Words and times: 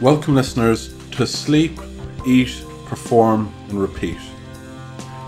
Welcome, 0.00 0.36
listeners, 0.36 0.94
to 1.10 1.26
Sleep, 1.26 1.80
Eat, 2.24 2.64
Perform, 2.86 3.52
and 3.68 3.80
Repeat. 3.80 4.16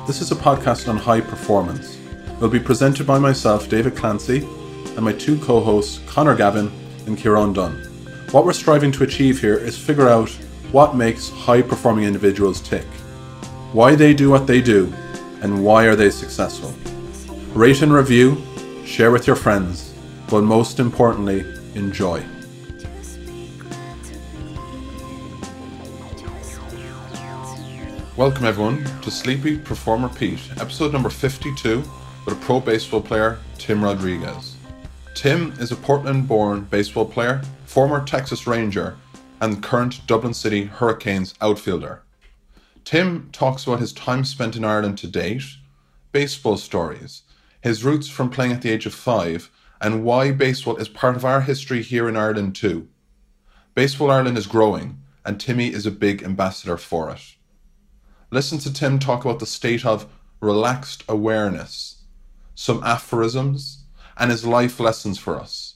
This 0.06 0.20
is 0.20 0.30
a 0.30 0.36
podcast 0.36 0.86
on 0.86 0.96
high 0.96 1.20
performance. 1.20 1.98
It 2.28 2.40
will 2.40 2.50
be 2.50 2.60
presented 2.60 3.04
by 3.04 3.18
myself, 3.18 3.68
David 3.68 3.96
Clancy, 3.96 4.46
and 4.94 5.00
my 5.00 5.12
two 5.12 5.40
co 5.40 5.58
hosts, 5.58 5.98
Connor 6.06 6.36
Gavin 6.36 6.70
and 7.06 7.18
Kieran 7.18 7.52
Dunn. 7.52 7.82
What 8.30 8.44
we're 8.44 8.52
striving 8.52 8.92
to 8.92 9.02
achieve 9.02 9.40
here 9.40 9.56
is 9.56 9.76
figure 9.76 10.08
out 10.08 10.30
what 10.70 10.94
makes 10.94 11.30
high 11.30 11.62
performing 11.62 12.04
individuals 12.04 12.60
tick, 12.60 12.86
why 13.72 13.96
they 13.96 14.14
do 14.14 14.30
what 14.30 14.46
they 14.46 14.60
do, 14.60 14.92
and 15.42 15.64
why 15.64 15.86
are 15.86 15.96
they 15.96 16.10
successful. 16.10 16.72
Rate 17.54 17.82
and 17.82 17.92
review, 17.92 18.40
share 18.84 19.10
with 19.10 19.26
your 19.26 19.34
friends, 19.34 19.92
but 20.28 20.42
most 20.42 20.78
importantly, 20.78 21.40
enjoy. 21.74 22.24
Welcome 28.20 28.44
everyone 28.44 28.84
to 29.00 29.10
Sleep 29.10 29.46
Eat 29.46 29.64
Perform 29.64 30.02
Repeat, 30.02 30.40
episode 30.58 30.92
number 30.92 31.08
52 31.08 31.78
with 32.26 32.34
a 32.34 32.40
pro 32.42 32.60
baseball 32.60 33.00
player, 33.00 33.38
Tim 33.56 33.82
Rodriguez. 33.82 34.56
Tim 35.14 35.52
is 35.52 35.72
a 35.72 35.76
Portland 35.76 36.28
born 36.28 36.64
baseball 36.64 37.06
player, 37.06 37.40
former 37.64 38.04
Texas 38.04 38.46
Ranger, 38.46 38.98
and 39.40 39.62
current 39.62 40.06
Dublin 40.06 40.34
City 40.34 40.64
Hurricanes 40.64 41.32
outfielder. 41.40 42.02
Tim 42.84 43.30
talks 43.32 43.66
about 43.66 43.80
his 43.80 43.94
time 43.94 44.26
spent 44.26 44.54
in 44.54 44.66
Ireland 44.66 44.98
to 44.98 45.06
date, 45.06 45.44
baseball 46.12 46.58
stories, 46.58 47.22
his 47.62 47.84
roots 47.84 48.10
from 48.10 48.28
playing 48.28 48.52
at 48.52 48.60
the 48.60 48.68
age 48.68 48.84
of 48.84 48.92
five, 48.92 49.50
and 49.80 50.04
why 50.04 50.30
baseball 50.30 50.76
is 50.76 50.90
part 50.90 51.16
of 51.16 51.24
our 51.24 51.40
history 51.40 51.80
here 51.80 52.06
in 52.06 52.18
Ireland 52.18 52.54
too. 52.54 52.86
Baseball 53.74 54.10
Ireland 54.10 54.36
is 54.36 54.46
growing, 54.46 55.00
and 55.24 55.40
Timmy 55.40 55.72
is 55.72 55.86
a 55.86 55.90
big 55.90 56.22
ambassador 56.22 56.76
for 56.76 57.08
it. 57.08 57.22
Listen 58.32 58.58
to 58.58 58.72
Tim 58.72 59.00
talk 59.00 59.24
about 59.24 59.40
the 59.40 59.46
state 59.46 59.84
of 59.84 60.06
relaxed 60.40 61.02
awareness, 61.08 62.04
some 62.54 62.80
aphorisms, 62.84 63.86
and 64.16 64.30
his 64.30 64.46
life 64.46 64.78
lessons 64.78 65.18
for 65.18 65.36
us. 65.36 65.74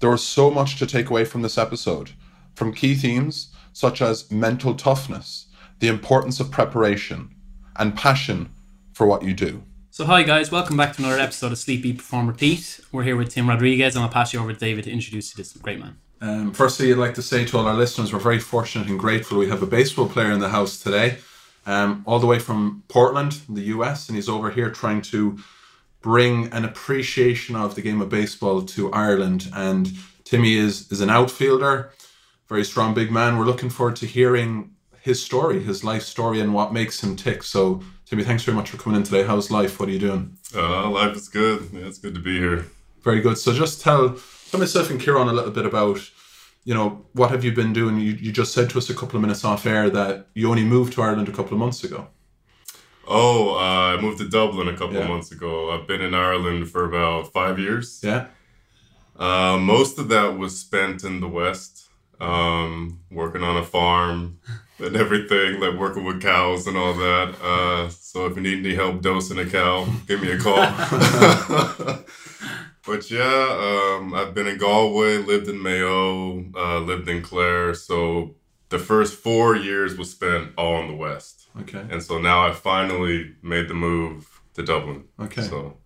There 0.00 0.08
was 0.08 0.24
so 0.26 0.50
much 0.50 0.78
to 0.78 0.86
take 0.86 1.10
away 1.10 1.26
from 1.26 1.42
this 1.42 1.58
episode, 1.58 2.12
from 2.54 2.72
key 2.72 2.94
themes 2.94 3.48
such 3.74 4.00
as 4.00 4.30
mental 4.30 4.74
toughness, 4.74 5.48
the 5.80 5.88
importance 5.88 6.40
of 6.40 6.50
preparation, 6.50 7.34
and 7.76 7.94
passion 7.94 8.48
for 8.94 9.06
what 9.06 9.22
you 9.22 9.34
do. 9.34 9.62
So, 9.90 10.06
hi 10.06 10.22
guys, 10.22 10.50
welcome 10.50 10.78
back 10.78 10.96
to 10.96 11.02
another 11.02 11.20
episode 11.20 11.52
of 11.52 11.58
Sleep 11.58 11.84
Eat 11.84 11.98
Perform 11.98 12.26
Repeat. 12.26 12.80
We're 12.90 13.02
here 13.02 13.16
with 13.16 13.28
Tim 13.28 13.50
Rodriguez, 13.50 13.96
and 13.96 14.02
I'll 14.02 14.10
pass 14.10 14.32
you 14.32 14.40
over 14.40 14.54
to 14.54 14.58
David 14.58 14.84
to 14.84 14.90
introduce 14.90 15.30
you 15.30 15.44
to 15.44 15.50
this 15.50 15.60
great 15.60 15.78
man. 15.78 15.98
Um, 16.22 16.52
firstly, 16.54 16.90
I'd 16.90 16.96
like 16.96 17.14
to 17.14 17.22
say 17.22 17.44
to 17.44 17.58
all 17.58 17.66
our 17.66 17.74
listeners, 17.74 18.14
we're 18.14 18.18
very 18.18 18.38
fortunate 18.38 18.88
and 18.88 18.98
grateful 18.98 19.36
we 19.36 19.50
have 19.50 19.62
a 19.62 19.66
baseball 19.66 20.08
player 20.08 20.30
in 20.30 20.40
the 20.40 20.48
house 20.48 20.78
today, 20.78 21.18
um, 21.66 22.02
all 22.06 22.18
the 22.18 22.26
way 22.26 22.38
from 22.38 22.82
Portland, 22.88 23.40
the 23.48 23.62
US, 23.76 24.08
and 24.08 24.16
he's 24.16 24.28
over 24.28 24.50
here 24.50 24.70
trying 24.70 25.02
to 25.02 25.38
bring 26.00 26.52
an 26.52 26.64
appreciation 26.64 27.54
of 27.54 27.74
the 27.74 27.82
game 27.82 28.00
of 28.00 28.08
baseball 28.08 28.62
to 28.62 28.92
Ireland. 28.92 29.48
And 29.54 29.92
Timmy 30.24 30.56
is 30.56 30.90
is 30.90 31.00
an 31.00 31.10
outfielder, 31.10 31.92
very 32.48 32.64
strong 32.64 32.94
big 32.94 33.10
man. 33.10 33.38
We're 33.38 33.46
looking 33.46 33.70
forward 33.70 33.96
to 33.96 34.06
hearing 34.06 34.72
his 35.00 35.22
story, 35.22 35.62
his 35.62 35.82
life 35.82 36.02
story, 36.02 36.40
and 36.40 36.54
what 36.54 36.72
makes 36.72 37.02
him 37.02 37.16
tick. 37.16 37.42
So, 37.42 37.82
Timmy, 38.06 38.22
thanks 38.22 38.44
very 38.44 38.56
much 38.56 38.70
for 38.70 38.76
coming 38.76 38.98
in 38.98 39.02
today. 39.02 39.24
How's 39.24 39.50
life? 39.50 39.80
What 39.80 39.88
are 39.88 39.92
you 39.92 39.98
doing? 39.98 40.36
Uh, 40.54 40.88
life 40.90 41.16
is 41.16 41.28
good. 41.28 41.68
Yeah, 41.72 41.86
it's 41.86 41.98
good 41.98 42.14
to 42.14 42.20
be 42.20 42.38
here. 42.38 42.66
Very 43.02 43.20
good. 43.20 43.36
So, 43.36 43.52
just 43.52 43.80
tell 43.80 44.16
tell 44.50 44.60
myself 44.60 44.90
and 44.90 45.00
Kieran 45.00 45.28
a 45.28 45.32
little 45.32 45.50
bit 45.50 45.66
about, 45.66 45.98
you 46.64 46.74
know, 46.74 47.04
what 47.12 47.30
have 47.30 47.44
you 47.44 47.52
been 47.52 47.72
doing? 47.72 47.98
You 47.98 48.12
you 48.12 48.32
just 48.32 48.52
said 48.52 48.70
to 48.70 48.78
us 48.78 48.88
a 48.90 48.94
couple 48.94 49.16
of 49.16 49.22
minutes 49.22 49.44
off 49.44 49.66
air 49.66 49.90
that 49.90 50.26
you 50.34 50.48
only 50.50 50.64
moved 50.64 50.92
to 50.94 51.02
Ireland 51.02 51.28
a 51.28 51.32
couple 51.32 51.52
of 51.54 51.58
months 51.58 51.82
ago. 51.84 52.06
Oh, 53.06 53.56
uh, 53.56 53.96
I 53.96 54.00
moved 54.00 54.18
to 54.18 54.28
Dublin 54.28 54.68
a 54.68 54.76
couple 54.76 54.94
Yeah. 54.94 55.02
of 55.02 55.08
months 55.08 55.32
ago. 55.32 55.70
I've 55.72 55.86
been 55.88 56.00
in 56.00 56.14
Ireland 56.14 56.70
for 56.70 56.84
about 56.84 57.32
five 57.32 57.58
years. 57.58 58.00
Yeah. 58.02 58.26
Uh, 59.18 59.58
most 59.58 59.98
of 59.98 60.08
that 60.08 60.38
was 60.38 60.58
spent 60.58 61.02
in 61.04 61.20
the 61.20 61.28
West, 61.28 61.88
um, 62.20 63.00
working 63.10 63.42
on 63.42 63.56
a 63.56 63.64
farm 63.64 64.38
and 64.78 64.96
everything, 64.96 65.60
like 65.60 65.76
working 65.78 66.04
with 66.04 66.22
cows 66.22 66.66
and 66.68 66.76
all 66.76 66.94
that. 66.94 67.34
Uh, 67.42 67.88
so 67.88 68.26
if 68.26 68.36
you 68.36 68.42
need 68.42 68.64
any 68.64 68.74
help 68.76 69.02
dosing 69.02 69.38
a 69.38 69.46
cow, 69.46 69.84
give 70.06 70.22
me 70.22 70.30
a 70.30 70.38
call. 70.38 70.64
but 72.86 73.10
yeah, 73.10 73.96
um, 73.98 74.14
I've 74.14 74.34
been 74.34 74.46
in 74.46 74.58
Galway, 74.58 75.18
lived 75.18 75.48
in 75.48 75.62
Mayo, 75.62 76.44
uh, 76.54 76.78
lived 76.80 77.08
in 77.08 77.22
Clare. 77.22 77.74
So 77.74 78.34
the 78.70 78.78
first 78.78 79.14
four 79.14 79.54
years 79.56 79.96
was 79.96 80.10
spent 80.10 80.52
all 80.56 80.80
in 80.80 80.88
the 80.88 80.96
West. 80.96 81.48
Okay. 81.60 81.84
And 81.90 82.02
so 82.02 82.18
now 82.18 82.46
I 82.46 82.52
finally 82.52 83.34
made 83.42 83.68
the 83.68 83.74
move 83.74 84.40
to 84.54 84.62
Dublin. 84.62 85.04
Okay. 85.20 85.42
So 85.42 85.76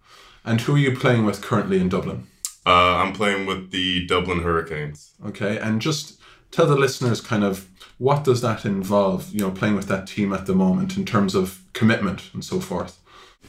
And 0.45 0.61
who 0.61 0.75
are 0.77 0.79
you 0.79 0.97
playing 0.97 1.25
with 1.25 1.43
currently 1.43 1.81
in 1.81 1.89
Dublin? 1.89 2.27
uh, 2.65 2.97
I'm 2.97 3.13
playing 3.13 3.47
with 3.47 3.71
the 3.71 4.07
Dublin 4.07 4.41
Hurricanes. 4.41 5.13
Okay. 5.27 5.59
And 5.59 5.81
just 5.81 6.21
tell 6.51 6.67
the 6.67 6.77
listeners 6.77 7.21
kind 7.21 7.45
of 7.45 7.69
what 7.99 8.25
does 8.25 8.41
that 8.43 8.65
involve, 8.65 9.33
you 9.33 9.41
know, 9.41 9.51
playing 9.51 9.77
with 9.77 9.89
that 9.89 10.07
team 10.07 10.33
at 10.33 10.47
the 10.47 10.55
moment 10.55 10.97
in 10.97 11.05
terms 11.05 11.35
of 11.35 11.63
commitment 11.73 12.31
and 12.35 12.45
so 12.45 12.61
forth. 12.61 12.99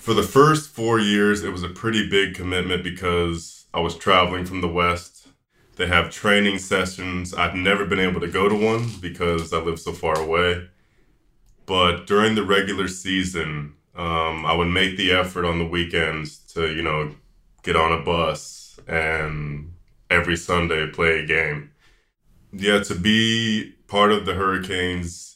For 0.08 0.14
the 0.14 0.24
first 0.24 0.70
four 0.70 1.02
years, 1.02 1.44
it 1.44 1.52
was 1.52 1.64
a 1.64 1.68
pretty 1.68 2.10
big 2.10 2.34
commitment 2.34 2.82
because 2.82 3.66
I 3.74 3.82
was 3.82 3.98
traveling 3.98 4.46
from 4.46 4.62
the 4.62 4.68
West. 4.70 5.28
They 5.76 5.88
have 5.88 6.12
training 6.12 6.60
sessions. 6.60 7.34
I've 7.34 7.56
never 7.56 7.86
been 7.86 8.00
able 8.00 8.22
to 8.22 8.30
go 8.30 8.48
to 8.48 8.56
one 8.56 8.88
because 9.02 9.52
I 9.52 9.58
live 9.58 9.82
so 9.82 9.92
far 9.92 10.18
away. 10.18 10.70
But 11.66 12.08
during 12.08 12.36
the 12.36 12.46
regular 12.46 12.88
season, 12.88 13.74
um, 13.98 14.46
I 14.46 14.54
would 14.54 14.70
make 14.70 14.96
the 14.96 15.12
effort 15.12 15.44
on 15.44 15.60
the 15.60 15.68
weekends 15.68 16.38
to, 16.54 16.74
you 16.74 16.84
know, 16.84 17.14
get 17.64 17.76
on 17.76 17.92
a 17.92 18.02
bus 18.02 18.80
and 18.88 19.74
every 20.10 20.38
Sunday 20.38 20.88
play 20.90 21.20
a 21.20 21.26
game. 21.26 21.72
Yeah, 22.54 22.80
to 22.80 22.96
be 22.96 23.74
part 23.90 24.14
of 24.14 24.26
the 24.26 24.36
Hurricanes, 24.36 25.36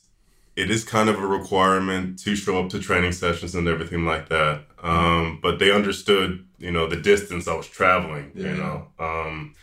it 0.56 0.69
is 0.69 0.84
kind 0.84 1.09
of 1.09 1.17
a 1.19 1.25
requirement 1.25 2.19
to 2.19 2.35
show 2.35 2.62
up 2.63 2.69
to 2.69 2.79
training 2.79 3.12
sessions 3.13 3.56
and 3.56 3.67
everything 3.67 4.06
like 4.06 4.29
that. 4.29 4.63
Um, 4.84 5.39
but 5.41 5.59
they 5.59 5.72
understood, 5.72 6.45
you 6.59 6.72
know, 6.72 6.88
the 6.88 6.97
distance 6.97 7.47
I 7.47 7.56
was 7.56 7.67
traveling, 7.67 8.31
Yeah. 8.35 8.50
you 8.51 8.57
know. 8.57 8.88
Um, 9.00 9.56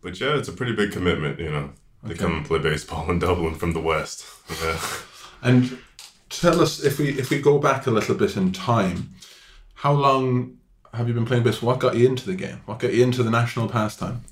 but 0.00 0.18
yeah, 0.20 0.36
it's 0.38 0.48
a 0.48 0.52
pretty 0.52 0.72
big 0.74 0.90
commitment, 0.92 1.38
you 1.38 1.50
know, 1.50 1.70
to 2.06 2.10
Okay. 2.12 2.18
come 2.18 2.32
and 2.38 2.46
play 2.46 2.58
baseball 2.58 3.10
in 3.10 3.18
Dublin 3.18 3.54
from 3.54 3.72
the 3.72 3.80
West. 3.80 4.24
Yeah. 4.62 4.78
And 5.44 5.76
tell 6.30 6.60
us 6.60 6.78
if 6.84 6.98
we 7.00 7.08
if 7.18 7.28
we 7.30 7.40
go 7.40 7.58
back 7.58 7.88
a 7.88 7.90
little 7.90 8.14
bit 8.14 8.36
in 8.36 8.52
time, 8.52 9.12
how 9.74 9.92
long 9.92 10.56
have 10.94 11.08
you 11.08 11.14
been 11.14 11.24
playing 11.26 11.42
baseball? 11.42 11.66
What 11.70 11.80
got 11.80 11.96
you 11.96 12.06
into 12.08 12.26
the 12.26 12.36
game? 12.36 12.60
What 12.66 12.78
got 12.78 12.92
you 12.94 13.02
into 13.02 13.24
the 13.24 13.30
national 13.30 13.68
pastime? 13.68 14.22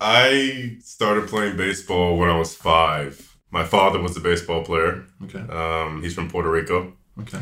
I 0.00 0.76
started 0.82 1.28
playing 1.28 1.56
baseball 1.56 2.16
when 2.18 2.28
I 2.30 2.38
was 2.38 2.54
five. 2.54 3.33
My 3.54 3.62
father 3.62 4.00
was 4.00 4.16
a 4.16 4.20
baseball 4.20 4.64
player. 4.64 5.04
Okay. 5.22 5.38
Um, 5.38 6.02
he's 6.02 6.12
from 6.12 6.28
Puerto 6.28 6.50
Rico. 6.50 6.92
Okay. 7.20 7.38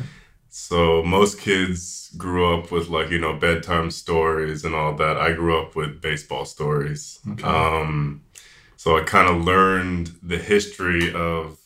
So 0.51 1.03
most 1.03 1.41
kids 1.41 2.11
grew 2.19 2.55
up 2.55 2.71
with 2.71 2.91
like 2.91 3.09
you 3.09 3.19
know 3.19 3.33
bedtime 3.33 3.91
stories 3.91 4.63
and 4.63 4.75
all 4.75 4.95
that. 4.97 5.17
I 5.17 5.33
grew 5.33 5.59
up 5.59 5.75
with 5.75 6.03
baseball 6.03 6.45
stories. 6.45 7.19
Okay. 7.31 7.43
Um, 7.43 8.25
so 8.77 8.99
I 8.99 9.05
kind 9.05 9.27
of 9.27 9.43
learned 9.43 10.11
the 10.23 10.37
history 10.37 11.15
of 11.15 11.59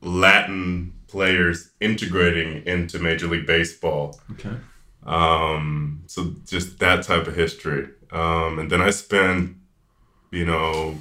Latin 0.00 0.94
players 1.08 1.72
integrating 1.80 2.64
into 2.66 3.00
Major 3.00 3.26
League 3.26 3.46
Baseball. 3.46 4.20
Okay. 4.30 4.54
Um, 5.02 6.04
so 6.06 6.32
just 6.46 6.78
that 6.78 7.02
type 7.02 7.26
of 7.26 7.34
history. 7.34 7.88
Um, 8.12 8.60
and 8.60 8.70
then 8.70 8.80
I 8.80 8.90
spent, 8.90 9.56
you 10.30 10.44
know, 10.44 10.98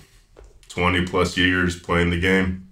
20 0.69 1.05
plus 1.05 1.37
years 1.37 1.79
playing 1.79 2.09
the 2.09 2.19
game. 2.19 2.68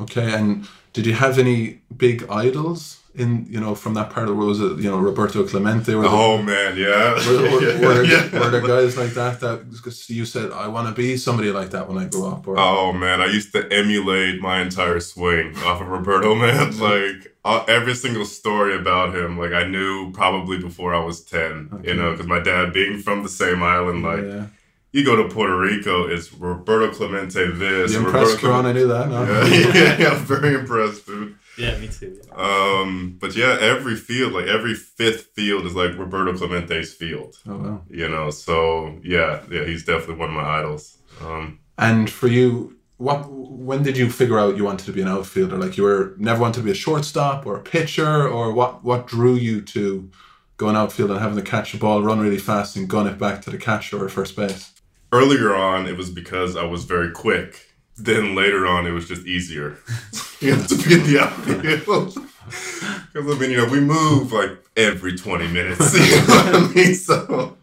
Okay. 0.00 0.32
And 0.34 0.66
did 0.92 1.06
you 1.06 1.12
have 1.14 1.38
any 1.38 1.80
big 1.96 2.26
idols 2.28 3.00
in 3.16 3.46
you 3.48 3.60
know 3.60 3.76
from 3.76 3.94
that 3.94 4.10
part 4.10 4.24
of 4.24 4.30
the 4.30 4.34
world? 4.34 4.48
Was 4.48 4.60
it 4.60 4.78
you 4.84 4.90
know 4.90 4.98
Roberto 4.98 5.46
Clemente? 5.46 5.94
Were 5.94 6.02
there- 6.02 6.10
Oh 6.10 6.42
man, 6.42 6.76
yeah. 6.76 7.14
Were, 7.26 7.42
were, 7.42 7.50
were, 7.88 7.94
there, 7.94 8.04
Yeah. 8.32 8.38
were 8.40 8.50
there 8.50 8.60
guys 8.60 8.96
like 8.96 9.10
that 9.14 9.38
that 9.40 9.56
'cause 9.84 10.10
you 10.10 10.24
said 10.24 10.50
I 10.50 10.66
want 10.66 10.88
to 10.88 10.94
be 10.94 11.16
somebody 11.16 11.50
like 11.52 11.70
that 11.70 11.88
when 11.88 11.98
I 11.98 12.06
grow 12.06 12.26
up? 12.32 12.46
Or 12.48 12.58
Oh 12.58 12.92
man, 12.92 13.20
I 13.20 13.26
used 13.26 13.52
to 13.52 13.60
emulate 13.72 14.40
my 14.40 14.60
entire 14.60 14.98
swing 15.00 15.56
off 15.58 15.80
of 15.80 15.86
Roberto, 15.88 16.34
man. 16.44 16.76
Like 16.78 17.32
uh, 17.44 17.62
every 17.68 17.94
single 17.94 18.24
story 18.24 18.74
about 18.76 19.14
him, 19.14 19.38
like 19.38 19.52
I 19.52 19.64
knew 19.64 20.10
probably 20.12 20.58
before 20.58 20.92
I 20.94 21.04
was 21.04 21.22
10, 21.24 21.68
Okay. 21.72 21.88
you 21.88 21.94
know, 21.94 22.10
because 22.12 22.26
my 22.26 22.40
dad 22.40 22.72
being 22.72 22.98
from 22.98 23.22
the 23.22 23.28
same 23.28 23.62
island, 23.62 24.02
like 24.02 24.24
yeah. 24.24 24.46
You 24.94 25.04
go 25.04 25.16
to 25.16 25.28
Puerto 25.28 25.58
Rico, 25.58 26.06
it's 26.06 26.32
Roberto 26.32 26.92
Clemente 26.94 27.50
this. 27.50 27.92
You 27.92 27.98
Roberto 27.98 28.18
impressed 28.20 28.38
Kieran? 28.38 28.64
I 28.66 28.72
knew 28.72 28.86
that. 28.86 29.08
No? 29.08 29.22
Yeah, 29.24 29.44
yeah, 29.74 29.98
yeah, 29.98 30.08
I'm 30.10 30.24
very 30.24 30.54
impressed, 30.54 31.04
dude. 31.04 31.34
Yeah, 31.58 31.76
me 31.78 31.88
too. 31.88 32.20
Um, 32.34 33.16
but 33.20 33.34
yeah, 33.36 33.58
every 33.60 33.96
field, 33.96 34.32
like 34.32 34.46
every 34.46 34.74
fifth 34.74 35.26
field 35.34 35.66
is 35.66 35.74
like 35.74 35.98
Roberto 35.98 36.32
Clemente's 36.36 36.92
field, 36.94 37.36
Oh 37.48 37.56
wow. 37.56 37.82
you 37.90 38.08
know. 38.08 38.30
So 38.30 38.98
yeah, 39.02 39.42
yeah, 39.50 39.64
he's 39.64 39.84
definitely 39.84 40.16
one 40.16 40.28
of 40.30 40.34
my 40.36 40.58
idols. 40.60 40.98
Um, 41.20 41.58
And 41.76 42.08
for 42.08 42.28
you, 42.28 42.76
what 42.98 43.28
when 43.30 43.82
did 43.82 43.96
you 43.96 44.08
figure 44.10 44.38
out 44.38 44.56
you 44.56 44.64
wanted 44.64 44.86
to 44.86 44.92
be 44.92 45.02
an 45.02 45.08
outfielder? 45.08 45.56
Like 45.58 45.76
you 45.76 45.82
were 45.82 46.14
never 46.18 46.40
wanted 46.40 46.60
to 46.60 46.64
be 46.64 46.70
a 46.70 46.74
shortstop 46.74 47.46
or 47.46 47.56
a 47.56 47.62
pitcher, 47.62 48.28
or 48.28 48.52
what? 48.52 48.84
What 48.84 49.06
drew 49.08 49.34
you 49.34 49.60
to 49.74 50.10
going 50.56 50.76
outfield 50.76 51.10
and 51.10 51.18
having 51.20 51.36
to 51.36 51.50
catch 51.50 51.72
the 51.72 51.78
ball, 51.78 52.00
run 52.02 52.20
really 52.20 52.38
fast, 52.38 52.76
and 52.76 52.88
gun 52.88 53.08
it 53.08 53.18
back 53.18 53.42
to 53.42 53.50
the 53.50 53.58
catcher 53.58 54.04
or 54.04 54.08
first 54.08 54.36
base? 54.36 54.70
Earlier 55.14 55.54
on, 55.54 55.86
it 55.86 55.96
was 55.96 56.10
because 56.10 56.56
I 56.56 56.64
was 56.64 56.82
very 56.82 57.12
quick. 57.12 57.68
Then 57.96 58.34
later 58.34 58.66
on, 58.66 58.84
it 58.84 58.90
was 58.90 59.06
just 59.06 59.24
easier. 59.26 59.78
to 60.40 60.82
be 60.84 60.94
in 60.94 61.04
the 61.04 61.20
outfield. 61.20 62.18
Because 63.12 63.36
I 63.36 63.38
mean, 63.38 63.52
you 63.52 63.58
know, 63.58 63.68
we 63.68 63.78
move 63.80 64.32
like 64.32 64.50
every 64.76 65.16
twenty 65.16 65.46
minutes. 65.46 65.94
You 66.10 66.16
know 66.16 66.26
what 66.26 66.54
I 66.56 66.74
mean? 66.74 66.94
So, 66.94 67.56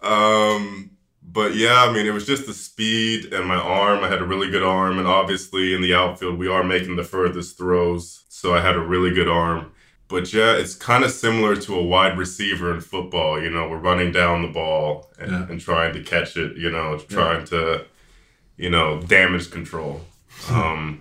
um, 0.00 0.90
but 1.20 1.56
yeah, 1.56 1.82
I 1.82 1.92
mean, 1.92 2.06
it 2.06 2.14
was 2.14 2.26
just 2.26 2.46
the 2.46 2.54
speed 2.54 3.34
and 3.34 3.46
my 3.46 3.56
arm. 3.56 4.04
I 4.04 4.08
had 4.08 4.22
a 4.22 4.24
really 4.24 4.50
good 4.50 4.62
arm, 4.62 4.98
and 4.98 5.08
obviously 5.08 5.74
in 5.74 5.82
the 5.82 5.94
outfield, 5.94 6.38
we 6.38 6.46
are 6.48 6.62
making 6.62 6.94
the 6.94 7.02
furthest 7.04 7.58
throws, 7.58 8.24
so 8.28 8.54
I 8.54 8.60
had 8.60 8.76
a 8.76 8.80
really 8.80 9.12
good 9.12 9.28
arm. 9.28 9.72
But 10.12 10.32
yeah, 10.32 10.52
it's 10.52 10.74
kind 10.74 11.04
of 11.04 11.10
similar 11.10 11.56
to 11.56 11.74
a 11.74 11.82
wide 11.82 12.18
receiver 12.18 12.72
in 12.74 12.80
football. 12.82 13.42
You 13.42 13.50
know, 13.50 13.66
we're 13.68 13.78
running 13.78 14.12
down 14.12 14.42
the 14.42 14.48
ball 14.48 15.10
and, 15.18 15.32
Yeah. 15.32 15.46
and 15.48 15.58
trying 15.58 15.94
to 15.94 16.02
catch 16.02 16.36
it. 16.36 16.56
You 16.56 16.70
know, 16.70 16.98
trying 16.98 17.46
to, 17.46 17.86
you 18.58 18.68
know, 18.68 19.00
damage 19.00 19.50
control. 19.50 20.02
Um, 20.50 21.00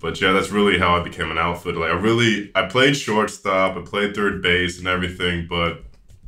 but 0.00 0.20
yeah, 0.20 0.32
that's 0.32 0.50
really 0.50 0.76
how 0.78 0.96
I 0.98 1.02
became 1.04 1.30
an 1.30 1.38
outfielder. 1.38 1.78
Like 1.78 1.92
I 1.92 1.94
really, 1.94 2.50
I 2.56 2.66
played 2.66 2.96
shortstop, 2.96 3.76
I 3.76 3.80
played 3.82 4.14
third 4.16 4.42
base 4.42 4.78
and 4.80 4.88
everything, 4.88 5.46
but 5.48 5.84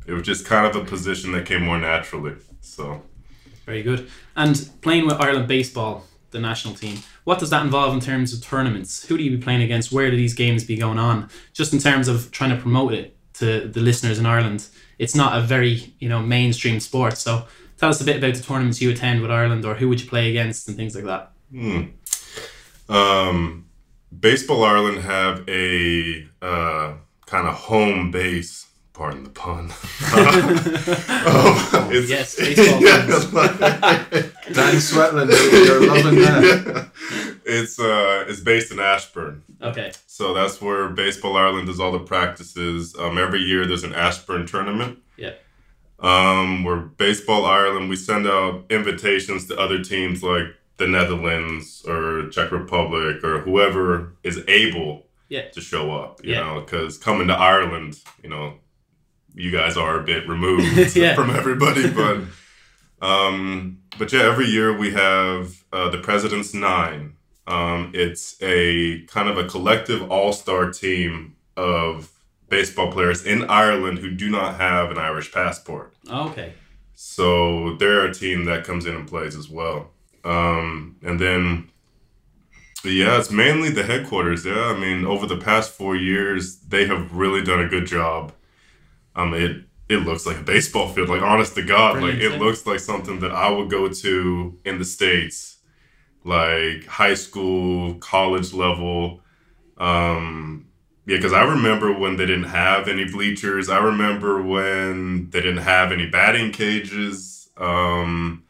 it 0.07 0.13
was 0.13 0.23
just 0.23 0.45
kind 0.45 0.65
of 0.65 0.73
a 0.81 0.85
position 0.85 1.33
that 1.33 1.45
came 1.45 1.63
more 1.63 1.77
naturally. 1.77 2.35
So. 2.61 3.01
Very 3.65 3.83
good. 3.83 4.09
And 4.37 4.69
playing 4.81 5.05
with 5.07 5.15
Ireland 5.19 5.47
baseball, 5.49 6.05
the 6.35 6.41
national 6.41 6.75
team, 6.75 6.99
what 7.23 7.39
does 7.39 7.49
that 7.49 7.63
involve 7.63 7.93
in 7.93 7.99
terms 7.99 8.33
of 8.33 8.41
tournaments? 8.41 9.05
Who 9.07 9.17
do 9.17 9.23
you 9.23 9.37
be 9.37 9.43
playing 9.43 9.61
against? 9.61 9.91
Where 9.91 10.11
do 10.11 10.17
these 10.17 10.33
games 10.33 10.63
be 10.63 10.77
going 10.77 10.99
on? 10.99 11.29
Just 11.53 11.73
in 11.73 11.79
terms 11.79 12.07
of 12.07 12.31
trying 12.31 12.51
to 12.51 12.57
promote 12.57 12.93
it 12.93 13.17
to 13.35 13.67
the 13.67 13.79
listeners 13.79 14.19
in 14.19 14.25
Ireland, 14.25 14.67
it's 14.99 15.15
not 15.15 15.37
a 15.37 15.41
very 15.41 15.93
you 15.99 16.09
know 16.09 16.21
mainstream 16.21 16.79
sport. 16.79 17.17
So 17.17 17.45
tell 17.77 17.89
us 17.89 18.01
a 18.01 18.05
bit 18.05 18.17
about 18.17 18.35
the 18.35 18.43
tournaments 18.43 18.81
you 18.81 18.91
attend 18.91 19.21
with 19.21 19.31
Ireland, 19.31 19.65
or 19.65 19.75
who 19.75 19.89
would 19.89 20.01
you 20.01 20.07
play 20.07 20.29
against, 20.29 20.67
and 20.67 20.77
things 20.77 20.95
like 20.95 21.05
that. 21.05 21.31
Hmm. 21.51 21.81
Um, 22.87 23.65
Baseball 24.17 24.63
Ireland 24.63 24.99
have 24.99 25.47
a 25.49 26.27
uh, 26.41 26.93
kind 27.25 27.47
of 27.47 27.55
home 27.55 28.11
base. 28.11 28.67
Pardon 28.95 29.25
the 29.25 29.29
pun. 29.29 29.69
oh, 31.27 31.89
it's, 31.91 32.09
Yes, 32.09 32.35
baseball 32.37 32.79
Dan 34.53 34.75
Sweatland, 34.79 35.29
you're, 35.51 35.65
you're 35.65 35.87
loving 35.95 36.19
that. 36.21 36.43
Yeah. 36.65 37.33
It's 37.45 37.77
uh, 37.77 38.23
it's 38.29 38.39
based 38.39 38.71
in 38.71 38.79
Ashbourne. 38.79 39.43
Okay. 39.61 39.91
So 40.07 40.33
that's 40.33 40.61
where 40.61 40.87
Baseball 40.89 41.35
Ireland 41.35 41.67
does 41.67 41.79
all 41.81 41.91
the 41.91 41.99
practices. 41.99 42.95
Um, 42.97 43.17
every 43.17 43.41
year 43.41 43.65
there's 43.67 43.83
an 43.83 43.93
Ashbourne 43.93 44.47
tournament. 44.47 44.99
Yeah. 45.17 45.33
Um, 45.99 46.63
where 46.63 46.77
Baseball 46.77 47.45
Ireland, 47.45 47.89
we 47.89 47.97
send 47.97 48.25
out 48.27 48.63
invitations 48.69 49.47
to 49.47 49.57
other 49.59 49.83
teams 49.83 50.23
like 50.23 50.45
the 50.77 50.87
Netherlands 50.87 51.83
or 51.87 52.29
Czech 52.29 52.51
Republic 52.51 53.23
or 53.25 53.39
whoever 53.41 54.13
is 54.23 54.39
able 54.47 55.05
Yeah. 55.29 55.49
to 55.49 55.59
show 55.61 55.93
up. 55.93 56.23
You 56.23 56.33
Yeah. 56.33 56.39
know, 56.41 56.61
because 56.61 56.97
coming 56.97 57.27
to 57.27 57.33
Ireland, 57.33 57.99
you 58.23 58.29
know, 58.29 58.55
you 59.35 59.51
guys 59.51 59.77
are 59.77 59.99
a 59.99 60.03
bit 60.03 60.27
removed 60.35 60.95
Yeah. 60.95 61.15
from 61.15 61.29
everybody, 61.29 61.89
but. 62.01 62.21
Um, 63.01 63.79
but 63.99 64.11
yeah, 64.11 64.23
every 64.23 64.47
year 64.47 64.75
we 64.75 64.91
have 64.91 65.63
uh, 65.71 65.89
the 65.89 65.99
President's 65.99 66.53
Nine. 66.53 67.15
Um, 67.45 67.91
it's 67.93 68.35
a 68.41 69.01
kind 69.07 69.29
of 69.29 69.37
a 69.37 69.47
collective 69.47 70.09
all 70.09 70.33
star 70.33 70.71
team 70.71 71.35
of 71.55 72.11
baseball 72.49 72.91
players 72.91 73.25
in 73.25 73.43
Ireland 73.49 73.99
who 73.99 74.11
do 74.11 74.29
not 74.29 74.55
have 74.59 74.91
an 74.91 74.97
Irish 74.97 75.31
passport. 75.31 75.93
Okay. 76.09 76.53
So 76.95 77.75
they're 77.75 78.05
a 78.05 78.13
team 78.13 78.45
that 78.45 78.63
comes 78.63 78.85
in 78.85 78.95
and 78.95 79.07
plays 79.07 79.35
as 79.35 79.49
well. 79.49 79.91
Um, 80.23 80.95
and 81.03 81.19
then, 81.19 81.69
yeah, 82.83 83.19
it's 83.19 83.29
mainly 83.31 83.69
the 83.69 83.83
headquarters. 83.83 84.45
Yeah, 84.45 84.73
I 84.75 84.79
mean, 84.79 85.05
over 85.05 85.25
the 85.27 85.37
past 85.37 85.71
four 85.71 85.95
years, 85.95 86.57
they 86.59 86.85
have 86.87 87.13
really 87.13 87.43
done 87.43 87.59
a 87.59 87.67
good 87.67 87.85
job. 87.85 88.31
Um, 89.15 89.33
it 89.33 89.65
it 89.87 89.97
looks 89.97 90.25
like 90.25 90.37
a 90.37 90.43
baseball 90.43 90.89
field. 90.89 91.09
Like 91.09 91.21
honest 91.21 91.55
to 91.55 91.63
God, 91.63 91.93
Brilliant, 91.93 92.21
like 92.21 92.31
it 92.33 92.39
looks 92.39 92.65
like 92.65 92.79
something 92.79 93.19
that 93.19 93.31
I 93.31 93.49
would 93.49 93.69
go 93.69 93.87
to 93.87 94.59
in 94.65 94.79
the 94.79 94.85
states, 94.85 95.57
like 96.23 96.85
high 96.85 97.13
school, 97.13 97.95
college 97.95 98.53
level. 98.53 99.21
Um, 99.77 100.67
yeah, 101.05 101.17
because 101.17 101.33
I 101.33 101.43
remember 101.43 101.93
when 101.93 102.17
they 102.17 102.25
didn't 102.25 102.45
have 102.45 102.87
any 102.87 103.05
bleachers. 103.05 103.69
I 103.69 103.77
remember 103.77 104.41
when 104.41 105.29
they 105.29 105.41
didn't 105.41 105.63
have 105.63 105.91
any 105.91 106.07
batting 106.07 106.51
cages. 106.51 107.49
Um, 107.57 108.43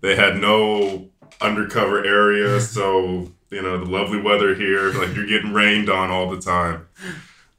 they 0.00 0.16
had 0.16 0.38
no 0.38 1.08
undercover 1.40 2.04
area, 2.04 2.60
so 2.74 3.32
you 3.50 3.62
know 3.62 3.78
the 3.78 3.90
lovely 3.90 4.20
weather 4.20 4.54
here, 4.56 4.92
like 4.92 5.14
you're 5.14 5.26
getting 5.26 5.52
rained 5.52 5.88
on 5.88 6.10
all 6.10 6.28
the 6.28 6.40
time. 6.40 6.88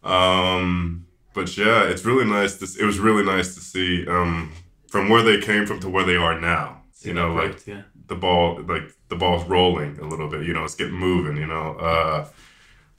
Um, 0.03 1.04
but 1.35 1.55
yeah, 1.57 1.83
it's 1.83 2.05
really 2.05 2.25
nice. 2.25 2.57
To, 2.59 2.65
it 2.81 2.85
was 2.85 2.97
really 2.97 3.23
nice 3.23 3.53
to 3.55 3.61
see 3.61 4.07
um, 4.07 4.51
from 4.87 5.09
where 5.09 5.21
they 5.21 5.39
came 5.39 5.65
from 5.65 5.79
to 5.81 5.89
where 5.89 6.05
they 6.05 6.15
are 6.15 6.39
now. 6.39 6.81
You 7.01 7.13
know, 7.13 7.33
like 7.33 7.51
Correct, 7.51 7.67
yeah. 7.67 7.81
the 8.07 8.15
ball 8.15 8.61
like 8.63 8.91
the 9.09 9.15
ball's 9.15 9.47
rolling 9.47 9.99
a 9.99 10.05
little 10.07 10.27
bit 10.27 10.43
you 10.47 10.53
know 10.53 10.63
it's 10.63 10.75
getting 10.75 10.95
moving 10.95 11.37
you 11.37 11.45
know 11.45 11.75
uh 11.75 12.27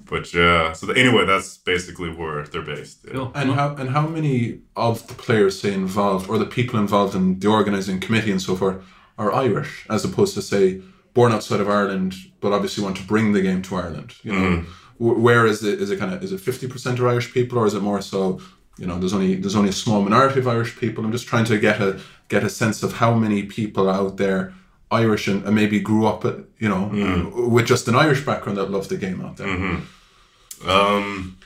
but 0.04 0.32
yeah 0.32 0.72
so 0.72 0.86
the, 0.86 0.94
anyway 0.96 1.24
that's 1.24 1.58
basically 1.58 2.10
where 2.10 2.44
they're 2.44 2.62
based 2.62 2.98
yeah. 3.04 3.12
Cool. 3.14 3.32
And 3.34 3.50
how 3.52 3.74
and 3.74 3.90
how 3.90 4.06
many 4.06 4.60
of 4.76 5.06
the 5.08 5.14
players 5.14 5.60
say 5.60 5.72
involved 5.74 6.28
or 6.30 6.38
the 6.38 6.46
people 6.46 6.78
involved 6.78 7.14
in 7.16 7.40
the 7.40 7.48
organising 7.48 7.98
committee 7.98 8.30
and 8.30 8.40
so 8.40 8.54
forth 8.54 8.76
are 9.18 9.32
Irish, 9.32 9.86
as 9.90 10.04
opposed 10.04 10.34
to 10.34 10.42
say 10.42 10.82
born 11.14 11.32
outside 11.32 11.60
of 11.60 11.68
Ireland, 11.68 12.14
but 12.40 12.52
obviously 12.52 12.84
want 12.84 12.98
to 12.98 13.02
bring 13.02 13.32
the 13.32 13.40
game 13.40 13.62
to 13.62 13.76
Ireland. 13.76 14.14
You 14.22 14.32
know, 14.32 14.56
Wh- 14.60 14.64
where 14.98 15.46
is 15.46 15.62
it? 15.64 15.80
Is 15.80 15.90
it 15.90 15.98
kind 15.98 16.12
of 16.12 16.22
is 16.22 16.32
it 16.32 16.40
fifty 16.40 16.66
percent 16.68 16.98
of 16.98 17.06
Irish 17.06 17.32
people, 17.32 17.58
or 17.58 17.66
is 17.66 17.74
it 17.74 17.82
more 17.82 18.00
so? 18.00 18.40
You 18.78 18.86
know, 18.86 18.98
there's 18.98 19.12
only 19.12 19.36
there's 19.36 19.56
only 19.56 19.70
a 19.70 19.72
small 19.84 20.02
minority 20.02 20.40
of 20.40 20.48
Irish 20.48 20.76
people. 20.78 21.04
I'm 21.04 21.12
just 21.12 21.26
trying 21.26 21.44
to 21.46 21.58
get 21.58 21.80
a 21.80 22.00
get 22.28 22.44
a 22.44 22.50
sense 22.50 22.82
of 22.82 22.94
how 22.94 23.14
many 23.14 23.44
people 23.44 23.88
out 23.88 24.16
there 24.16 24.52
Irish 24.90 25.28
and, 25.28 25.44
and 25.44 25.54
maybe 25.54 25.80
grew 25.80 26.06
up, 26.06 26.24
at, 26.24 26.36
you 26.58 26.68
know, 26.68 26.90
mm-hmm. 26.92 27.50
with 27.50 27.66
just 27.66 27.88
an 27.88 27.96
Irish 27.96 28.24
background 28.24 28.58
that 28.58 28.70
love 28.70 28.88
the 28.88 28.96
game 28.96 29.20
out 29.24 29.36
there. 29.36 29.48
Mm-hmm. 29.48 30.68
um 30.68 31.38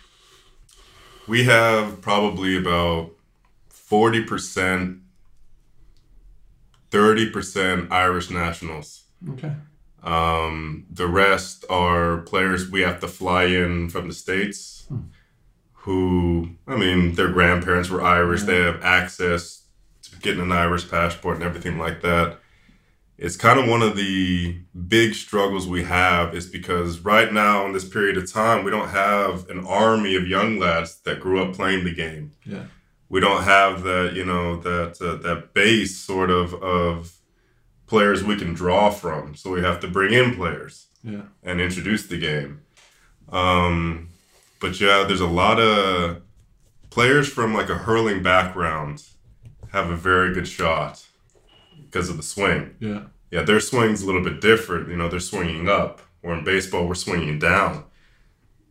we 1.27 1.45
have 1.45 2.01
probably 2.01 2.57
about 2.57 3.11
40% 3.73 5.01
30% 6.91 7.91
irish 7.93 8.31
nationals 8.31 9.05
Okay. 9.29 9.53
Um, 10.03 10.87
the 10.91 11.07
rest 11.07 11.65
are 11.69 12.19
players 12.19 12.71
we 12.71 12.81
have 12.83 13.01
to 13.01 13.09
fly 13.09 13.45
in 13.45 13.91
from 13.91 14.09
the 14.09 14.15
States 14.15 14.89
who, 15.85 16.51
I 16.67 16.77
mean, 16.77 17.15
their 17.15 17.31
grandparents 17.31 17.89
were 17.91 18.03
Irish. 18.03 18.43
They 18.43 18.61
have 18.63 18.83
access 18.83 19.65
to 20.03 20.17
getting 20.21 20.43
an 20.43 20.53
Irish 20.53 20.91
passport 20.91 21.37
and 21.37 21.45
everything 21.45 21.79
like 21.79 22.03
that. 22.03 22.39
It's 23.17 23.37
kind 23.37 23.59
of 23.59 23.69
one 23.69 23.83
of 23.83 23.97
the 23.97 24.59
big 24.89 25.15
struggles 25.15 25.67
we 25.69 25.85
have 25.85 26.35
is 26.35 26.47
because 26.47 27.01
right 27.01 27.31
now 27.33 27.67
in 27.67 27.73
this 27.73 27.87
period 27.89 28.17
of 28.17 28.31
time, 28.31 28.65
we 28.65 28.71
don't 28.71 28.89
have 28.89 29.49
an 29.51 29.67
army 29.67 30.17
of 30.17 30.27
young 30.27 30.59
lads 30.59 31.01
that 31.05 31.21
grew 31.21 31.43
up 31.43 31.55
playing 31.55 31.85
the 31.85 31.95
game 31.95 32.33
Yeah. 32.47 32.65
we 33.11 33.21
don't 33.21 33.43
have 33.43 33.83
that 33.83 34.13
you 34.15 34.25
know 34.25 34.57
that 34.61 35.01
uh, 35.03 35.17
that 35.17 35.53
base 35.53 35.97
sort 35.99 36.31
of 36.31 36.55
of 36.63 37.13
players 37.91 38.23
we 38.25 38.37
can 38.37 38.53
draw 38.55 38.89
from 38.91 39.35
so 39.35 39.51
we 39.51 39.61
have 39.69 39.79
to 39.81 39.89
bring 39.89 40.13
in 40.21 40.35
players 40.41 40.75
Yeah. 41.03 41.23
and 41.43 41.61
introduce 41.61 42.07
the 42.07 42.19
game 42.19 42.53
um 43.31 44.09
but 44.61 44.81
yeah 44.81 45.05
there's 45.07 45.21
a 45.21 45.27
lot 45.43 45.59
of 45.61 46.23
players 46.91 47.27
from 47.29 47.53
like 47.59 47.69
a 47.69 47.75
hurling 47.87 48.23
background 48.23 49.03
have 49.73 49.91
a 49.91 49.97
very 49.97 50.33
good 50.35 50.49
shot 50.49 51.05
because 51.87 52.09
of 52.11 52.17
the 52.17 52.23
swing 52.35 52.63
Yeah. 52.81 53.03
yeah, 53.31 53.43
their 53.43 53.61
swing's 53.61 54.03
a 54.03 54.07
little 54.07 54.23
bit 54.31 54.41
different. 54.41 54.89
You 54.89 54.97
know, 54.97 55.09
they're 55.09 55.21
swinging 55.35 55.69
up, 55.69 56.01
or 56.23 56.35
in 56.37 56.43
baseball, 56.45 56.87
we're 56.89 56.95
swinging 57.07 57.39
down. 57.39 57.85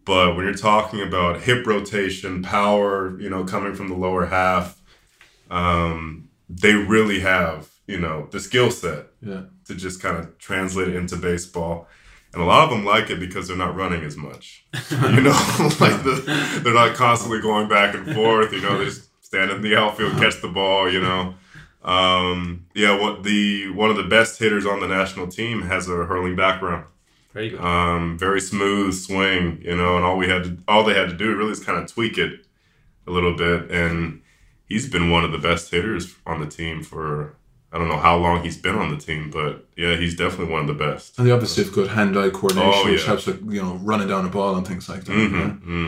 But 0.05 0.35
when 0.35 0.43
you're 0.45 0.53
talking 0.71 0.99
about 1.01 1.41
hip 1.47 1.65
rotation, 1.65 2.41
power, 2.43 3.17
you 3.23 3.29
know, 3.29 3.43
coming 3.45 3.73
from 3.75 3.87
the 3.87 3.95
lower 4.05 4.25
half, 4.25 4.81
um, 5.49 6.29
they 6.49 6.73
really 6.73 7.19
have, 7.21 7.69
you 7.89 7.99
know, 7.99 8.27
the 8.31 8.39
skill 8.39 8.69
set 8.71 9.07
Yeah. 9.21 9.43
to 9.67 9.73
just 9.75 10.01
kind 10.01 10.17
of 10.17 10.37
translate 10.37 10.89
it 10.89 10.95
into 10.95 11.15
baseball. 11.15 11.87
And 12.31 12.41
a 12.41 12.45
lot 12.45 12.63
of 12.65 12.69
them 12.69 12.85
like 12.85 13.09
it 13.09 13.19
because 13.19 13.47
they're 13.47 13.57
not 13.65 13.75
running 13.75 14.03
as 14.03 14.15
much. 14.15 14.63
You 14.91 15.21
know, 15.21 15.31
like 15.85 15.97
the, 16.03 16.59
they're 16.63 16.73
not 16.83 16.95
constantly 16.95 17.41
going 17.41 17.67
back 17.67 17.95
and 17.95 18.13
forth. 18.13 18.53
You 18.53 18.61
know, 18.61 18.77
they 18.77 18.85
just 18.85 19.09
stand 19.25 19.49
in 19.51 19.61
the 19.63 19.75
outfield, 19.75 20.13
catch 20.17 20.39
the 20.41 20.47
ball. 20.49 20.91
You 20.91 21.01
know, 21.01 21.33
Um, 21.83 22.65
yeah, 22.75 22.99
what 23.01 23.23
the 23.23 23.69
one 23.71 23.89
of 23.89 23.95
the 23.97 24.03
best 24.17 24.37
hitters 24.39 24.65
on 24.65 24.79
the 24.81 24.87
national 24.87 25.27
team 25.27 25.63
has 25.63 25.87
a 25.89 26.05
hurling 26.05 26.35
background. 26.35 26.85
Very 27.33 27.49
good. 27.51 27.59
Um, 27.61 28.17
very 28.17 28.41
smooth 28.41 28.93
swing, 28.93 29.61
you 29.63 29.75
know, 29.75 29.95
and 29.95 30.05
all 30.05 30.17
we 30.17 30.27
had 30.27 30.43
to 30.43 30.57
all 30.67 30.83
they 30.83 30.93
had 30.93 31.09
to 31.09 31.15
do 31.17 31.35
really 31.35 31.51
is 31.51 31.63
kind 31.63 31.79
of 31.81 31.91
tweak 31.91 32.17
it 32.17 32.45
a 33.07 33.11
little 33.11 33.35
bit, 33.35 33.71
and 33.71 34.21
he's 34.67 34.87
been 34.89 35.09
one 35.09 35.23
of 35.23 35.31
the 35.31 35.37
best 35.49 35.71
hitters 35.71 36.15
on 36.25 36.39
the 36.41 36.47
team 36.47 36.83
for 36.83 37.35
I 37.71 37.77
don't 37.77 37.87
know 37.87 37.99
how 37.99 38.17
long 38.17 38.43
he's 38.43 38.57
been 38.57 38.75
on 38.75 38.89
the 38.89 38.97
team, 38.97 39.29
but 39.29 39.65
yeah, 39.77 39.95
he's 39.95 40.15
definitely 40.15 40.51
one 40.51 40.61
of 40.61 40.67
the 40.67 40.73
best. 40.85 41.17
And 41.19 41.27
they 41.27 41.31
obviously 41.31 41.63
have 41.63 41.73
good 41.73 41.89
hand-eye 41.89 42.31
coordination, 42.31 42.71
Oh, 42.73 42.91
which 42.91 43.05
helps 43.05 43.25
with 43.27 43.41
you 43.51 43.61
know 43.61 43.75
running 43.83 44.07
down 44.07 44.25
a 44.25 44.29
ball 44.29 44.55
and 44.55 44.67
things 44.67 44.89
like 44.89 45.03
that. 45.05 45.13
hmm 45.13 45.35
yeah. 45.35 45.49
hmm 45.51 45.87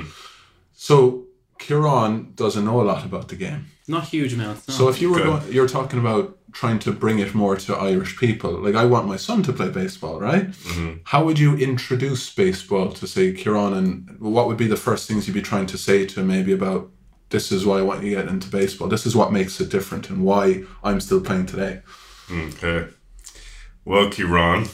So 0.74 1.26
Kieran 1.60 2.34
doesn't 2.36 2.66
know 2.66 2.82
a 2.82 2.84
lot 2.92 3.06
about 3.06 3.28
the 3.28 3.36
game. 3.36 3.66
Not 3.88 4.06
huge 4.06 4.34
amounts. 4.34 4.68
No. 4.68 4.74
So 4.74 4.90
if 4.90 5.02
you 5.02 5.12
were 5.12 5.20
going, 5.24 5.52
you're 5.52 5.68
talking 5.68 6.00
about 6.00 6.38
trying 6.54 6.80
to 6.80 6.92
bring 6.92 7.20
it 7.20 7.34
more 7.34 7.56
to 7.56 7.76
Irish 7.76 8.18
people. 8.18 8.52
Like 8.52 8.76
I 8.76 8.86
want 8.86 9.08
my 9.08 9.18
son 9.18 9.42
to 9.44 9.54
play 9.54 9.70
baseball, 9.70 10.20
right? 10.20 10.50
Mhm. 10.52 11.00
How 11.06 11.24
would 11.26 11.40
you 11.40 11.56
introduce 11.56 12.34
baseball 12.34 12.92
to 12.94 13.08
say 13.08 13.32
Kieran, 13.34 13.74
and 13.74 14.18
what 14.20 14.48
would 14.48 14.58
be 14.58 14.68
the 14.68 14.76
first 14.88 15.08
things 15.08 15.28
you'd 15.28 15.34
be 15.34 15.42
trying 15.42 15.66
to 15.68 15.78
say 15.78 16.06
to 16.06 16.20
him 16.20 16.28
maybe 16.28 16.52
about 16.52 16.90
this 17.32 17.52
is 17.52 17.66
why 17.66 17.80
I 17.80 17.82
want 17.82 18.04
you 18.04 18.16
to 18.16 18.22
get 18.24 18.28
into 18.32 18.50
baseball. 18.50 18.88
This 18.88 19.06
is 19.06 19.16
what 19.16 19.32
makes 19.32 19.60
it 19.60 19.70
different, 19.70 20.10
and 20.10 20.24
why 20.24 20.64
I'm 20.84 21.00
still 21.02 21.22
playing 21.22 21.48
today. 21.48 21.82
Okay. 22.32 22.88
Well, 23.84 24.10
Kieran, 24.12 24.60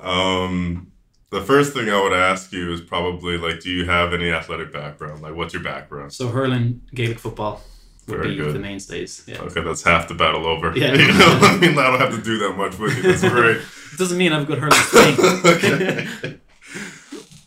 um, 0.00 0.90
the 1.30 1.42
first 1.42 1.74
thing 1.74 1.90
I 1.90 2.00
would 2.02 2.14
ask 2.14 2.52
you 2.52 2.72
is 2.72 2.80
probably 2.80 3.36
like, 3.36 3.60
do 3.60 3.70
you 3.70 3.84
have 3.84 4.14
any 4.14 4.30
athletic 4.30 4.72
background? 4.72 5.20
Like, 5.22 5.34
what's 5.34 5.52
your 5.52 5.62
background? 5.62 6.12
So 6.12 6.28
hurling, 6.28 6.80
Gaelic 6.94 7.18
football 7.18 7.62
would 8.06 8.16
Very 8.16 8.30
be 8.30 8.36
good. 8.36 8.54
the 8.54 8.58
mainstays. 8.58 9.24
Yeah. 9.26 9.40
Okay, 9.42 9.60
that's 9.62 9.82
half 9.82 10.08
the 10.08 10.14
battle 10.14 10.46
over. 10.46 10.76
Yeah. 10.76 10.94
You 10.98 11.12
know, 11.12 11.38
I 11.42 11.58
mean, 11.58 11.78
I 11.78 11.90
don't 11.90 12.00
have 12.00 12.14
to 12.16 12.22
do 12.22 12.38
that 12.38 12.56
much 12.56 12.78
with 12.78 12.96
you. 12.96 13.02
That's 13.02 13.28
great. 13.28 13.56
it 13.58 13.62
Doesn't 13.98 14.16
mean 14.16 14.32
I 14.32 14.38
have 14.38 14.46
good 14.46 14.58
hurling 14.58 14.78
okay. 15.44 16.38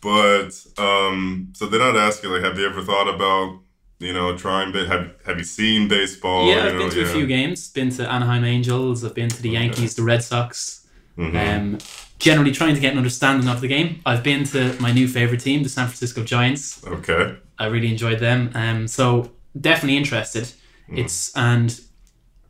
But 0.02 0.50
um, 0.78 1.52
so 1.54 1.66
they're 1.66 1.80
not 1.80 1.96
asking 1.96 2.30
like, 2.30 2.42
have 2.42 2.58
you 2.58 2.66
ever 2.66 2.82
thought 2.82 3.08
about, 3.14 3.60
you 4.00 4.12
know, 4.12 4.36
trying? 4.36 4.72
But 4.72 4.86
have 4.88 5.12
have 5.26 5.38
you 5.38 5.44
seen 5.44 5.88
baseball? 5.88 6.48
yeah, 6.48 6.54
you 6.54 6.60
I've 6.68 6.72
know, 6.74 6.78
been 6.80 6.90
to 6.90 7.02
a 7.02 7.06
few 7.06 7.26
games. 7.26 7.70
Been 7.70 7.90
to 7.90 8.10
Anaheim 8.10 8.44
Angels. 8.44 9.04
I've 9.04 9.14
been 9.14 9.28
to 9.28 9.40
the 9.42 9.50
Okay. 9.50 9.58
Yankees, 9.60 9.94
the 9.94 10.02
Red 10.02 10.22
Sox. 10.24 10.86
Mhm. 11.16 11.36
Um, 11.56 11.78
generally 12.18 12.52
trying 12.52 12.74
to 12.74 12.80
get 12.80 12.92
an 12.92 12.98
understanding 12.98 13.48
of 13.48 13.60
the 13.60 13.68
game. 13.68 14.00
I've 14.06 14.22
been 14.22 14.44
to 14.44 14.74
my 14.80 14.92
new 14.92 15.06
favorite 15.06 15.40
team, 15.40 15.62
the 15.62 15.68
San 15.68 15.86
Francisco 15.86 16.24
Giants. 16.24 16.80
okay. 16.86 17.36
I 17.58 17.66
really 17.66 17.88
enjoyed 17.90 18.18
them. 18.18 18.50
Um, 18.54 18.88
so 18.88 19.30
definitely 19.60 19.96
interested. 19.98 20.48
Hmm. 20.88 20.98
It's 20.98 21.30
and 21.36 21.78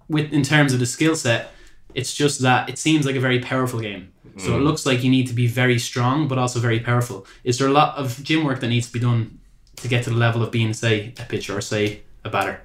with 0.09 0.33
in 0.33 0.43
terms 0.43 0.73
of 0.73 0.79
the 0.81 0.87
skill 0.87 1.17
set, 1.17 1.51
it's 1.95 2.15
just 2.15 2.41
that 2.41 2.69
it 2.71 2.79
seems 2.79 3.05
like 3.05 3.17
a 3.17 3.21
very 3.21 3.41
powerful 3.41 3.81
game. 3.81 4.12
So 4.39 4.55
it 4.57 4.59
Hmm. 4.59 4.65
looks 4.65 4.87
like 4.87 5.05
you 5.05 5.11
need 5.11 5.27
to 5.29 5.35
be 5.35 5.47
very 5.47 5.79
strong, 5.79 6.29
but 6.29 6.39
also 6.39 6.59
very 6.61 6.81
powerful. 6.81 7.27
Is 7.45 7.59
there 7.59 7.69
a 7.69 7.73
lot 7.73 7.97
of 7.97 8.23
gym 8.23 8.45
work 8.45 8.61
that 8.61 8.69
needs 8.69 8.87
to 8.87 8.93
be 8.93 8.99
done 9.01 9.39
to 9.77 9.89
get 9.89 10.05
to 10.05 10.11
the 10.11 10.17
level 10.17 10.43
of 10.43 10.51
being, 10.51 10.73
say, 10.75 11.13
a 11.19 11.25
pitcher 11.25 11.57
or 11.57 11.61
say 11.61 12.03
a 12.25 12.31
batter? 12.31 12.61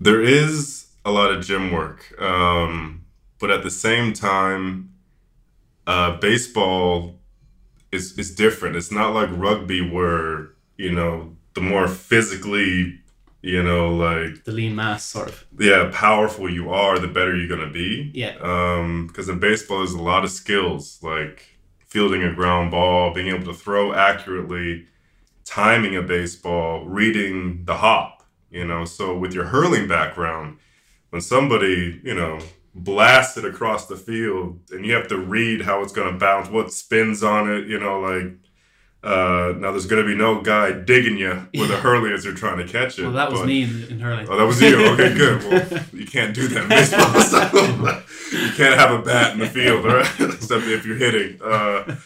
There 0.00 0.20
is 0.22 0.86
a 1.04 1.10
lot 1.10 1.30
of 1.32 1.44
gym 1.44 1.72
work, 1.72 2.14
um, 2.20 3.04
but 3.40 3.50
at 3.50 3.62
the 3.62 3.70
same 3.70 4.12
time, 4.12 4.90
uh, 5.86 6.16
baseball 6.18 7.18
is 7.90 8.18
is 8.18 8.34
different. 8.34 8.76
It's 8.76 8.90
not 8.92 9.14
like 9.14 9.28
rugby 9.32 9.80
where 9.80 10.50
you 10.76 10.92
know 10.92 11.36
the 11.54 11.60
more 11.60 11.88
physically, 11.88 12.98
you 13.42 13.62
know, 13.62 13.94
like 13.94 14.44
The 14.44 14.52
lean 14.52 14.74
mass, 14.76 15.04
sort 15.04 15.28
of. 15.28 15.44
yeah, 15.58 15.90
powerful 15.92 16.48
you 16.50 16.70
are, 16.70 16.98
the 16.98 17.08
better 17.08 17.36
you're 17.36 17.48
gonna 17.48 17.70
be. 17.72 18.10
Yeah. 18.14 18.36
Um, 18.40 19.06
because 19.08 19.28
in 19.28 19.38
baseball, 19.40 19.78
there's 19.78 19.92
a 19.92 20.02
lot 20.02 20.24
of 20.24 20.30
skills 20.30 20.98
like 21.02 21.44
fielding 21.86 22.22
a 22.22 22.32
ground 22.34 22.70
ball, 22.70 23.12
being 23.12 23.28
able 23.28 23.44
to 23.52 23.54
throw 23.54 23.92
accurately, 23.92 24.86
timing 25.44 25.96
a 25.96 26.02
baseball, 26.02 26.86
reading 26.86 27.64
the 27.64 27.74
hop. 27.76 28.22
You 28.50 28.66
know, 28.66 28.84
so 28.84 29.16
with 29.18 29.32
your 29.34 29.44
hurling 29.46 29.88
background, 29.88 30.58
when 31.10 31.20
somebody 31.22 32.00
you 32.04 32.14
know 32.14 32.38
blasts 32.74 33.36
it 33.36 33.44
across 33.44 33.86
the 33.86 33.96
field 33.96 34.58
and 34.70 34.86
you 34.86 34.94
have 34.94 35.06
to 35.08 35.18
read 35.18 35.60
how 35.62 35.82
it's 35.82 35.92
going 35.92 36.10
to 36.10 36.18
bounce, 36.18 36.48
what 36.48 36.72
spins 36.72 37.22
on 37.22 37.52
it, 37.52 37.66
you 37.66 37.78
know, 37.78 38.00
like. 38.00 38.32
Uh, 39.02 39.54
now 39.58 39.72
there's 39.72 39.86
gonna 39.86 40.04
be 40.04 40.14
no 40.14 40.40
guy 40.40 40.70
digging 40.70 41.16
you 41.16 41.48
with 41.54 41.70
a 41.70 41.76
hurling 41.80 42.12
as 42.12 42.24
you're 42.24 42.34
trying 42.34 42.58
to 42.64 42.72
catch 42.72 42.98
it. 42.98 43.02
Well, 43.02 43.12
that 43.12 43.30
was 43.30 43.40
but- 43.40 43.46
me 43.46 43.64
in, 43.64 43.84
in 43.90 44.00
hurling. 44.00 44.28
Oh, 44.28 44.36
that 44.36 44.44
was 44.44 44.60
you. 44.60 44.76
Okay, 44.92 45.14
good. 45.16 45.42
Well, 45.44 45.82
you 45.92 46.06
can't 46.06 46.34
do 46.34 46.46
that 46.48 46.62
in 46.62 46.68
baseball. 46.68 47.20
So 47.20 47.42
you 48.38 48.52
can't 48.52 48.78
have 48.78 48.92
a 48.92 49.02
bat 49.02 49.32
in 49.32 49.40
the 49.40 49.48
field, 49.48 49.84
right? 49.84 50.06
Except 50.20 50.64
if 50.64 50.86
you're 50.86 50.96
hitting. 50.96 51.40
Uh, 51.42 51.96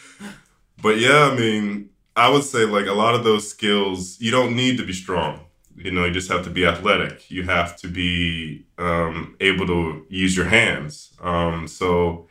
but 0.81 0.99
yeah, 0.99 1.29
I 1.31 1.35
mean, 1.35 1.89
I 2.15 2.29
would 2.29 2.43
say 2.43 2.65
like 2.65 2.87
a 2.87 2.93
lot 2.93 3.13
of 3.13 3.23
those 3.23 3.47
skills, 3.47 4.19
you 4.19 4.31
don't 4.31 4.55
need 4.55 4.77
to 4.77 4.85
be 4.85 4.93
strong. 4.93 5.41
You 5.75 5.91
know, 5.91 6.05
you 6.05 6.11
just 6.11 6.31
have 6.31 6.43
to 6.45 6.49
be 6.49 6.65
athletic. 6.65 7.29
You 7.29 7.43
have 7.43 7.77
to 7.77 7.87
be 7.87 8.65
um, 8.79 9.35
able 9.39 9.67
to 9.67 10.07
use 10.09 10.35
your 10.35 10.47
hands. 10.47 11.13
Um, 11.21 11.67
so, 11.67 12.26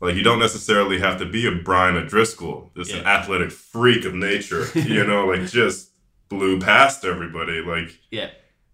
like, 0.00 0.14
you 0.16 0.22
don't 0.22 0.38
necessarily 0.38 0.98
have 1.00 1.18
to 1.18 1.26
be 1.26 1.46
a 1.46 1.52
Brian 1.52 1.96
O'Driscoll, 1.96 2.72
an 2.76 2.84
Yeah. 2.86 2.96
athletic 3.02 3.50
freak 3.50 4.04
of 4.04 4.14
nature. 4.14 4.66
you 4.74 5.04
know, 5.06 5.26
like 5.26 5.46
just 5.48 5.90
blew 6.28 6.58
past 6.60 7.04
everybody. 7.04 7.60
Like, 7.60 7.98
yeah. 8.10 8.30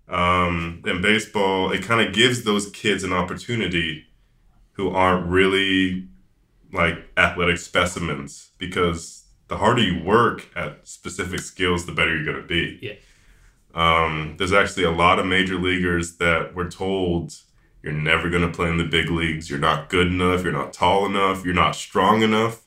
um, 0.09 0.83
in 0.87 1.01
baseball, 1.03 1.73
it 1.73 1.83
kind 1.83 2.07
of 2.07 2.15
gives 2.15 2.45
those 2.45 2.71
kids 2.71 3.03
an 3.05 3.13
opportunity 3.13 4.05
who 4.73 4.91
aren't 4.91 5.27
really 5.27 6.07
like 6.73 6.99
athletic 7.17 7.57
specimens 7.59 8.51
because 8.59 9.25
the 9.49 9.57
harder 9.57 9.83
you 9.83 10.03
work 10.05 10.49
at 10.55 10.87
specific 10.87 11.41
skills, 11.41 11.87
the 11.87 11.93
better 11.93 12.15
you're 12.15 12.25
going 12.25 12.37
to 12.37 12.47
be. 12.47 12.79
Yeah. 12.83 12.93
Um, 13.75 14.35
there's 14.39 14.53
actually 14.53 14.85
a 14.85 14.91
lot 14.91 15.19
of 15.19 15.27
major 15.27 15.57
leaguers 15.59 16.17
that 16.17 16.55
were 16.55 16.69
told 16.69 17.35
you're 17.83 17.93
never 17.93 18.29
going 18.31 18.43
to 18.43 18.55
play 18.55 18.69
in 18.69 18.79
the 18.79 18.85
big 18.85 19.11
leagues. 19.11 19.49
You're 19.49 19.59
not 19.59 19.89
good 19.89 20.09
enough. 20.09 20.43
You're 20.43 20.53
not 20.53 20.73
tall 20.73 21.07
enough. 21.07 21.45
You're 21.45 21.55
not 21.55 21.77
strong 21.77 22.23
enough. 22.23 22.63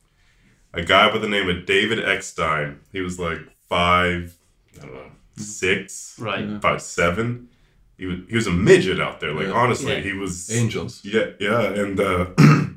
A 0.74 0.82
guy 0.84 1.12
by 1.12 1.18
the 1.18 1.28
name 1.28 1.50
of 1.50 1.66
David 1.66 2.00
Eckstein, 2.08 2.80
he 2.94 3.02
was 3.02 3.20
like 3.20 3.40
five, 3.68 4.38
I 4.78 4.86
don't 4.86 4.94
know, 4.94 5.12
six, 5.36 6.16
Right. 6.20 6.46
Yeah. 6.48 6.60
five 6.60 6.82
seven. 6.82 7.50
He 7.98 8.06
was 8.06 8.20
he 8.30 8.36
was 8.36 8.48
a 8.48 8.52
midget 8.52 9.02
out 9.02 9.20
there. 9.20 9.34
Like 9.34 9.48
Yeah. 9.48 9.54
honestly, 9.54 9.94
Yeah. 9.94 10.00
he 10.02 10.14
was 10.14 10.50
Angels. 10.52 11.02
Yeah, 11.04 11.32
yeah, 11.40 11.62
and 11.62 12.00
uh, 12.00 12.28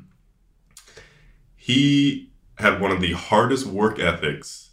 he 1.55 2.31
had 2.57 2.79
one 2.81 2.91
of 2.91 3.01
the 3.01 3.13
hardest 3.13 3.65
work 3.65 3.99
ethics 3.99 4.71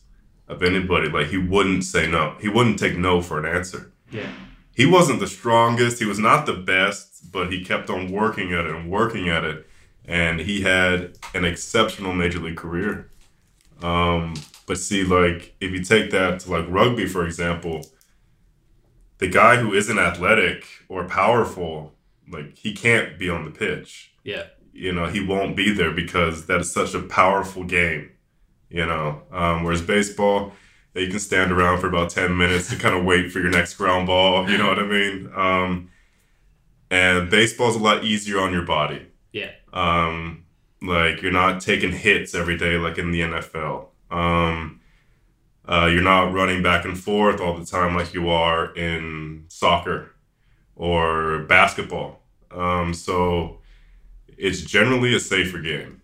of 0.48 0.62
anybody. 0.62 1.08
Like 1.08 1.28
he 1.28 1.38
wouldn't 1.38 1.84
say 1.84 2.10
no. 2.10 2.36
He 2.40 2.48
wouldn't 2.48 2.78
take 2.78 2.96
no 2.96 3.20
for 3.20 3.38
an 3.38 3.46
answer. 3.54 3.92
Yeah. 4.10 4.30
He 4.74 4.86
wasn't 4.86 5.20
the 5.20 5.26
strongest. 5.26 5.98
He 5.98 6.06
was 6.06 6.18
not 6.18 6.46
the 6.46 6.54
best, 6.54 7.30
but 7.32 7.52
he 7.52 7.64
kept 7.64 7.90
on 7.90 8.10
working 8.10 8.52
at 8.52 8.64
it 8.66 8.74
and 8.74 8.90
working 8.90 9.28
at 9.28 9.44
it, 9.44 9.68
and 10.04 10.40
he 10.40 10.62
had 10.62 11.18
an 11.34 11.44
exceptional 11.44 12.12
major 12.12 12.38
league 12.38 12.56
career. 12.56 13.10
Um, 13.82 14.34
but 14.66 14.78
see, 14.78 15.04
like 15.04 15.54
if 15.60 15.72
you 15.72 15.82
take 15.82 16.10
that 16.12 16.40
to 16.40 16.50
like 16.50 16.66
rugby, 16.68 17.06
for 17.06 17.24
example, 17.24 17.86
the 19.18 19.28
guy 19.28 19.56
who 19.56 19.74
isn't 19.74 19.98
athletic 19.98 20.64
or 20.88 21.04
powerful, 21.04 21.94
like 22.28 22.56
he 22.56 22.72
can't 22.72 23.18
be 23.18 23.28
on 23.28 23.44
the 23.44 23.50
pitch. 23.50 24.12
Yeah. 24.24 24.44
You 24.72 24.92
know, 24.92 25.06
he 25.06 25.24
won't 25.24 25.56
be 25.56 25.72
there 25.72 25.90
because 25.90 26.46
that 26.46 26.60
is 26.60 26.72
such 26.72 26.94
a 26.94 27.00
powerful 27.00 27.64
game. 27.64 28.10
You 28.68 28.86
know, 28.86 29.22
um, 29.32 29.64
whereas 29.64 29.82
baseball, 29.82 30.52
you 30.94 31.08
can 31.08 31.18
stand 31.20 31.52
around 31.52 31.80
for 31.80 31.88
about 31.88 32.10
ten 32.10 32.36
minutes 32.36 32.70
to 32.70 32.76
kind 32.76 32.94
of 32.94 33.04
wait 33.04 33.30
for 33.32 33.40
your 33.40 33.50
next 33.50 33.74
ground 33.74 34.06
ball. 34.06 34.48
You 34.50 34.58
know 34.58 34.68
what 34.68 34.78
I 34.78 34.86
mean? 34.86 35.30
Um, 35.34 35.90
and 36.90 37.30
baseball's 37.30 37.76
a 37.76 37.78
lot 37.78 38.04
easier 38.04 38.40
on 38.40 38.52
your 38.52 38.64
body. 38.64 39.06
Yeah. 39.32 39.52
Um, 39.72 40.44
like 40.82 41.22
you're 41.22 41.32
not 41.32 41.60
taking 41.60 41.92
hits 41.92 42.34
every 42.34 42.56
day 42.56 42.76
like 42.76 42.98
in 42.98 43.12
the 43.12 43.20
NFL. 43.20 43.86
Um, 44.10 44.80
uh, 45.68 45.86
you're 45.86 46.02
not 46.02 46.32
running 46.32 46.62
back 46.62 46.84
and 46.84 46.98
forth 46.98 47.40
all 47.40 47.56
the 47.56 47.64
time 47.64 47.94
like 47.94 48.12
you 48.12 48.28
are 48.28 48.74
in 48.74 49.44
soccer 49.48 50.14
or 50.74 51.44
basketball. 51.44 52.22
Um, 52.50 52.92
so 52.92 53.58
it's 54.36 54.62
generally 54.62 55.14
a 55.14 55.20
safer 55.20 55.58
game. 55.58 56.02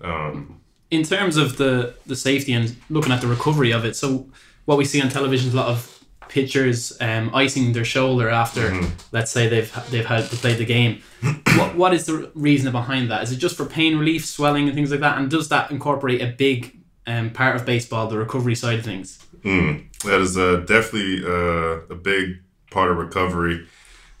Um, 0.00 0.60
in 0.94 1.02
terms 1.02 1.36
of 1.36 1.56
the 1.56 1.94
the 2.06 2.16
safety 2.16 2.52
and 2.52 2.76
looking 2.90 3.12
at 3.12 3.20
the 3.20 3.26
recovery 3.26 3.72
of 3.72 3.84
it, 3.84 3.94
so 3.96 4.26
what 4.64 4.78
we 4.78 4.84
see 4.84 5.00
on 5.02 5.08
television 5.08 5.48
is 5.48 5.54
a 5.54 5.56
lot 5.56 5.68
of 5.68 5.90
pitchers 6.28 6.96
um, 7.00 7.30
icing 7.34 7.72
their 7.74 7.84
shoulder 7.84 8.28
after, 8.28 8.70
Mhm. 8.70 8.88
let's 9.12 9.30
say 9.30 9.48
they've 9.48 9.72
they've 9.90 10.06
had 10.06 10.28
to 10.30 10.36
play 10.36 10.54
the 10.54 10.64
game. 10.64 10.98
what 11.58 11.74
what 11.76 11.94
is 11.94 12.06
the 12.06 12.30
reason 12.34 12.72
behind 12.72 13.10
that? 13.10 13.22
Is 13.24 13.30
it 13.32 13.36
just 13.36 13.56
for 13.56 13.66
pain 13.66 13.96
relief, 13.98 14.24
swelling, 14.26 14.66
and 14.68 14.74
things 14.74 14.90
like 14.90 15.00
that? 15.00 15.18
And 15.18 15.30
does 15.30 15.48
that 15.48 15.70
incorporate 15.70 16.20
a 16.22 16.26
big 16.26 16.58
um, 17.06 17.30
part 17.30 17.54
of 17.56 17.64
baseball, 17.66 18.08
the 18.08 18.18
recovery 18.18 18.54
side 18.54 18.78
of 18.80 18.84
things? 18.84 19.18
Mm, 19.44 19.84
that 20.04 20.20
is 20.20 20.36
uh, 20.38 20.64
definitely 20.66 21.22
uh, 21.24 21.94
a 21.94 21.98
big 22.12 22.24
part 22.70 22.90
of 22.90 22.96
recovery. 22.96 23.66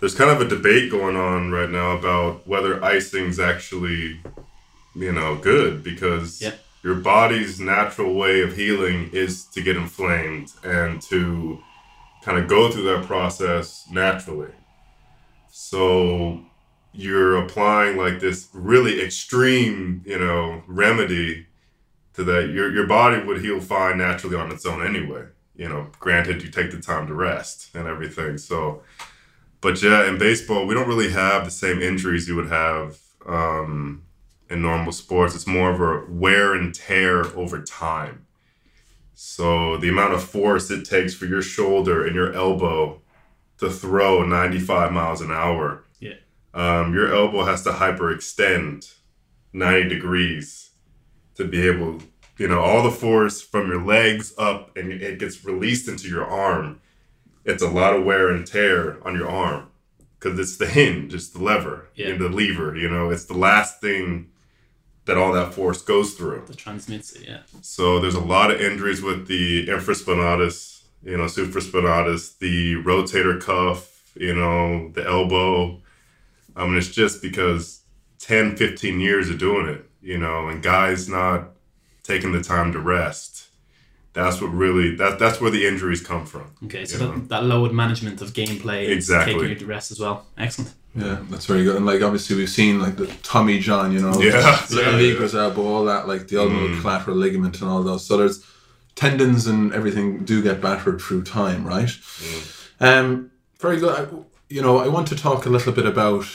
there's 0.00 0.14
kind 0.14 0.30
of 0.30 0.38
a 0.40 0.48
debate 0.56 0.90
going 0.90 1.16
on 1.16 1.50
right 1.50 1.70
now 1.70 1.92
about 1.96 2.46
whether 2.46 2.84
icing's 2.84 3.40
actually, 3.40 4.20
you 4.94 5.12
know, 5.12 5.34
good 5.36 5.82
because 5.82 6.42
Yeah. 6.42 6.52
Your 6.84 6.96
body's 6.96 7.58
natural 7.58 8.14
way 8.14 8.42
of 8.42 8.54
healing 8.54 9.08
is 9.14 9.46
to 9.46 9.62
get 9.62 9.74
inflamed 9.74 10.52
and 10.62 11.00
to 11.00 11.58
kind 12.22 12.38
of 12.38 12.46
go 12.46 12.70
through 12.70 12.84
that 12.84 13.06
process 13.06 13.86
naturally. 13.90 14.52
So 15.50 16.42
you're 16.92 17.38
applying 17.42 17.96
like 17.96 18.20
this 18.20 18.48
really 18.52 19.00
extreme, 19.02 20.02
you 20.04 20.18
know, 20.18 20.62
remedy 20.66 21.46
to 22.12 22.24
that. 22.24 22.50
Your 22.50 22.70
your 22.70 22.86
body 22.86 23.24
would 23.24 23.40
heal 23.40 23.60
fine 23.60 23.96
naturally 23.96 24.36
on 24.36 24.52
its 24.52 24.66
own 24.66 24.86
anyway. 24.86 25.24
You 25.56 25.70
know, 25.70 25.86
granted 25.98 26.42
you 26.42 26.50
take 26.50 26.70
the 26.70 26.80
time 26.80 27.06
to 27.06 27.14
rest 27.14 27.74
and 27.74 27.88
everything. 27.88 28.36
So, 28.36 28.82
but 29.62 29.82
yeah, 29.82 30.06
in 30.06 30.18
baseball 30.18 30.66
we 30.66 30.74
don't 30.74 30.88
really 30.88 31.12
have 31.12 31.46
the 31.46 31.50
same 31.50 31.80
injuries 31.80 32.28
you 32.28 32.36
would 32.36 32.50
have 32.50 32.98
um, 33.26 34.02
in 34.50 34.62
normal 34.62 34.92
sports. 34.92 35.34
It's 35.34 35.46
more 35.46 35.70
of 35.70 35.80
a 35.80 36.04
wear 36.10 36.54
and 36.54 36.74
tear 36.74 37.24
over 37.36 37.62
time. 37.62 38.26
So 39.14 39.76
the 39.76 39.88
amount 39.88 40.14
of 40.14 40.22
force 40.22 40.70
it 40.70 40.84
takes 40.84 41.14
for 41.14 41.26
your 41.26 41.42
shoulder 41.42 42.04
and 42.04 42.14
your 42.14 42.32
elbow 42.32 43.00
to 43.58 43.70
throw 43.70 44.24
95 44.26 44.92
miles 44.92 45.20
an 45.20 45.30
hour. 45.30 45.84
Yeah. 46.00 46.14
Um, 46.52 46.92
your 46.92 47.14
elbow 47.14 47.44
has 47.44 47.62
to 47.62 47.70
hyperextend 47.70 48.92
90 49.52 49.88
degrees 49.88 50.70
to 51.36 51.44
be 51.44 51.66
able, 51.66 52.00
you 52.38 52.48
know, 52.48 52.60
all 52.60 52.82
the 52.82 52.90
force 52.90 53.40
from 53.40 53.68
your 53.68 53.82
legs 53.84 54.34
up 54.38 54.76
and 54.76 54.92
it 54.92 55.18
gets 55.18 55.44
released 55.44 55.88
into 55.88 56.08
your 56.08 56.24
arm. 56.26 56.80
It's 57.44 57.62
a 57.62 57.68
lot 57.68 57.94
of 57.94 58.04
wear 58.04 58.30
and 58.30 58.46
tear 58.46 58.98
on 59.06 59.14
your 59.14 59.28
arm 59.28 59.68
because 60.18 60.38
it's 60.38 60.56
the 60.56 60.66
hinge, 60.66 61.14
it's 61.14 61.28
the 61.28 61.42
lever, 61.42 61.88
Yeah. 61.94 62.08
and 62.08 62.20
the 62.20 62.28
lever, 62.28 62.74
you 62.76 62.88
know, 62.88 63.10
it's 63.10 63.26
the 63.26 63.36
last 63.36 63.80
thing 63.80 64.30
that 65.06 65.16
all 65.18 65.32
that 65.32 65.52
force 65.54 65.82
goes 65.82 66.14
through. 66.14 66.44
That 66.46 66.56
transmits 66.56 67.12
it, 67.12 67.28
yeah. 67.28 67.40
So 67.60 68.00
there's 68.00 68.14
a 68.14 68.20
lot 68.20 68.50
of 68.50 68.60
injuries 68.60 69.02
with 69.02 69.26
the 69.26 69.66
infraspinatus, 69.66 70.82
you 71.02 71.16
know, 71.16 71.24
supraspinatus, 71.24 72.38
the 72.38 72.76
rotator 72.76 73.40
cuff, 73.40 74.12
you 74.14 74.34
know, 74.34 74.90
the 74.90 75.04
elbow. 75.06 75.80
I 76.56 76.66
mean, 76.66 76.76
it's 76.76 76.88
just 76.88 77.20
because 77.20 77.80
10, 78.20 78.56
15 78.56 79.00
years 79.00 79.28
of 79.28 79.38
doing 79.38 79.68
it, 79.68 79.88
you 80.00 80.18
know, 80.18 80.48
and 80.48 80.62
guys 80.62 81.08
not 81.08 81.50
taking 82.02 82.32
the 82.32 82.42
time 82.42 82.72
to 82.72 82.78
rest. 82.78 83.48
That's 84.14 84.40
what 84.40 84.52
really 84.52 84.94
that 84.96 85.18
that's 85.18 85.40
where 85.40 85.50
the 85.50 85.66
injuries 85.66 86.00
come 86.00 86.24
from. 86.24 86.52
Okay, 86.66 86.84
so 86.84 86.98
that, 86.98 87.28
that 87.30 87.44
load 87.44 87.72
management 87.72 88.22
of 88.22 88.32
gameplay 88.32 88.84
is 88.84 88.96
Exactly. 88.96 89.34
taking 89.34 89.48
you 89.48 89.54
to 89.56 89.66
rest 89.66 89.90
as 89.90 89.98
well. 89.98 90.24
Excellent. 90.38 90.72
Yeah, 90.94 91.18
that's 91.28 91.46
very 91.46 91.64
good. 91.64 91.76
And 91.76 91.86
like 91.86 92.02
obviously 92.02 92.36
we've 92.36 92.48
seen 92.48 92.80
like 92.80 92.96
the 92.96 93.06
Tommy 93.22 93.58
John, 93.58 93.92
you 93.92 94.00
know, 94.00 94.20
Yeah, 94.20 94.64
little 94.70 94.92
yeah, 94.92 94.98
Liga's 94.98 95.34
elbow, 95.34 95.66
all 95.66 95.84
that, 95.86 96.06
like 96.06 96.28
the 96.28 96.38
ulnar 96.38 96.68
mm. 96.68 96.80
collateral 96.80 97.16
ligament 97.16 97.60
and 97.60 97.70
all 97.70 97.82
those. 97.82 98.06
So 98.06 98.16
there's 98.16 98.44
tendons 98.94 99.46
and 99.46 99.72
everything 99.72 100.24
do 100.24 100.42
get 100.42 100.60
battered 100.60 101.00
through 101.00 101.24
time, 101.24 101.66
right? 101.66 101.88
Mm. 101.88 102.62
Um, 102.80 103.30
very 103.58 103.80
good. 103.80 103.98
I, 103.98 104.14
you 104.48 104.62
know, 104.62 104.78
I 104.78 104.86
want 104.88 105.08
to 105.08 105.16
talk 105.16 105.46
a 105.46 105.50
little 105.50 105.72
bit 105.72 105.86
about 105.86 106.26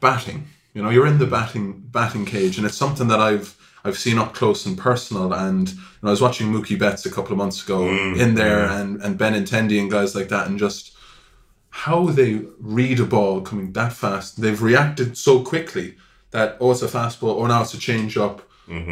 batting. 0.00 0.46
You 0.72 0.82
know, 0.82 0.90
you're 0.90 1.06
in 1.06 1.18
the 1.18 1.26
mm. 1.26 1.30
batting 1.30 1.80
batting 1.86 2.26
cage, 2.26 2.58
and 2.58 2.66
it's 2.66 2.76
something 2.76 3.08
that 3.08 3.18
I've 3.18 3.56
I've 3.82 3.98
seen 3.98 4.18
up 4.18 4.34
close 4.34 4.66
and 4.66 4.78
personal. 4.78 5.32
And 5.32 5.68
you 5.68 5.76
know, 6.02 6.08
I 6.08 6.10
was 6.10 6.22
watching 6.22 6.52
Mookie 6.52 6.78
Betts 6.78 7.06
a 7.06 7.10
couple 7.10 7.32
of 7.32 7.38
months 7.38 7.64
ago 7.64 7.88
in 7.88 8.34
there, 8.36 8.66
and 8.66 9.02
and 9.02 9.18
Benintendi 9.18 9.80
and 9.80 9.90
guys 9.90 10.14
like 10.14 10.28
that, 10.28 10.46
and 10.46 10.60
just 10.60 10.96
how 11.70 12.06
they 12.06 12.42
read 12.58 13.00
a 13.00 13.04
ball 13.04 13.40
coming 13.40 13.72
that 13.72 13.92
fast. 13.92 14.40
They've 14.40 14.60
reacted 14.60 15.16
so 15.16 15.42
quickly 15.42 15.96
that 16.30 16.56
oh, 16.60 16.70
it's 16.72 16.82
a 16.82 16.88
fastball, 16.88 17.36
or 17.36 17.48
now 17.48 17.62
it's 17.62 17.74
a 17.74 17.78
change 17.78 18.16
up, 18.16 18.42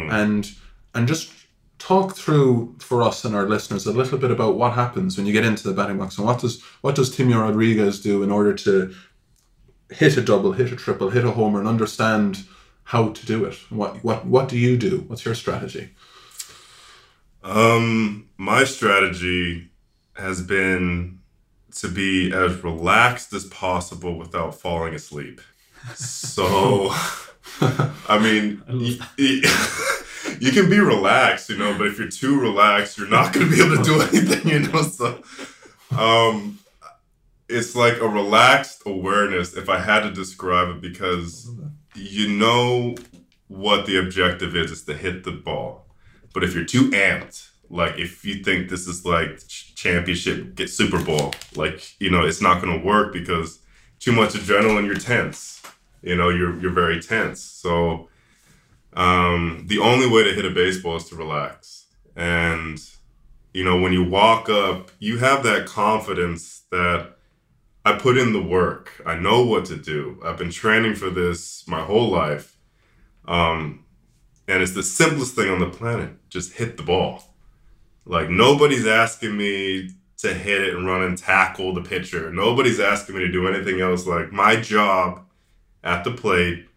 and 0.09 0.51
and 0.93 1.07
just 1.07 1.31
talk 1.77 2.15
through 2.15 2.75
for 2.79 3.01
us 3.01 3.23
and 3.23 3.35
our 3.35 3.47
listeners 3.47 3.85
a 3.85 3.93
little 3.93 4.17
bit 4.17 4.31
about 4.31 4.57
what 4.57 4.73
happens 4.73 5.15
when 5.15 5.25
you 5.25 5.31
get 5.31 5.45
into 5.45 5.65
the 5.65 5.73
batting 5.73 5.97
box 5.97 6.17
and 6.17 6.27
what 6.27 6.39
does 6.39 6.61
what 6.81 6.95
does 6.95 7.15
Timio 7.15 7.41
Rodriguez 7.41 8.01
do 8.01 8.21
in 8.21 8.31
order 8.31 8.53
to 8.53 8.93
hit 9.89 10.17
a 10.17 10.21
double, 10.21 10.51
hit 10.51 10.71
a 10.71 10.75
triple, 10.75 11.09
hit 11.09 11.25
a 11.25 11.31
homer, 11.31 11.59
and 11.59 11.67
understand 11.67 12.43
how 12.83 13.09
to 13.09 13.25
do 13.25 13.45
it. 13.45 13.55
What 13.69 14.03
what 14.03 14.25
what 14.25 14.49
do 14.49 14.57
you 14.57 14.77
do? 14.77 15.05
What's 15.07 15.25
your 15.25 15.35
strategy? 15.35 15.91
Um, 17.43 18.27
my 18.37 18.65
strategy 18.65 19.69
has 20.13 20.41
been 20.41 21.18
to 21.75 21.87
be 21.87 22.31
as 22.33 22.63
relaxed 22.63 23.33
as 23.33 23.45
possible 23.45 24.17
without 24.17 24.55
falling 24.55 24.93
asleep. 24.93 25.41
So, 25.95 26.89
I 27.61 28.19
mean, 28.21 28.61
y- 28.69 28.97
y- 29.17 29.95
you 30.39 30.51
can 30.51 30.69
be 30.69 30.79
relaxed, 30.79 31.49
you 31.49 31.57
know, 31.57 31.77
but 31.77 31.87
if 31.87 31.97
you're 31.99 32.09
too 32.09 32.39
relaxed, 32.39 32.97
you're 32.97 33.07
not 33.09 33.33
going 33.33 33.49
to 33.49 33.55
be 33.55 33.61
able 33.63 33.77
to 33.77 33.83
do 33.83 34.01
anything, 34.17 34.47
you 34.47 34.59
know. 34.59 34.81
So, 34.81 35.21
um, 35.97 36.59
it's 37.47 37.75
like 37.75 37.99
a 37.99 38.07
relaxed 38.07 38.83
awareness, 38.85 39.55
if 39.55 39.69
I 39.69 39.79
had 39.79 40.01
to 40.01 40.11
describe 40.11 40.69
it, 40.69 40.81
because 40.81 41.49
you 41.95 42.29
know 42.29 42.95
what 43.47 43.85
the 43.87 43.97
objective 43.97 44.55
is, 44.55 44.71
is 44.71 44.83
to 44.83 44.93
hit 44.93 45.23
the 45.23 45.31
ball. 45.31 45.87
But 46.33 46.43
if 46.43 46.53
you're 46.53 46.65
too 46.65 46.91
amped, 46.91 47.49
like 47.69 47.97
if 47.97 48.23
you 48.23 48.43
think 48.43 48.69
this 48.69 48.87
is 48.87 49.03
like 49.05 49.41
championship, 49.79 50.55
get 50.55 50.69
Super 50.69 51.03
Bowl, 51.03 51.33
like 51.55 51.99
you 51.99 52.09
know, 52.09 52.25
it's 52.25 52.41
not 52.41 52.61
going 52.61 52.79
to 52.79 52.85
work 52.85 53.13
because 53.13 53.59
too 53.99 54.11
much 54.11 54.33
adrenaline, 54.33 54.85
you're 54.85 54.95
tense. 54.95 55.61
You 56.01 56.15
know, 56.15 56.29
you're 56.29 56.59
you're 56.59 56.71
very 56.71 57.01
tense. 57.01 57.41
So 57.41 58.09
um, 58.93 59.65
the 59.67 59.79
only 59.79 60.09
way 60.09 60.23
to 60.23 60.33
hit 60.33 60.45
a 60.45 60.49
baseball 60.49 60.97
is 60.97 61.05
to 61.09 61.15
relax. 61.15 61.87
And 62.15 62.79
you 63.53 63.63
know, 63.63 63.79
when 63.79 63.93
you 63.93 64.03
walk 64.03 64.49
up, 64.49 64.91
you 64.99 65.17
have 65.19 65.43
that 65.43 65.65
confidence 65.65 66.63
that 66.71 67.15
I 67.85 67.93
put 67.93 68.17
in 68.17 68.33
the 68.33 68.41
work. 68.41 69.01
I 69.05 69.15
know 69.15 69.45
what 69.45 69.65
to 69.65 69.77
do. 69.77 70.19
I've 70.23 70.37
been 70.37 70.51
training 70.51 70.95
for 70.95 71.09
this 71.09 71.67
my 71.67 71.81
whole 71.81 72.09
life. 72.09 72.57
Um, 73.27 73.85
and 74.47 74.61
it's 74.63 74.73
the 74.73 74.83
simplest 74.83 75.35
thing 75.35 75.49
on 75.49 75.59
the 75.59 75.69
planet. 75.69 76.11
Just 76.29 76.53
hit 76.53 76.75
the 76.75 76.83
ball. 76.83 77.28
Like 78.05 78.29
nobody's 78.29 78.87
asking 78.87 79.37
me 79.37 79.91
to 80.17 80.33
hit 80.33 80.61
it 80.61 80.75
and 80.75 80.85
run 80.85 81.03
and 81.03 81.17
tackle 81.17 81.73
the 81.73 81.81
pitcher. 81.81 82.31
Nobody's 82.31 82.79
asking 82.79 83.15
me 83.15 83.21
to 83.21 83.31
do 83.31 83.47
anything 83.47 83.81
else. 83.81 84.05
Like 84.05 84.31
my 84.31 84.55
job 84.57 85.21
at 85.83 86.03
the 86.03 86.11
plate 86.11 86.67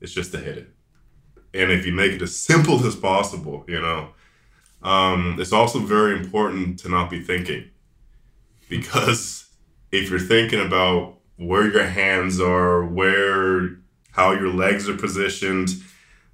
is 0.00 0.12
just 0.12 0.32
to 0.32 0.38
hit 0.38 0.58
it. 0.58 0.68
And 1.54 1.72
if 1.72 1.86
you 1.86 1.92
make 1.92 2.12
it 2.12 2.22
as 2.22 2.36
simple 2.36 2.84
as 2.86 2.94
possible, 2.94 3.64
you 3.66 3.80
know, 3.80 4.10
um, 4.82 5.36
it's 5.38 5.52
also 5.52 5.78
very 5.78 6.18
important 6.18 6.78
to 6.80 6.88
not 6.88 7.10
be 7.10 7.22
thinking 7.22 7.70
because 8.68 9.46
if 9.92 10.08
you're 10.08 10.18
thinking 10.18 10.64
about 10.64 11.18
where 11.36 11.70
your 11.70 11.84
hands 11.84 12.40
are, 12.40 12.84
where 12.84 13.76
how 14.12 14.32
your 14.32 14.52
legs 14.52 14.88
are 14.88 14.96
positioned, 14.96 15.70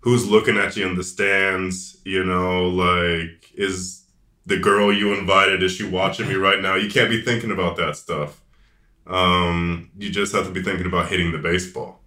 who's 0.00 0.28
looking 0.28 0.56
at 0.56 0.76
you 0.76 0.86
in 0.86 0.96
the 0.96 1.02
stands, 1.02 1.96
you 2.04 2.24
know, 2.24 2.68
like 2.68 3.50
is 3.54 4.05
the 4.46 4.58
girl 4.58 4.92
you 4.92 5.12
invited 5.12 5.62
is 5.62 5.72
she 5.72 5.86
watching 5.86 6.28
me 6.28 6.34
right 6.34 6.62
now? 6.62 6.76
You 6.76 6.88
can't 6.88 7.10
be 7.10 7.20
thinking 7.20 7.50
about 7.50 7.76
that 7.76 7.96
stuff. 7.96 8.40
Um, 9.06 9.90
you 9.98 10.10
just 10.10 10.34
have 10.34 10.46
to 10.46 10.52
be 10.52 10.62
thinking 10.62 10.86
about 10.86 11.08
hitting 11.08 11.32
the 11.32 11.38
baseball. 11.38 12.00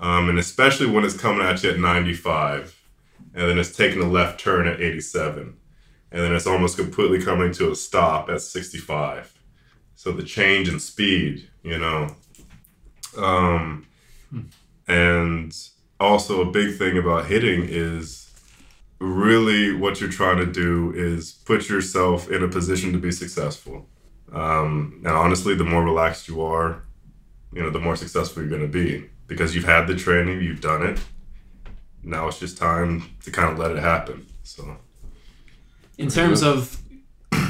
Um, 0.00 0.28
and 0.28 0.38
especially 0.38 0.86
when 0.86 1.04
it's 1.04 1.16
coming 1.16 1.46
at 1.46 1.62
you 1.62 1.70
at 1.70 1.78
95 1.78 2.80
and 3.34 3.48
then 3.48 3.58
it's 3.58 3.76
taking 3.76 4.02
a 4.02 4.08
left 4.08 4.40
turn 4.40 4.66
at 4.66 4.80
87 4.80 5.56
and 6.12 6.22
then 6.22 6.34
it's 6.34 6.46
almost 6.46 6.76
completely 6.76 7.22
coming 7.22 7.52
to 7.52 7.70
a 7.70 7.76
stop 7.76 8.28
at 8.28 8.40
65 8.40 9.32
so 9.94 10.12
the 10.12 10.22
change 10.22 10.68
in 10.68 10.78
speed 10.80 11.48
you 11.62 11.78
know 11.78 12.14
um, 13.16 13.86
and 14.88 15.56
also 16.00 16.40
a 16.40 16.50
big 16.50 16.76
thing 16.76 16.98
about 16.98 17.26
hitting 17.26 17.64
is 17.68 18.23
really 19.04 19.74
what 19.74 20.00
you're 20.00 20.10
trying 20.10 20.38
to 20.38 20.46
do 20.46 20.92
is 20.94 21.32
put 21.44 21.68
yourself 21.68 22.30
in 22.30 22.42
a 22.42 22.48
position 22.48 22.92
to 22.92 22.98
be 22.98 23.10
successful 23.12 23.86
um, 24.32 25.00
and 25.04 25.14
honestly 25.14 25.54
the 25.54 25.64
more 25.64 25.84
relaxed 25.84 26.28
you 26.28 26.42
are 26.42 26.82
you 27.52 27.62
know 27.62 27.70
the 27.70 27.80
more 27.80 27.96
successful 27.96 28.42
you're 28.42 28.50
going 28.50 28.62
to 28.62 28.68
be 28.68 29.08
because 29.26 29.54
you've 29.54 29.64
had 29.64 29.86
the 29.86 29.94
training 29.94 30.40
you've 30.40 30.60
done 30.60 30.82
it 30.82 30.98
now 32.02 32.28
it's 32.28 32.38
just 32.38 32.58
time 32.58 33.02
to 33.22 33.30
kind 33.30 33.50
of 33.52 33.58
let 33.58 33.70
it 33.70 33.78
happen 33.78 34.26
so 34.42 34.76
In 35.96 36.08
terms 36.08 36.42
of 36.42 36.80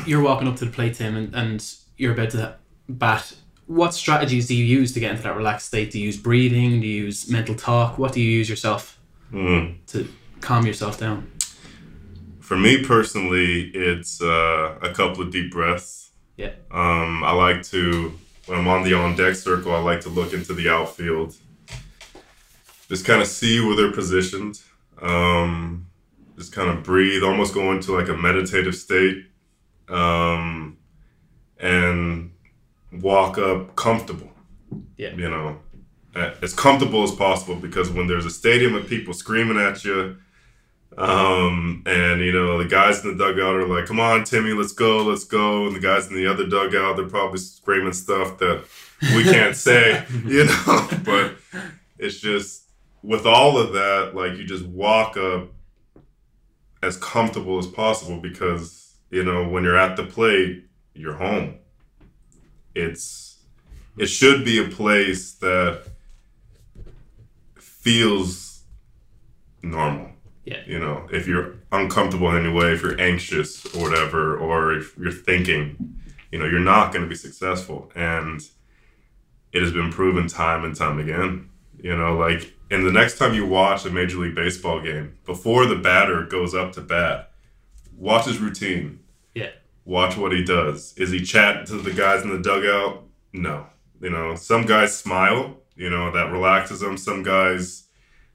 you're 0.06 0.22
walking 0.22 0.48
up 0.48 0.56
to 0.56 0.64
the 0.64 0.70
plate, 0.70 0.94
Tim, 0.94 1.16
and, 1.16 1.34
and 1.34 1.74
you're 1.96 2.12
about 2.12 2.30
to 2.30 2.56
bat, 2.88 3.34
what 3.66 3.94
strategies 3.94 4.46
do 4.46 4.54
you 4.54 4.64
use 4.64 4.92
to 4.92 5.00
get 5.00 5.10
into 5.10 5.22
that 5.22 5.36
relaxed 5.36 5.66
state? 5.66 5.90
Do 5.90 5.98
you 5.98 6.06
use 6.06 6.16
breathing? 6.16 6.80
Do 6.80 6.86
you 6.86 7.04
use 7.04 7.28
mental 7.28 7.54
talk? 7.54 7.98
What 7.98 8.12
do 8.12 8.20
you 8.20 8.30
use 8.30 8.48
yourself 8.48 9.00
mm. 9.32 9.76
to 9.88 10.08
calm 10.40 10.66
yourself 10.66 10.98
down? 10.98 11.30
For 12.44 12.58
me 12.58 12.84
personally, 12.84 13.70
it's 13.72 14.20
uh, 14.20 14.78
a 14.82 14.92
couple 14.92 15.22
of 15.22 15.30
deep 15.30 15.50
breaths. 15.50 16.10
Yeah. 16.36 16.50
Um, 16.70 17.24
I 17.24 17.32
like 17.32 17.62
to 17.64 18.12
when 18.44 18.58
I'm 18.58 18.68
on 18.68 18.82
the 18.82 18.92
on 18.92 19.16
deck 19.16 19.34
circle, 19.34 19.74
I 19.74 19.78
like 19.78 20.02
to 20.02 20.10
look 20.10 20.34
into 20.34 20.52
the 20.52 20.68
outfield, 20.68 21.34
just 22.90 23.06
kind 23.06 23.22
of 23.22 23.28
see 23.28 23.60
where 23.60 23.74
they're 23.74 23.92
positioned, 23.92 24.60
um, 25.00 25.86
just 26.36 26.52
kind 26.52 26.68
of 26.68 26.82
breathe, 26.82 27.22
almost 27.22 27.54
go 27.54 27.72
into 27.72 27.92
like 27.92 28.10
a 28.10 28.14
meditative 28.14 28.74
state, 28.74 29.24
um, 29.88 30.76
and 31.58 32.30
walk 32.92 33.38
up 33.38 33.74
comfortable. 33.74 34.30
Yeah. 34.98 35.14
You 35.14 35.30
know, 35.30 35.60
as 36.42 36.52
comfortable 36.52 37.04
as 37.04 37.12
possible 37.12 37.56
because 37.56 37.88
when 37.88 38.06
there's 38.06 38.26
a 38.26 38.30
stadium 38.30 38.74
of 38.74 38.86
people 38.86 39.14
screaming 39.14 39.56
at 39.56 39.82
you, 39.82 40.18
um, 40.96 41.82
and 41.86 42.20
you 42.20 42.32
know 42.32 42.58
the 42.62 42.68
guys 42.68 43.04
in 43.04 43.16
the 43.16 43.24
dugout 43.24 43.56
are 43.56 43.66
like, 43.66 43.86
"Come 43.86 44.00
on, 44.00 44.24
Timmy, 44.24 44.52
let's 44.52 44.72
go, 44.72 45.04
let's 45.04 45.24
go," 45.24 45.66
and 45.66 45.74
the 45.74 45.80
guys 45.80 46.08
in 46.08 46.14
the 46.14 46.26
other 46.26 46.46
dugout 46.46 46.96
they're 46.96 47.06
probably 47.06 47.38
screaming 47.38 47.92
stuff 47.92 48.38
that 48.38 48.64
we 49.14 49.24
can't 49.24 49.56
say, 49.56 50.04
you 50.24 50.44
know. 50.44 50.88
But 51.04 51.36
it's 51.98 52.20
just 52.20 52.70
with 53.02 53.26
all 53.26 53.58
of 53.58 53.72
that, 53.72 54.12
like 54.14 54.36
you 54.36 54.44
just 54.44 54.66
walk 54.66 55.16
up 55.16 55.48
as 56.82 56.96
comfortable 56.98 57.58
as 57.58 57.66
possible 57.66 58.20
because 58.20 58.94
you 59.10 59.24
know 59.24 59.48
when 59.48 59.64
you're 59.64 59.78
at 59.78 59.96
the 59.96 60.04
plate, 60.04 60.64
you're 60.94 61.14
home. 61.14 61.56
It's 62.74 63.38
it 63.96 64.06
should 64.06 64.44
be 64.44 64.64
a 64.64 64.68
place 64.68 65.34
that 65.34 65.86
feels 67.56 68.62
normal. 69.62 70.13
Yeah. 70.44 70.62
You 70.66 70.78
know, 70.78 71.08
if 71.10 71.26
you're 71.26 71.54
uncomfortable 71.72 72.30
in 72.30 72.44
any 72.44 72.52
way, 72.52 72.72
if 72.72 72.82
you're 72.82 73.00
anxious 73.00 73.64
or 73.74 73.82
whatever, 73.82 74.36
or 74.36 74.72
if 74.74 74.96
you're 74.98 75.10
thinking, 75.10 76.00
you 76.30 76.38
know, 76.38 76.44
you're 76.44 76.60
not 76.60 76.92
going 76.92 77.02
to 77.02 77.08
be 77.08 77.14
successful. 77.14 77.90
And 77.94 78.42
it 79.52 79.62
has 79.62 79.72
been 79.72 79.90
proven 79.90 80.26
time 80.26 80.64
and 80.64 80.76
time 80.76 80.98
again. 80.98 81.48
You 81.78 81.96
know, 81.96 82.16
like, 82.16 82.52
and 82.70 82.86
the 82.86 82.92
next 82.92 83.18
time 83.18 83.34
you 83.34 83.46
watch 83.46 83.84
a 83.84 83.90
Major 83.90 84.18
League 84.18 84.34
Baseball 84.34 84.80
game, 84.80 85.16
before 85.24 85.66
the 85.66 85.76
batter 85.76 86.22
goes 86.24 86.54
up 86.54 86.72
to 86.72 86.80
bat, 86.80 87.30
watch 87.96 88.26
his 88.26 88.38
routine. 88.38 89.00
Yeah. 89.34 89.50
Watch 89.84 90.16
what 90.16 90.32
he 90.32 90.42
does. 90.44 90.94
Is 90.96 91.10
he 91.10 91.22
chatting 91.22 91.66
to 91.66 91.76
the 91.76 91.92
guys 91.92 92.22
in 92.22 92.30
the 92.30 92.38
dugout? 92.38 93.04
No. 93.32 93.66
You 94.00 94.10
know, 94.10 94.34
some 94.34 94.66
guys 94.66 94.96
smile, 94.96 95.56
you 95.76 95.88
know, 95.88 96.10
that 96.10 96.32
relaxes 96.32 96.80
them. 96.80 96.96
Some 96.96 97.22
guys 97.22 97.83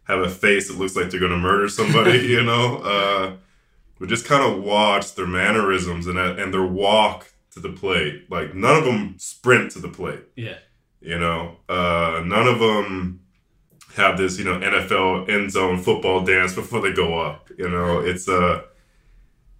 have 0.09 0.21
a 0.21 0.29
face 0.29 0.67
that 0.67 0.77
looks 0.77 0.95
like 0.95 1.09
they're 1.09 1.19
going 1.19 1.31
to 1.31 1.37
murder 1.37 1.69
somebody, 1.69 2.19
you 2.27 2.43
know. 2.43 2.77
Uh, 2.77 3.31
we 3.99 4.07
just 4.07 4.25
kind 4.25 4.43
of 4.43 4.63
watch 4.63 5.15
their 5.15 5.27
mannerisms 5.27 6.07
and, 6.07 6.17
and 6.17 6.53
their 6.53 6.65
walk 6.65 7.31
to 7.51 7.59
the 7.59 7.69
plate. 7.69 8.29
Like, 8.29 8.55
none 8.55 8.75
of 8.75 8.85
them 8.85 9.15
sprint 9.19 9.71
to 9.71 9.79
the 9.79 9.89
plate. 9.89 10.23
Yeah. 10.35 10.57
You 10.99 11.19
know, 11.19 11.57
uh, 11.69 12.23
none 12.25 12.47
of 12.47 12.59
them 12.59 13.21
have 13.95 14.17
this, 14.17 14.37
you 14.37 14.45
know, 14.45 14.59
NFL 14.59 15.29
end 15.29 15.51
zone 15.51 15.81
football 15.81 16.23
dance 16.25 16.53
before 16.53 16.81
they 16.81 16.91
go 16.91 17.19
up. 17.19 17.49
You 17.57 17.69
know, 17.69 17.99
it's 17.99 18.27
a 18.27 18.65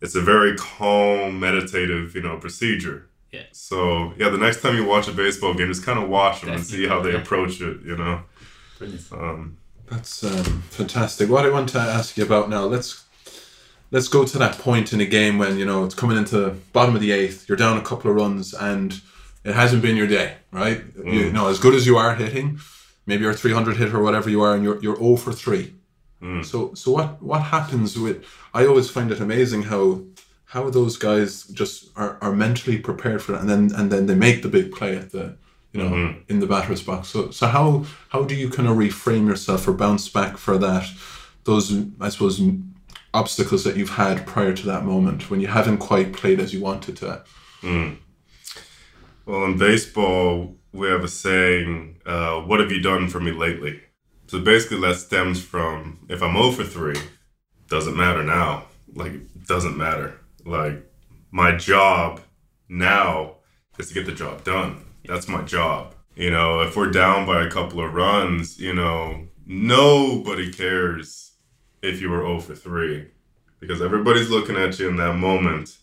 it's 0.01 0.15
a 0.15 0.21
very 0.21 0.57
calm, 0.57 1.39
meditative, 1.39 2.13
you 2.13 2.21
know, 2.21 2.37
procedure. 2.37 3.09
Yeah. 3.31 3.43
So 3.51 4.13
yeah, 4.17 4.29
the 4.29 4.37
next 4.37 4.61
time 4.61 4.75
you 4.75 4.85
watch 4.85 5.07
a 5.07 5.13
baseball 5.13 5.53
game, 5.53 5.67
just 5.67 5.85
kind 5.85 5.99
of 5.99 6.09
watch 6.09 6.41
them 6.41 6.51
and 6.51 6.65
see 6.65 6.87
how 6.87 7.01
they 7.01 7.15
approach 7.15 7.61
it. 7.61 7.81
You 7.85 7.95
know. 7.95 8.23
Brilliant. 8.77 9.11
Um, 9.13 9.57
That's 9.89 10.23
um, 10.23 10.61
fantastic. 10.69 11.29
What 11.29 11.45
I 11.45 11.49
want 11.49 11.69
to 11.69 11.79
ask 11.79 12.17
you 12.17 12.23
about 12.23 12.49
now, 12.49 12.65
let's 12.65 13.05
let's 13.91 14.07
go 14.07 14.23
to 14.23 14.37
that 14.37 14.57
point 14.59 14.93
in 14.93 15.01
a 15.01 15.05
game 15.05 15.37
when 15.37 15.57
you 15.57 15.65
know 15.65 15.83
it's 15.83 15.95
coming 15.95 16.17
into 16.17 16.55
bottom 16.73 16.95
of 16.95 17.01
the 17.01 17.11
eighth. 17.11 17.49
You're 17.49 17.57
down 17.57 17.77
a 17.77 17.81
couple 17.81 18.11
of 18.11 18.15
runs, 18.17 18.53
and 18.53 19.01
it 19.43 19.55
hasn't 19.55 19.81
been 19.81 19.95
your 19.95 20.07
day, 20.07 20.35
right? 20.51 20.83
You 21.13 21.31
know, 21.31 21.47
as 21.49 21.59
good 21.59 21.73
as 21.73 21.85
you 21.87 21.97
are 21.97 22.15
hitting, 22.15 22.59
maybe 23.05 23.23
you're 23.23 23.31
a 23.31 23.35
300 23.35 23.77
hit 23.77 23.93
or 23.93 24.01
whatever 24.01 24.29
you 24.29 24.41
are, 24.41 24.53
and 24.53 24.63
you're 24.63 24.81
you're 24.81 24.97
0 24.97 25.15
for 25.15 25.33
three. 25.33 25.73
So 26.43 26.73
so 26.75 26.91
what 26.91 27.21
what 27.21 27.41
happens 27.41 27.97
with? 27.97 28.25
I 28.53 28.65
always 28.65 28.89
find 28.89 29.11
it 29.11 29.19
amazing 29.19 29.63
how 29.63 30.03
how 30.45 30.69
those 30.69 30.97
guys 30.97 31.43
just 31.45 31.89
are, 31.95 32.17
are 32.21 32.33
mentally 32.33 32.77
prepared 32.77 33.21
for 33.23 33.31
that, 33.31 33.41
and 33.41 33.49
then 33.49 33.71
and 33.75 33.91
then 33.91 34.05
they 34.05 34.15
make 34.15 34.41
the 34.43 34.49
big 34.49 34.71
play 34.71 34.97
at 34.97 35.11
the 35.11 35.37
you 35.73 35.81
know 35.81 36.15
in 36.27 36.39
the 36.39 36.47
batter's 36.47 36.83
box. 36.83 37.09
So 37.09 37.31
so 37.31 37.47
how 37.47 37.85
how 38.09 38.23
do 38.23 38.35
you 38.35 38.49
kind 38.49 38.67
of 38.67 38.77
reframe 38.77 39.27
yourself 39.27 39.67
or 39.67 39.73
bounce 39.73 40.09
back 40.09 40.37
for 40.37 40.57
that? 40.57 40.89
Those 41.43 41.71
I 41.99 42.09
suppose 42.09 42.41
obstacles 43.13 43.63
that 43.63 43.75
you've 43.75 43.91
had 43.91 44.25
prior 44.27 44.53
to 44.53 44.65
that 44.67 44.85
moment 44.85 45.29
when 45.29 45.41
you 45.41 45.47
haven't 45.47 45.77
quite 45.77 46.13
played 46.13 46.39
as 46.39 46.53
you 46.53 46.61
wanted 46.61 46.97
to. 46.97 47.23
well, 49.25 49.45
in 49.45 49.57
baseball, 49.57 50.55
we 50.71 50.87
have 50.87 51.03
a 51.03 51.07
saying, 51.07 52.01
uh, 52.05 52.41
"What 52.41 52.59
have 52.59 52.71
you 52.71 52.81
done 52.81 53.07
for 53.09 53.19
me 53.19 53.31
lately?" 53.31 53.81
So 54.27 54.39
basically, 54.39 54.81
that 54.81 54.97
stems 54.97 55.41
from 55.41 55.99
if 56.07 56.21
I'm 56.21 56.33
0 56.33 56.51
for 56.51 56.63
three, 56.63 56.99
doesn't 57.67 57.97
matter 57.97 58.23
now. 58.23 58.65
Like, 58.93 59.13
doesn't 59.47 59.77
matter. 59.77 60.19
Like, 60.45 60.83
my 61.31 61.55
job 61.55 62.21
now 62.67 63.37
is 63.77 63.87
to 63.87 63.93
get 63.93 64.05
the 64.05 64.11
job 64.11 64.43
done. 64.43 64.83
That's 65.09 65.27
my 65.27 65.41
job. 65.41 65.95
You 66.15 66.29
know, 66.29 66.61
if 66.61 66.75
we're 66.75 66.91
down 66.91 67.25
by 67.25 67.43
a 67.43 67.49
couple 67.49 67.83
of 67.83 67.95
runs, 67.95 68.59
you 68.59 68.75
know, 68.75 69.27
nobody 69.47 70.53
cares 70.53 71.31
if 71.81 71.99
you 71.99 72.11
were 72.11 72.19
0 72.19 72.41
for 72.41 72.53
3 72.53 73.07
because 73.59 73.81
everybody's 73.81 74.29
looking 74.29 74.55
at 74.55 74.77
you 74.77 74.87
in 74.87 74.97
that 74.97 75.15
moment. 75.15 75.77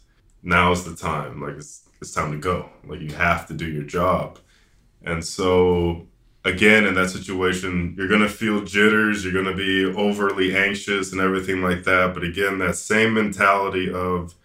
Now's 0.44 0.84
the 0.84 0.94
time. 0.94 1.42
Like, 1.42 1.56
it's, 1.56 1.88
it's 2.00 2.12
time 2.12 2.30
to 2.30 2.38
go. 2.38 2.70
Like, 2.86 3.00
you 3.00 3.14
have 3.14 3.48
to 3.48 3.54
do 3.54 3.66
your 3.66 3.82
job. 3.82 4.38
And 5.02 5.24
so, 5.24 6.06
again, 6.44 6.86
in 6.86 6.94
that 6.94 7.10
situation, 7.10 7.96
you're 7.98 8.08
going 8.08 8.20
to 8.20 8.28
feel 8.28 8.64
jitters, 8.64 9.24
you're 9.24 9.32
going 9.32 9.44
to 9.44 9.56
be 9.56 9.84
overly 9.84 10.56
anxious 10.56 11.10
and 11.10 11.20
everything 11.20 11.62
like 11.62 11.82
that. 11.82 12.14
But 12.14 12.22
again, 12.22 12.58
that 12.58 12.76
same 12.76 13.14
mentality 13.14 13.92
of, 13.92 14.36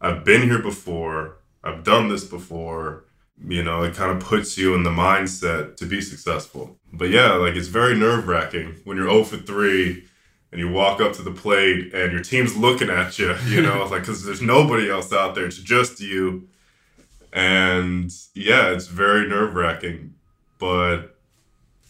I've 0.00 0.24
been 0.24 0.42
here 0.42 0.62
before, 0.62 1.36
I've 1.62 1.84
done 1.84 2.08
this 2.08 2.24
before, 2.24 3.05
you 3.44 3.62
know, 3.62 3.82
it 3.82 3.94
kind 3.94 4.10
of 4.10 4.26
puts 4.26 4.56
you 4.56 4.74
in 4.74 4.82
the 4.82 4.90
mindset 4.90 5.76
to 5.76 5.86
be 5.86 6.00
successful. 6.00 6.78
But 6.92 7.10
yeah, 7.10 7.32
like 7.34 7.54
it's 7.54 7.68
very 7.68 7.96
nerve 7.96 8.26
wracking 8.26 8.76
when 8.84 8.96
you're 8.96 9.10
0 9.10 9.24
for 9.24 9.36
3 9.36 10.04
and 10.52 10.60
you 10.60 10.70
walk 10.70 11.00
up 11.00 11.12
to 11.14 11.22
the 11.22 11.30
plate 11.30 11.92
and 11.92 12.12
your 12.12 12.22
team's 12.22 12.56
looking 12.56 12.88
at 12.88 13.18
you, 13.18 13.34
you 13.46 13.62
know, 13.62 13.86
like 13.86 14.02
because 14.02 14.24
there's 14.24 14.42
nobody 14.42 14.90
else 14.90 15.12
out 15.12 15.34
there, 15.34 15.46
it's 15.46 15.58
just 15.58 16.00
you. 16.00 16.48
And 17.32 18.10
yeah, 18.34 18.70
it's 18.70 18.86
very 18.86 19.28
nerve 19.28 19.54
wracking. 19.54 20.14
But, 20.58 21.18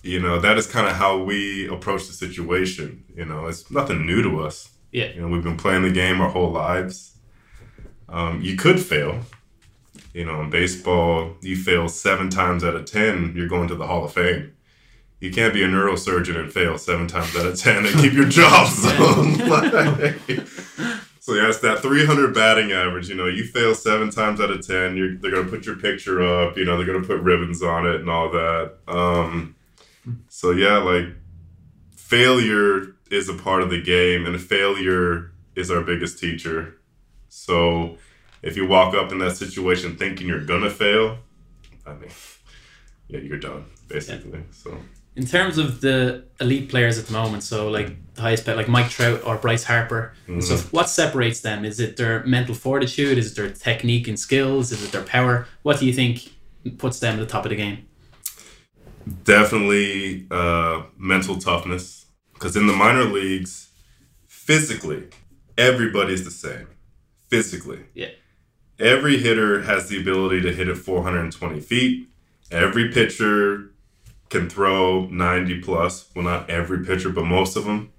you 0.03 0.21
know, 0.21 0.41
that 0.41 0.59
is 0.59 0.67
kind 0.67 0.89
of 0.89 0.97
how 0.97 1.23
we 1.23 1.69
approach 1.69 2.09
the 2.09 2.13
situation. 2.13 3.05
You 3.15 3.25
know, 3.25 3.47
it's 3.47 3.71
nothing 3.71 4.05
new 4.05 4.23
to 4.23 4.41
us. 4.41 4.71
Yeah. 4.91 5.13
You 5.13 5.21
know, 5.21 5.29
we've 5.29 5.45
been 5.45 5.57
playing 5.57 5.83
the 5.83 5.93
game 5.93 6.21
our 6.21 6.29
whole 6.29 6.51
lives. 6.51 7.17
Um, 8.09 8.41
you 8.43 8.57
could 8.57 8.81
fail. 8.81 9.21
You 10.17 10.25
know, 10.25 10.41
in 10.41 10.49
baseball, 10.49 11.37
you 11.43 11.57
fail 11.57 11.91
seven 11.91 12.31
times 12.31 12.65
out 12.65 12.75
of 12.75 12.87
10, 12.87 13.35
you're 13.37 13.49
going 13.49 13.69
to 13.69 13.75
the 13.75 13.87
Hall 13.87 14.03
of 14.03 14.15
Fame. 14.15 14.57
You 15.21 15.31
can't 15.31 15.53
be 15.53 15.63
a 15.63 15.69
neurosurgeon 15.69 16.39
and 16.39 16.51
fail 16.51 16.79
seven 16.79 17.07
times 17.07 17.37
out 17.37 17.45
of 17.45 17.61
10 17.61 17.85
and 17.85 18.01
keep 18.01 18.15
your 18.15 18.25
job. 18.31 18.67
So, 18.67 18.89
like, 19.45 20.15
so 21.21 21.35
yeah, 21.35 21.51
it's 21.51 21.59
that 21.59 21.81
300 21.83 22.35
batting 22.35 22.73
average. 22.73 23.11
You 23.11 23.15
know, 23.15 23.27
you 23.27 23.45
fail 23.45 23.75
seven 23.75 24.09
times 24.09 24.41
out 24.41 24.51
of 24.51 24.67
10, 24.67 24.97
you're, 24.97 25.19
they're 25.19 25.33
going 25.33 25.45
to 25.45 25.51
put 25.51 25.67
your 25.67 25.77
picture 25.77 26.23
up, 26.23 26.57
you 26.57 26.65
know, 26.65 26.79
they're 26.79 26.87
going 26.87 27.03
to 27.03 27.07
put 27.07 27.21
ribbons 27.21 27.63
on 27.63 27.87
it 27.87 27.97
and 27.97 28.09
all 28.09 28.31
that. 28.31 28.79
Um, 28.89 29.55
so 30.31 30.53
yeah, 30.53 30.79
like 30.79 31.09
failure 31.95 32.95
is 33.11 33.29
a 33.29 33.35
part 33.35 33.61
of 33.61 33.69
the 33.69 33.83
game 33.83 34.25
and 34.25 34.41
failure 34.41 35.33
is 35.55 35.71
our 35.71 35.83
biggest 35.83 36.19
teacher. 36.19 36.79
So 37.29 37.99
if 38.47 38.57
you 38.57 38.67
walk 38.67 38.95
up 38.95 39.13
in 39.13 39.19
that 39.19 39.37
situation 39.37 39.97
thinking 39.97 40.27
you're 40.27 40.45
gonna 40.45 40.71
fail, 40.71 41.19
I 41.87 41.95
mean, 41.95 42.11
yeah, 43.09 43.21
you're 43.21 43.39
done 43.39 43.65
basically. 43.89 44.43
So 44.51 44.79
In 45.15 45.27
terms 45.27 45.59
of 45.59 45.81
the 45.81 46.25
elite 46.41 46.69
players 46.69 46.99
at 46.99 47.07
the 47.07 47.13
moment, 47.13 47.43
so 47.43 47.69
like 47.69 47.89
the 48.15 48.23
highest 48.23 48.45
bet, 48.47 48.57
like 48.57 48.69
Mike 48.69 48.91
Trout 48.91 49.23
or 49.25 49.37
Bryce 49.37 49.65
Harper 49.65 50.15
and 50.27 50.43
stuff, 50.43 50.73
what 50.73 50.89
separates 50.89 51.41
them? 51.41 51.65
Is 51.65 51.81
it 51.81 51.97
their 51.97 52.25
mental 52.25 52.55
fortitude? 52.55 53.19
Is 53.19 53.33
it 53.33 53.37
their 53.37 53.51
technique 53.51 54.09
and 54.09 54.19
skills? 54.19 54.73
Is 54.73 54.83
it 54.85 54.93
their 54.93 55.05
power? 55.05 55.47
What 55.63 55.79
do 55.79 55.87
you 55.87 55.93
think 55.93 56.33
puts 56.79 56.99
them 57.01 57.15
at 57.15 57.21
the 57.21 57.27
top 57.27 57.45
of 57.45 57.51
the 57.51 57.57
game? 57.57 57.87
definitely 59.25 60.27
uh, 60.31 60.83
mental 60.97 61.39
toughness 61.39 62.07
because 62.35 62.57
in 62.57 62.67
the 62.67 62.73
minor 62.73 63.05
leagues, 63.05 63.71
physically, 64.27 65.05
everybody's 65.57 66.25
the 66.25 66.31
same. 66.31 66.67
Physically, 67.29 67.81
Yeah. 67.95 68.11
Every 68.79 69.19
hitter 69.19 69.63
has 69.63 69.89
the 69.89 70.01
ability 70.01 70.41
to 70.43 70.53
hit 70.53 70.69
it 70.69 70.77
420 70.77 71.61
feet. 71.61 72.09
Every 72.51 72.91
pitcher 72.93 73.71
can 74.29 74.49
throw 74.49 75.07
90 75.07 75.61
plus. 75.61 76.11
Well, 76.15 76.25
not 76.25 76.51
every 76.51 76.85
pitcher, 76.85 77.11
but 77.11 77.25
most 77.25 77.57
of 77.57 77.65
them. 77.65 77.93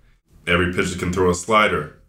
Every 0.45 0.73
pitcher 0.73 0.97
can 0.97 1.11
throw 1.11 1.29
a 1.29 1.35
slider. 1.35 1.99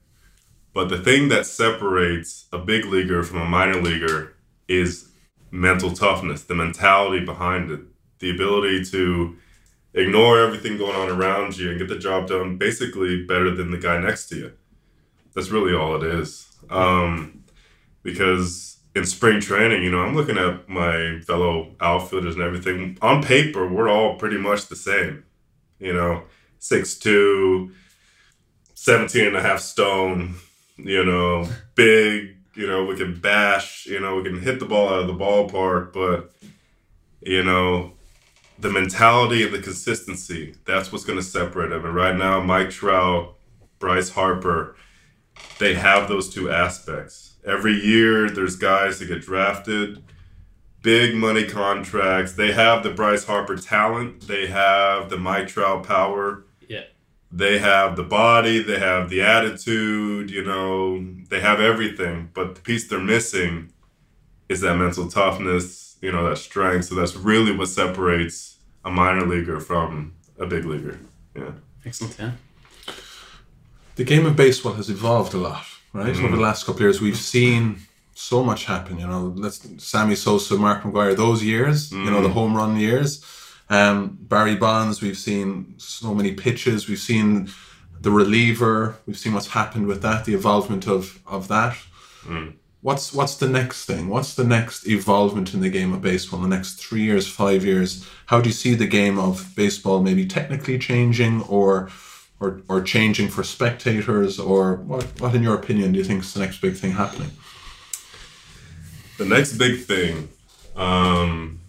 But 0.75 0.89
the 0.89 0.99
thing 0.99 1.29
that 1.29 1.47
separates 1.47 2.47
a 2.53 2.59
big 2.59 2.85
leaguer 2.85 3.23
from 3.23 3.41
a 3.41 3.45
minor 3.45 3.81
leaguer 3.81 4.35
is 4.69 5.09
mental 5.51 5.93
toughness, 5.93 6.45
the 6.45 6.55
mentality 6.55 7.25
behind 7.25 7.71
it, 7.71 7.81
the 8.19 8.31
ability 8.31 8.85
to 8.85 9.37
ignore 9.95 10.39
everything 10.39 10.77
going 10.77 10.95
on 10.95 11.09
around 11.09 11.57
you 11.57 11.71
and 11.71 11.79
get 11.79 11.89
the 11.89 11.99
job 11.99 12.29
done 12.29 12.59
basically 12.59 13.25
better 13.25 13.55
than 13.55 13.71
the 13.71 13.79
guy 13.79 13.99
next 13.99 14.29
to 14.29 14.37
you. 14.37 14.53
That's 15.35 15.51
really 15.51 15.75
all 15.75 15.97
it 15.97 16.05
is. 16.05 16.47
Um, 16.71 17.38
because 18.03 18.79
in 18.95 19.05
spring 19.05 19.41
training, 19.41 19.83
you 19.83 19.91
know, 19.91 20.01
I'm 20.01 20.15
looking 20.15 20.39
at 20.39 20.69
my 20.69 21.21
fellow 21.27 21.75
outfielders 21.81 22.35
and 22.35 22.43
everything. 22.43 22.99
On 23.03 23.23
paper, 23.23 23.69
we're 23.69 23.89
all 23.89 24.17
pretty 24.17 24.39
much 24.39 24.67
the 24.67 24.77
same. 24.77 25.25
You 25.79 25.93
know, 25.93 26.25
6'2, 26.61 27.73
17 28.75 29.27
and 29.27 29.37
a 29.37 29.43
half 29.43 29.61
stone, 29.61 30.35
you 30.77 31.05
know, 31.05 31.49
big, 31.75 32.37
you 32.55 32.67
know, 32.67 32.85
we 32.85 32.97
can 32.97 33.19
bash, 33.21 33.87
you 33.87 34.01
know, 34.01 34.17
we 34.17 34.25
can 34.25 34.41
hit 34.41 34.59
the 34.59 34.65
ball 34.65 34.89
out 34.89 35.01
of 35.01 35.07
the 35.07 35.13
ballpark, 35.13 35.93
but, 35.93 36.33
you 37.21 37.45
know, 37.45 37.93
the 38.59 38.71
mentality 38.71 39.45
and 39.45 39.55
the 39.55 39.63
consistency, 39.63 40.55
that's 40.65 40.91
what's 40.91 41.05
going 41.05 41.19
to 41.19 41.25
separate 41.25 41.71
them. 41.71 41.85
And 41.85 41.95
right 41.95 42.17
now, 42.17 42.41
Mike 42.41 42.71
Trout, 42.71 43.37
Bryce 43.79 44.11
Harper, 44.11 44.75
they 45.61 45.75
have 45.75 46.09
those 46.09 46.33
two 46.33 46.51
aspects. 46.51 47.37
Every 47.49 47.73
year, 47.73 48.29
there's 48.29 48.57
guys 48.57 48.99
that 48.99 49.07
get 49.07 49.23
drafted, 49.23 50.03
big 50.83 51.15
money 51.15 51.45
contracts. 51.45 52.35
They 52.35 52.53
have 52.53 52.83
the 52.83 52.91
Bryce 52.91 53.25
Harper 53.25 53.57
talent, 53.57 54.29
they 54.29 54.49
have 54.49 55.09
the 55.09 55.17
Mike 55.17 55.49
Trout 55.49 55.85
power. 55.85 56.45
Yeah. 56.69 56.85
They 57.33 57.59
have 57.59 57.97
the 57.97 58.03
body, 58.03 58.63
they 58.63 58.79
have 58.79 59.11
the 59.11 59.23
attitude, 59.23 60.31
you 60.31 60.45
know, 60.45 61.05
they 61.31 61.41
have 61.41 61.61
everything. 61.61 62.31
But 62.35 62.55
the 62.55 62.61
piece 62.61 62.87
they're 62.89 63.01
missing 63.01 63.73
is 64.49 64.61
that 64.61 64.77
mental 64.77 65.09
toughness, 65.09 65.97
you 66.01 66.13
know, 66.13 66.29
that 66.29 66.37
strength. 66.39 66.87
So 66.87 66.95
that's 66.95 67.17
really 67.17 67.57
what 67.57 67.69
separates 67.69 68.59
a 68.85 68.91
minor 68.91 69.27
leaguer 69.27 69.61
from 69.61 70.15
a 70.39 70.47
big 70.47 70.65
leaguer. 70.65 70.99
Yeah. 71.35 71.53
Excellent, 71.85 72.19
yeah. 72.19 72.33
The 73.97 74.05
game 74.05 74.27
of 74.27 74.37
baseball 74.37 74.75
has 74.75 74.89
evolved 74.89 75.35
a 75.35 75.39
lot, 75.39 75.65
right? 75.93 76.07
Mm-hmm. 76.15 76.25
Over 76.25 76.37
the 76.37 76.43
last 76.43 76.65
couple 76.65 76.77
of 76.81 76.81
years, 76.83 77.01
we've 77.01 77.17
seen 77.17 77.81
so 78.15 78.43
much 78.43 78.65
happen. 78.65 78.99
You 78.99 79.07
know, 79.07 79.33
let's 79.37 79.61
Sammy 79.83 80.15
Sosa, 80.15 80.57
Mark 80.57 80.83
McGwire, 80.83 81.17
those 81.17 81.43
years. 81.43 81.91
You 81.93 81.99
Mm-hmm. 81.99 82.13
know, 82.13 82.23
the 82.23 82.29
home 82.31 82.57
run 82.57 82.77
years. 82.77 83.25
Um, 83.71 84.19
Barry 84.21 84.57
Bonds. 84.57 85.03
We've 85.03 85.19
seen 85.19 85.75
so 85.79 86.15
many 86.15 86.33
pitches. 86.33 86.89
We've 86.89 86.99
seen 86.99 87.51
the 88.01 88.11
reliever. 88.11 88.97
We've 89.07 89.19
seen 89.19 89.35
what's 89.35 89.49
happened 89.49 89.87
with 89.87 90.01
that. 90.03 90.25
The 90.25 90.35
evolvement 90.35 90.87
of 90.89 91.21
of 91.27 91.49
that. 91.49 91.77
Mm. 92.25 92.55
What's 92.81 93.13
what's 93.13 93.37
the 93.37 93.49
next 93.49 93.85
thing? 93.87 94.09
What's 94.09 94.35
the 94.35 94.45
next 94.45 94.87
evolvement 94.87 95.53
in 95.53 95.61
the 95.61 95.69
game 95.69 95.93
of 95.93 96.01
baseball 96.01 96.43
in 96.43 96.49
the 96.49 96.57
next 96.57 96.75
three 96.75 97.03
years, 97.03 97.27
five 97.27 97.65
years? 97.65 98.07
How 98.27 98.41
do 98.41 98.49
you 98.49 98.55
see 98.55 98.75
the 98.75 98.87
game 98.87 99.19
of 99.19 99.53
baseball 99.57 100.01
maybe 100.01 100.25
technically 100.27 100.79
changing 100.79 101.43
or 101.43 101.89
or, 102.41 102.63
or 102.69 102.81
changing 102.81 103.29
for 103.29 103.43
spectators 103.43 104.39
or 104.39 104.77
what, 104.77 105.05
what 105.21 105.35
in 105.35 105.43
your 105.43 105.55
opinion 105.55 105.93
do 105.93 105.99
you 105.99 106.05
think 106.05 106.23
is 106.23 106.33
the 106.35 106.41
next 106.41 106.61
big 106.61 106.77
thing 106.77 106.93
happening? 106.93 107.31
The 109.19 109.25
next 109.25 109.55
big 109.59 109.81
thing, 109.85 110.29
um, 110.77 111.61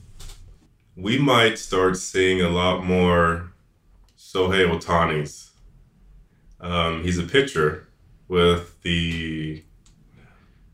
we 0.95 1.17
might 1.17 1.57
start 1.57 1.97
seeing 1.97 2.41
a 2.41 2.49
lot 2.49 2.83
more 2.85 3.51
Shohei 4.17 4.69
Ohtani's. 4.69 5.51
Um, 6.61 7.03
he's 7.03 7.17
a 7.17 7.23
pitcher 7.23 7.87
with 8.27 8.79
the 8.83 9.63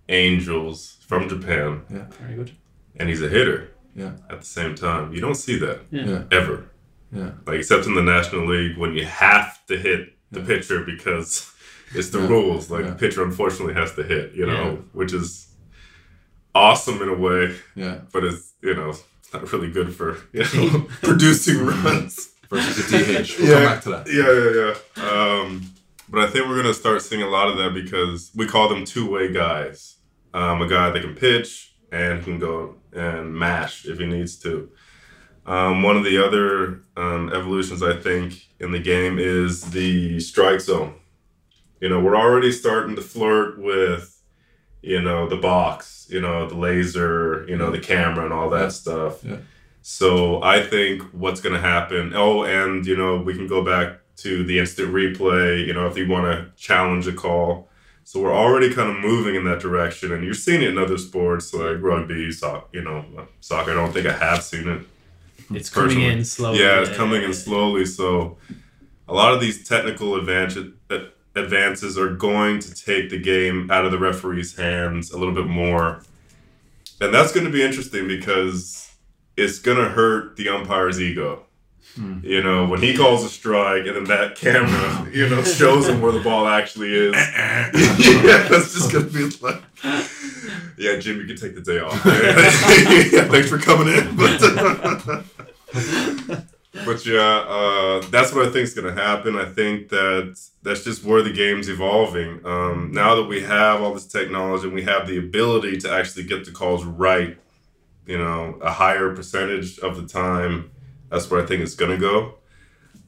Angels 0.10 0.98
from 1.08 1.30
Japan, 1.30 1.84
Yeah, 1.90 2.06
Very 2.20 2.36
good. 2.36 2.52
and 2.98 3.08
he's 3.10 3.22
a 3.22 3.30
hitter 3.30 3.70
Yeah, 3.96 4.12
at 4.30 4.42
the 4.42 4.46
same 4.46 4.76
time. 4.76 5.14
You 5.14 5.22
don't 5.22 5.36
see 5.36 5.58
that 5.60 5.82
Yeah. 5.92 6.06
yeah, 6.06 6.24
ever. 6.32 6.66
Yeah. 7.12 7.32
like 7.46 7.58
except 7.60 7.86
in 7.86 7.96
the 7.96 8.02
National 8.04 8.48
League 8.48 8.78
when 8.78 8.94
you 8.94 9.06
have 9.06 9.65
to 9.68 9.78
hit 9.78 10.13
the 10.32 10.41
pitcher 10.41 10.82
because 10.84 11.52
it's 11.96 12.10
the 12.10 12.20
Yeah. 12.20 12.28
rules. 12.28 12.70
Like 12.72 12.84
Yeah. 12.86 12.91
the 12.91 12.96
pitcher 12.96 13.24
unfortunately 13.24 13.74
has 13.76 13.94
to 13.96 14.04
hit, 14.04 14.34
you 14.34 14.46
know, 14.46 14.63
Yeah. 14.72 14.78
which 14.94 15.13
is 15.13 15.48
awesome 16.54 17.02
in 17.02 17.10
a 17.10 17.15
way, 17.15 17.56
Yeah, 17.76 18.00
but 18.12 18.24
it's 18.24 18.54
you 18.62 18.74
know 18.76 18.89
it's 18.89 19.34
not 19.34 19.52
really 19.52 19.72
good 19.72 19.94
for 19.94 20.18
you 20.34 20.44
know 20.56 20.88
producing 21.02 21.65
runs. 21.65 22.30
versus 22.50 22.89
the 22.91 22.98
DH. 23.24 23.39
We'll 23.39 23.54
come 23.54 23.63
back 23.65 23.84
to 23.84 23.89
that. 23.89 24.08
Yeah, 24.08 24.32
yeah, 24.32 24.74
yeah. 25.04 25.41
Um, 25.41 25.62
but 26.08 26.22
I 26.22 26.28
think 26.28 26.48
we're 26.48 26.58
gonna 26.62 26.74
start 26.76 27.02
seeing 27.02 27.24
a 27.24 27.28
lot 27.28 27.48
of 27.50 27.58
that 27.58 27.74
because 27.74 28.32
we 28.36 28.46
call 28.48 28.70
them 28.70 28.86
two-way 28.86 29.34
guys. 29.34 29.96
Um, 30.34 30.62
a 30.62 30.68
guy 30.68 30.89
that 30.91 31.02
can 31.02 31.15
pitch 31.15 31.74
and 31.91 32.24
can 32.24 32.38
go 32.39 32.76
and 32.94 33.34
mash 33.34 33.86
if 33.86 33.98
he 34.00 34.06
needs 34.06 34.36
to. 34.41 34.70
Um, 35.46 35.84
one 35.84 35.96
of 35.96 36.04
the 36.04 36.24
other 36.24 36.80
um, 36.98 37.32
evolutions 37.34 37.84
I 37.84 37.96
think 37.96 38.48
in 38.60 38.72
the 38.72 38.80
game 38.80 39.20
is 39.20 39.72
the 39.72 40.20
strike 40.20 40.60
zone. 40.62 40.96
You 41.80 41.90
know, 41.90 42.00
we're 42.00 42.18
already 42.18 42.52
starting 42.52 42.96
to 42.96 43.02
flirt 43.02 43.60
with, 43.60 44.20
you 44.82 45.02
know, 45.02 45.28
the 45.30 45.36
box, 45.36 46.08
you 46.10 46.20
know, 46.22 46.48
the 46.48 46.56
laser, 46.56 47.46
you 47.48 47.58
know, 47.58 47.70
the 47.70 47.80
camera 47.80 48.24
and 48.26 48.34
all 48.34 48.50
that 48.50 48.62
Yeah. 48.62 48.68
stuff. 48.70 49.24
Yeah. 49.24 49.38
So 49.82 50.42
I 50.42 50.64
think 50.64 51.04
what's 51.12 51.42
going 51.42 51.54
to 51.54 51.62
happen. 51.62 52.14
Oh, 52.16 52.44
and 52.44 52.86
you 52.88 52.98
know, 52.98 53.18
we 53.18 53.36
can 53.36 53.46
go 53.48 53.64
back 53.64 54.00
to 54.18 54.44
the 54.44 54.58
instant 54.58 54.92
replay. 54.92 55.64
You 55.68 55.74
know, 55.74 55.86
if 55.86 55.96
you 55.96 56.08
want 56.08 56.26
to 56.26 56.52
challenge 56.60 57.06
a 57.08 57.14
call. 57.14 57.70
So 58.04 58.20
we're 58.20 58.34
already 58.36 58.74
kind 58.74 58.90
of 58.90 58.98
moving 58.98 59.36
in 59.36 59.46
that 59.46 59.60
direction, 59.60 60.12
and 60.12 60.24
you're 60.24 60.34
seeing 60.36 60.62
it 60.62 60.70
in 60.70 60.78
other 60.78 60.98
sports 60.98 61.54
like 61.54 61.78
rugby, 61.82 62.32
soccer. 62.32 62.68
You 62.72 62.82
know, 62.84 63.06
soccer. 63.42 63.72
I 63.72 63.74
don't 63.76 63.92
think 63.94 64.08
I 64.08 64.14
have 64.14 64.42
seen 64.44 64.68
it. 64.68 64.82
It's 65.52 65.70
coming 65.70 66.02
in 66.02 66.26
slowly. 66.26 66.60
Yeah, 66.60 66.82
it's 66.82 66.96
coming 66.96 67.24
in 67.24 67.34
slowly. 67.34 67.86
So 67.86 68.38
a 69.08 69.14
lot 69.14 69.34
of 69.34 69.42
these 69.42 69.68
technical 69.68 70.16
advantage, 70.16 70.74
uh, 70.90 71.00
advances 71.36 71.98
are 71.98 72.14
going 72.14 72.60
to 72.60 72.74
take 72.74 73.10
the 73.10 73.20
game 73.20 73.70
out 73.70 73.86
of 73.86 73.92
the 73.92 74.00
referee's 74.00 74.56
hands 74.56 75.12
a 75.12 75.18
little 75.18 75.34
bit 75.34 75.48
more. 75.48 76.04
And 77.02 77.14
that's 77.14 77.32
going 77.32 77.46
to 77.46 77.52
be 77.52 77.62
interesting 77.62 78.08
because 78.08 78.96
it's 79.38 79.60
going 79.60 79.78
to 79.78 79.90
hurt 79.90 80.38
the 80.38 80.50
umpire's 80.50 81.02
ego. 81.02 81.46
You 82.24 82.44
know, 82.44 82.68
when 82.68 82.82
he 82.82 82.96
calls 82.96 83.24
a 83.24 83.30
strike 83.30 83.86
and 83.86 83.96
then 83.96 84.04
that 84.06 84.36
camera, 84.36 85.10
you 85.14 85.30
know, 85.30 85.42
shows 85.44 85.88
him 85.88 86.02
where 86.02 86.12
the 86.12 86.20
ball 86.20 86.46
actually 86.46 86.94
is. 86.94 87.14
yeah, 87.16 88.48
that's 88.50 88.74
just 88.74 88.92
going 88.92 89.10
to 89.10 89.14
be 89.14 89.38
like, 89.38 89.62
yeah, 90.78 90.98
Jim, 90.98 91.18
you 91.20 91.26
can 91.26 91.38
take 91.38 91.56
the 91.56 91.62
day 91.62 91.80
off. 91.80 91.94
yeah, 92.06 93.30
thanks 93.30 93.50
for 93.50 93.58
coming 93.58 93.88
in. 93.94 95.24
But, 96.84 97.06
yeah, 97.06 97.46
uh, 97.48 98.02
that's 98.10 98.34
what 98.34 98.46
I 98.46 98.52
think 98.52 98.66
is 98.66 98.74
going 98.74 98.94
to 98.94 99.02
happen. 99.02 99.38
I 99.38 99.46
think 99.46 99.90
that 99.90 100.38
that's 100.62 100.84
just 100.84 101.06
where 101.06 101.22
the 101.22 101.32
game's 101.32 101.70
evolving. 101.70 102.46
Um, 102.46 102.92
now 102.92 103.16
that 103.16 103.24
we 103.24 103.42
have 103.44 103.82
all 103.82 103.94
this 103.94 104.06
technology 104.06 104.66
and 104.66 104.74
we 104.74 104.84
have 104.84 105.08
the 105.08 105.18
ability 105.18 105.78
to 105.78 105.92
actually 105.92 106.24
get 106.24 106.44
the 106.44 106.52
calls 106.52 106.84
right, 106.84 107.38
you 108.06 108.18
know, 108.18 108.60
a 108.62 108.72
higher 108.72 109.16
percentage 109.16 109.80
of 109.80 109.96
the 109.96 110.06
time, 110.06 110.70
that's 111.10 111.32
where 111.32 111.42
I 111.42 111.46
think 111.46 111.62
it's 111.62 111.76
going 111.76 111.92
to 111.92 111.98
go. 111.98 112.36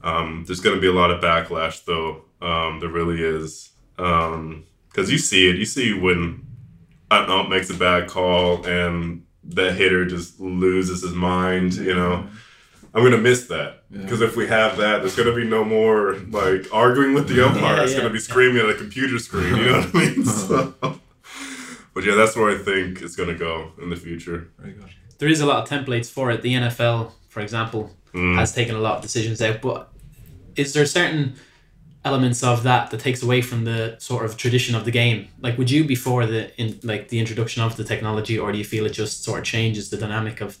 Um, 0.02 0.44
there's 0.46 0.60
going 0.60 0.76
to 0.76 0.80
be 0.80 0.88
a 0.88 0.92
lot 0.92 1.10
of 1.10 1.22
backlash, 1.22 1.84
though. 1.84 2.22
Um, 2.40 2.80
there 2.80 2.88
really 2.88 3.22
is. 3.22 3.70
Because 3.96 5.10
you 5.10 5.18
see 5.18 5.50
it. 5.50 5.56
You 5.56 5.66
see 5.66 5.92
when 5.92 6.46
an 7.10 7.30
ump 7.30 7.50
makes 7.50 7.68
a 7.68 7.74
bad 7.74 8.08
call 8.08 8.66
and 8.66 9.24
the 9.44 9.72
hitter 9.72 10.04
just 10.06 10.40
loses 10.40 11.02
his 11.02 11.12
mind, 11.12 11.74
you 11.74 11.94
know. 11.94 12.26
I'm 12.98 13.04
gonna 13.04 13.18
miss 13.18 13.46
that 13.46 13.84
Yeah. 13.90 14.02
because 14.02 14.20
if 14.20 14.36
we 14.36 14.46
have 14.48 14.76
that, 14.78 14.98
there's 15.00 15.14
gonna 15.16 15.34
be 15.34 15.44
no 15.44 15.64
more 15.64 16.16
like 16.30 16.66
arguing 16.72 17.14
with 17.14 17.28
the 17.28 17.44
umpire. 17.46 17.76
Yeah, 17.76 17.82
it's 17.84 17.92
yeah, 17.92 17.98
gonna 17.98 18.10
be 18.12 18.18
screaming 18.20 18.62
at 18.62 18.68
a 18.68 18.74
computer 18.74 19.18
screen. 19.18 19.56
You 19.56 19.64
know 19.66 19.80
what 19.80 19.94
I 19.94 19.98
mean? 19.98 20.24
So, 20.24 20.74
but 21.94 22.04
yeah, 22.04 22.14
that's 22.14 22.36
where 22.36 22.50
I 22.50 22.58
think 22.58 23.00
it's 23.02 23.16
gonna 23.16 23.34
go 23.34 23.72
in 23.82 23.90
the 23.90 23.96
future. 23.96 24.48
There 25.18 25.28
is 25.28 25.40
a 25.40 25.46
lot 25.46 25.62
of 25.62 25.68
templates 25.68 26.10
for 26.10 26.30
it. 26.30 26.42
The 26.42 26.54
NFL, 26.54 27.12
for 27.28 27.40
example, 27.40 27.94
Mm. 28.14 28.36
has 28.36 28.54
taken 28.54 28.74
a 28.74 28.78
lot 28.78 28.96
of 28.96 29.02
decisions 29.02 29.42
out. 29.42 29.60
But 29.60 29.92
is 30.56 30.72
there 30.72 30.86
certain 30.86 31.34
elements 32.04 32.42
of 32.42 32.62
that 32.62 32.90
that 32.90 33.00
takes 33.00 33.22
away 33.22 33.42
from 33.42 33.64
the 33.64 33.96
sort 33.98 34.24
of 34.24 34.36
tradition 34.36 34.74
of 34.74 34.84
the 34.86 34.90
game? 34.90 35.28
Like, 35.40 35.58
would 35.58 35.70
you 35.70 35.84
be 35.84 35.94
for 35.94 36.24
the 36.24 36.50
in 36.60 36.78
like 36.82 37.08
the 37.08 37.18
introduction 37.18 37.62
of 37.62 37.76
the 37.76 37.84
technology, 37.84 38.38
or 38.38 38.50
do 38.52 38.58
you 38.58 38.64
feel 38.64 38.86
it 38.86 38.90
just 38.92 39.24
sort 39.24 39.40
of 39.40 39.44
changes 39.44 39.90
the 39.90 39.96
dynamic 39.98 40.40
of 40.40 40.56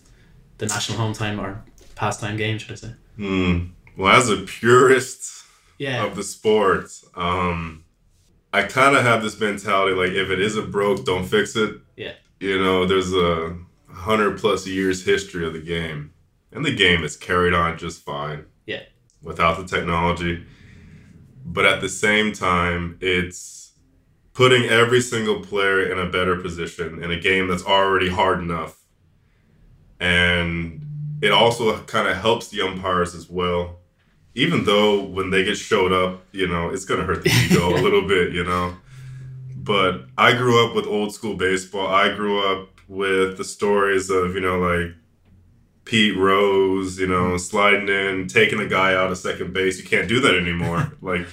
the 0.58 0.66
national 0.66 0.98
home 0.98 1.14
time 1.14 1.38
or 1.40 1.62
pastime 1.98 2.36
game? 2.36 2.58
Should 2.58 2.72
I 2.72 2.74
say? 2.76 2.92
Hmm. 3.16 3.58
Well, 3.96 4.14
as 4.16 4.30
a 4.30 4.38
purist 4.38 5.44
Yeah. 5.78 6.04
of 6.04 6.14
the 6.16 6.22
sport, 6.22 6.90
um, 7.16 7.84
I 8.52 8.62
kind 8.62 8.96
of 8.96 9.02
have 9.02 9.22
this 9.22 9.38
mentality 9.40 9.94
like 9.94 10.12
if 10.12 10.30
it 10.30 10.40
isn't 10.40 10.70
broke, 10.70 11.04
don't 11.04 11.26
fix 11.26 11.56
it. 11.56 11.74
Yeah. 11.96 12.12
You 12.40 12.58
know, 12.62 12.86
there's 12.86 13.12
a 13.12 13.56
hundred 13.92 14.38
plus 14.38 14.66
years 14.66 15.04
history 15.04 15.44
of 15.46 15.52
the 15.52 15.60
game, 15.60 16.12
and 16.52 16.64
the 16.64 16.74
game 16.74 17.02
is 17.02 17.16
carried 17.16 17.52
on 17.52 17.76
just 17.76 18.02
fine. 18.04 18.44
Yeah. 18.66 18.82
Without 19.22 19.58
the 19.58 19.64
technology, 19.76 20.44
but 21.44 21.66
at 21.66 21.80
the 21.80 21.88
same 21.88 22.32
time, 22.32 22.96
it's 23.00 23.72
putting 24.32 24.64
every 24.70 25.00
single 25.00 25.40
player 25.40 25.90
in 25.90 25.98
a 25.98 26.06
better 26.08 26.36
position 26.36 27.02
in 27.02 27.10
a 27.10 27.18
game 27.18 27.48
that's 27.48 27.64
already 27.64 28.08
hard 28.08 28.38
enough. 28.40 28.76
and 30.00 30.84
it 31.20 31.32
also 31.32 31.82
kind 31.84 32.08
of 32.08 32.16
helps 32.16 32.48
the 32.48 32.62
umpires 32.62 33.14
as 33.14 33.28
well. 33.28 33.78
Even 34.34 34.64
though 34.64 35.02
when 35.02 35.30
they 35.30 35.42
get 35.44 35.56
showed 35.56 35.92
up, 35.92 36.22
you 36.32 36.46
know, 36.46 36.70
it's 36.70 36.84
gonna 36.84 37.04
hurt 37.04 37.24
the 37.24 37.30
ego 37.30 37.70
a 37.70 37.80
little 37.82 38.06
bit, 38.06 38.32
you 38.32 38.44
know. 38.44 38.76
But 39.56 40.06
I 40.16 40.32
grew 40.34 40.64
up 40.64 40.74
with 40.74 40.86
old 40.86 41.12
school 41.12 41.34
baseball. 41.34 41.88
I 41.88 42.14
grew 42.14 42.40
up 42.40 42.80
with 42.88 43.36
the 43.36 43.44
stories 43.44 44.08
of, 44.10 44.34
you 44.34 44.40
know, 44.40 44.58
like 44.58 44.94
Pete 45.84 46.16
Rose, 46.16 46.98
you 46.98 47.06
know, 47.06 47.36
sliding 47.36 47.88
in, 47.88 48.28
taking 48.28 48.60
a 48.60 48.66
guy 48.66 48.94
out 48.94 49.10
of 49.10 49.18
second 49.18 49.52
base. 49.52 49.78
You 49.78 49.84
can't 49.88 50.08
do 50.08 50.20
that 50.20 50.34
anymore. 50.34 50.92
like, 51.02 51.26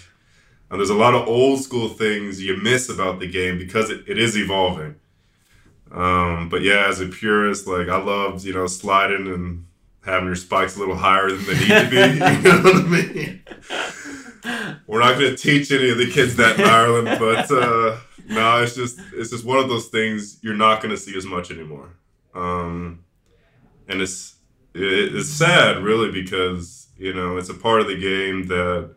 and 0.70 0.80
there's 0.80 0.90
a 0.90 0.96
lot 0.96 1.14
of 1.14 1.28
old 1.28 1.62
school 1.62 1.90
things 1.90 2.42
you 2.42 2.58
miss 2.58 2.90
about 2.90 3.20
the 3.20 3.30
game 3.30 3.58
because 3.58 3.90
it, 3.90 4.04
it 4.08 4.18
is 4.18 4.38
evolving. 4.38 4.96
Um, 5.92 6.50
but 6.50 6.62
yeah, 6.62 6.88
as 6.88 7.00
a 7.00 7.08
purist, 7.08 7.68
like 7.68 7.88
I 7.88 7.98
loved, 7.98 8.44
you 8.44 8.54
know, 8.54 8.68
sliding 8.68 9.28
and 9.28 9.66
having 10.06 10.28
your 10.28 10.36
spikes 10.36 10.76
a 10.76 10.80
little 10.80 10.96
higher 10.96 11.30
than 11.32 11.44
they 11.46 11.54
need 11.54 11.68
to 11.68 11.90
be. 11.90 11.98
you 11.98 12.42
know 12.44 12.62
what 12.62 12.76
I 12.76 12.88
mean? 12.88 13.44
We're 14.88 15.00
not 15.00 15.20
going 15.20 15.36
to 15.36 15.38
teach 15.38 15.72
any 15.72 15.90
of 15.90 15.98
the 15.98 16.10
kids 16.10 16.36
that 16.36 16.60
in 16.60 16.66
Ireland, 16.66 17.18
but 17.20 17.52
uh, 17.52 17.98
no, 18.28 18.62
it's 18.62 18.76
just 18.76 19.00
it's 19.14 19.32
just 19.32 19.44
one 19.44 19.58
of 19.58 19.68
those 19.68 19.88
things 19.88 20.38
you're 20.44 20.56
not 20.56 20.82
going 20.82 20.92
to 20.92 20.98
see 20.98 21.18
as 21.18 21.26
much 21.26 21.50
anymore. 21.50 21.90
Um, 22.36 23.04
and 23.88 24.02
it's 24.02 24.36
it, 24.76 25.16
it's 25.16 25.30
sad, 25.30 25.84
really, 25.84 26.12
because 26.12 26.90
you 26.98 27.14
know 27.14 27.38
it's 27.38 27.50
a 27.50 27.56
part 27.56 27.82
of 27.82 27.88
the 27.88 28.00
game 28.00 28.48
that 28.48 28.94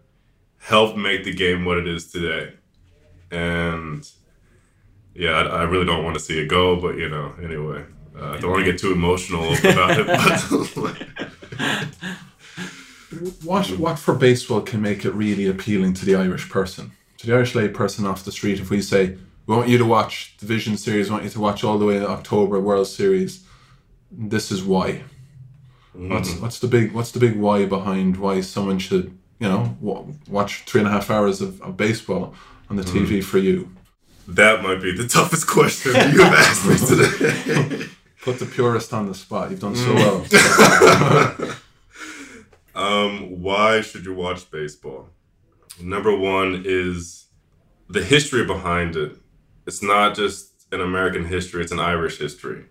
helped 0.59 0.99
make 0.99 1.25
the 1.25 1.33
game 1.33 1.65
what 1.65 1.79
it 1.79 1.89
is 1.89 2.11
today, 2.11 2.53
and 3.31 4.11
yeah, 5.15 5.31
I, 5.31 5.61
I 5.61 5.63
really 5.63 5.87
don't 5.87 6.05
want 6.05 6.15
to 6.15 6.21
see 6.23 6.39
it 6.39 6.49
go, 6.49 6.81
but 6.81 6.99
you 6.99 7.09
know, 7.09 7.35
anyway, 7.43 7.85
uh, 8.17 8.31
I 8.31 8.41
don't 8.41 8.51
want 8.51 8.65
to 8.65 8.71
get 8.71 8.81
too 8.81 8.93
emotional 8.93 9.45
about 9.55 9.99
it. 9.99 10.07
But 10.07 10.97
What 13.43 13.67
what 13.79 13.99
for 13.99 14.15
baseball 14.15 14.61
can 14.61 14.83
make 14.83 15.05
it 15.05 15.13
really 15.13 15.47
appealing 15.47 15.95
to 15.95 16.05
the 16.05 16.15
Irish 16.15 16.49
person, 16.51 16.93
to 17.19 17.27
the 17.27 17.35
Irish 17.35 17.55
lay 17.55 17.69
person 17.69 18.07
off 18.07 18.25
the 18.25 18.33
street? 18.33 18.61
If 18.61 18.71
we 18.71 18.83
say 18.83 19.17
we 19.47 19.57
want 19.57 19.69
you 19.69 19.79
to 19.79 19.85
watch 19.85 20.37
the 20.39 20.47
Division 20.47 20.77
Series, 20.77 21.09
we 21.09 21.13
want 21.13 21.25
you 21.25 21.31
to 21.31 21.41
watch 21.41 21.65
all 21.65 21.79
the 21.79 21.87
way 21.87 21.99
to 21.99 22.09
October 22.09 22.61
World 22.61 22.87
Series, 22.87 23.45
this 24.11 24.53
is 24.53 24.63
why. 24.63 25.03
What's 25.95 26.35
what's 26.37 26.59
the 26.61 26.69
big 26.69 26.93
what's 26.93 27.11
the 27.11 27.19
big 27.19 27.37
why 27.37 27.65
behind 27.65 28.19
why 28.19 28.41
someone 28.43 28.79
should 28.79 29.19
you 29.41 29.49
know 29.49 29.77
wa- 29.81 30.05
watch 30.29 30.63
three 30.65 30.81
and 30.81 30.89
a 30.89 30.93
half 30.93 31.11
hours 31.11 31.41
of, 31.41 31.61
of 31.63 31.77
baseball 31.77 32.35
on 32.71 32.77
the 32.77 32.83
TV 32.85 33.25
for 33.25 33.39
you? 33.39 33.71
that 34.29 34.63
might 34.63 34.83
be 34.83 34.93
the 34.93 35.09
toughest 35.09 35.47
question 35.47 35.93
you 36.13 36.23
have 36.23 36.35
asked 36.35 36.67
me 36.67 36.77
today. 36.77 37.87
Put 38.29 38.41
the 38.41 38.47
purist 38.47 38.93
on 38.93 39.07
the 39.07 39.15
spot. 39.15 39.51
You've 39.51 39.61
done 39.61 39.75
so 39.75 39.95
well. 39.95 41.57
Um, 42.75 43.43
why 43.43 43.81
should 43.81 44.05
you 44.05 44.15
watch 44.15 44.53
baseball? 44.53 45.09
Number 45.83 46.17
one 46.17 46.63
is 46.65 47.27
the 47.89 48.05
history 48.05 48.45
behind 48.45 48.95
it. 48.95 49.17
It's 49.67 49.83
not 49.83 50.15
just 50.15 50.53
an 50.71 50.81
American 50.81 51.25
history, 51.25 51.61
it's 51.61 51.73
an 51.73 51.81
Irish 51.81 52.19
history. 52.19 52.67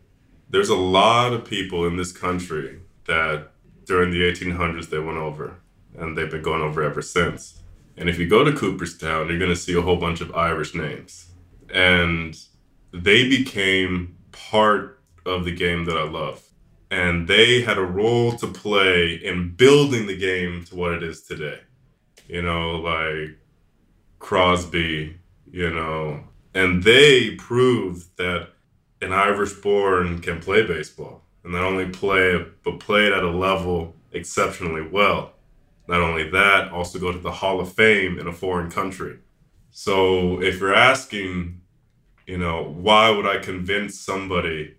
There's 0.50 0.70
a 0.70 0.78
lot 0.78 1.34
of 1.34 1.44
people 1.44 1.86
in 1.86 1.98
this 1.98 2.14
country 2.14 2.80
that 3.06 3.52
during 3.86 4.12
the 4.12 4.22
1800s 4.22 4.90
they 4.90 5.00
went 5.00 5.18
over, 5.18 5.60
and 5.98 6.18
they've 6.18 6.32
been 6.32 6.42
going 6.42 6.62
over 6.62 6.82
ever 6.82 7.02
since. 7.02 7.62
And 7.98 8.10
if 8.10 8.18
you 8.18 8.30
go 8.30 8.46
to 8.46 8.54
Cooperstown, 8.54 9.28
you're 9.28 9.40
going 9.40 9.52
to 9.52 9.58
see 9.58 9.78
a 9.78 9.82
whole 9.82 9.98
bunch 9.98 10.22
of 10.22 10.34
Irish 10.34 10.74
names. 10.74 11.32
And 11.74 12.40
they 12.94 13.28
became 13.28 14.16
part 14.32 14.97
of 15.28 15.46
the 15.46 15.56
game 15.56 15.86
that 15.86 15.98
I 15.98 16.04
love 16.04 16.48
and 16.90 17.28
they 17.28 17.62
had 17.62 17.78
a 17.78 17.82
role 17.82 18.34
to 18.34 18.48
play 18.48 19.16
in 19.16 19.54
building 19.56 20.08
the 20.08 20.18
game 20.18 20.64
to 20.66 20.76
what 20.76 20.94
it 20.94 21.04
is 21.04 21.24
today. 21.24 21.60
You 22.28 22.42
know, 22.42 22.78
like 22.78 23.38
Crosby, 24.20 25.20
you 25.52 25.70
know, 25.70 26.24
and 26.54 26.84
they 26.84 27.36
proved 27.36 28.18
that 28.18 28.50
an 29.02 29.14
Irish 29.14 29.54
born 29.54 30.22
can 30.22 30.40
play 30.40 30.66
baseball 30.66 31.24
and 31.44 31.54
not 31.54 31.64
only 31.64 31.88
play 31.88 32.32
it, 32.36 32.64
but 32.64 32.80
play 32.80 33.08
it 33.08 33.14
at 33.14 33.24
a 33.24 33.30
level 33.30 33.96
exceptionally 34.12 34.82
well. 34.82 35.34
Not 35.88 36.02
only 36.02 36.30
that, 36.32 36.72
also 36.72 37.00
go 37.00 37.12
to 37.12 37.20
the 37.20 37.32
Hall 37.32 37.62
of 37.62 37.72
Fame 37.72 38.20
in 38.20 38.28
a 38.28 38.34
foreign 38.34 38.70
country. 38.70 39.20
So 39.72 40.42
if 40.42 40.60
you're 40.60 40.74
asking, 40.74 41.62
you 42.26 42.38
know, 42.38 42.64
why 42.64 43.10
would 43.10 43.26
I 43.26 43.38
convince 43.38 44.00
somebody 44.00 44.76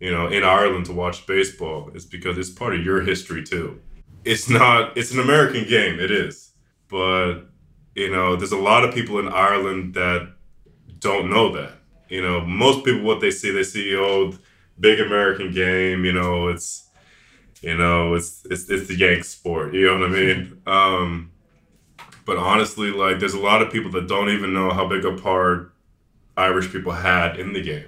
you 0.00 0.10
know, 0.10 0.28
in 0.28 0.42
Ireland 0.42 0.86
to 0.86 0.92
watch 0.92 1.26
baseball 1.26 1.90
is 1.94 2.06
because 2.06 2.38
it's 2.38 2.50
part 2.50 2.74
of 2.74 2.84
your 2.84 3.02
history 3.02 3.44
too. 3.44 3.80
It's 4.24 4.48
not, 4.48 4.96
it's 4.96 5.12
an 5.12 5.20
American 5.20 5.68
game, 5.68 6.00
it 6.00 6.10
is. 6.10 6.52
But, 6.88 7.42
you 7.94 8.10
know, 8.10 8.34
there's 8.34 8.52
a 8.52 8.58
lot 8.58 8.82
of 8.82 8.94
people 8.94 9.18
in 9.18 9.28
Ireland 9.28 9.94
that 9.94 10.32
don't 10.98 11.30
know 11.30 11.54
that. 11.54 11.74
You 12.08 12.22
know, 12.22 12.40
most 12.40 12.84
people, 12.84 13.02
what 13.02 13.20
they 13.20 13.30
see, 13.30 13.50
they 13.50 13.62
see, 13.62 13.94
oh, 13.96 14.32
big 14.80 15.00
American 15.00 15.52
game, 15.52 16.04
you 16.04 16.12
know, 16.12 16.48
it's, 16.48 16.88
you 17.60 17.76
know, 17.76 18.14
it's, 18.14 18.44
it's, 18.50 18.68
it's 18.70 18.88
the 18.88 18.96
Yank 18.96 19.24
sport, 19.24 19.74
you 19.74 19.86
know 19.86 19.98
what 19.98 20.08
I 20.08 20.12
mean? 20.12 20.62
Um, 20.66 21.30
but 22.24 22.38
honestly, 22.38 22.90
like, 22.90 23.20
there's 23.20 23.34
a 23.34 23.38
lot 23.38 23.62
of 23.62 23.70
people 23.70 23.90
that 23.92 24.08
don't 24.08 24.30
even 24.30 24.54
know 24.54 24.70
how 24.70 24.88
big 24.88 25.04
a 25.04 25.12
part 25.12 25.72
Irish 26.36 26.72
people 26.72 26.92
had 26.92 27.38
in 27.38 27.52
the 27.52 27.62
game 27.62 27.86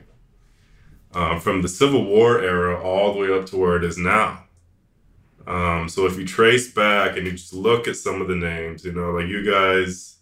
uh, 1.15 1.39
from 1.39 1.63
the 1.63 1.69
Civil 1.69 2.05
War 2.05 2.41
era 2.41 2.81
all 2.81 3.13
the 3.13 3.19
way 3.19 3.33
up 3.33 3.47
to 3.47 3.57
where 3.57 3.77
it 3.77 3.85
is 3.85 3.99
now. 3.99 4.45
Um, 5.47 5.89
so 5.89 6.07
if 6.07 6.17
you 6.17 6.25
trace 6.25 6.73
back 6.73 7.17
and 7.17 7.27
you 7.27 7.33
just 7.33 7.53
look 7.53 7.89
at 7.89 7.97
some 7.97 8.21
of 8.21 8.29
the 8.29 8.37
names, 8.37 8.85
you 8.85 8.93
know, 8.93 9.11
like 9.11 9.27
you 9.27 9.45
guys, 9.45 10.17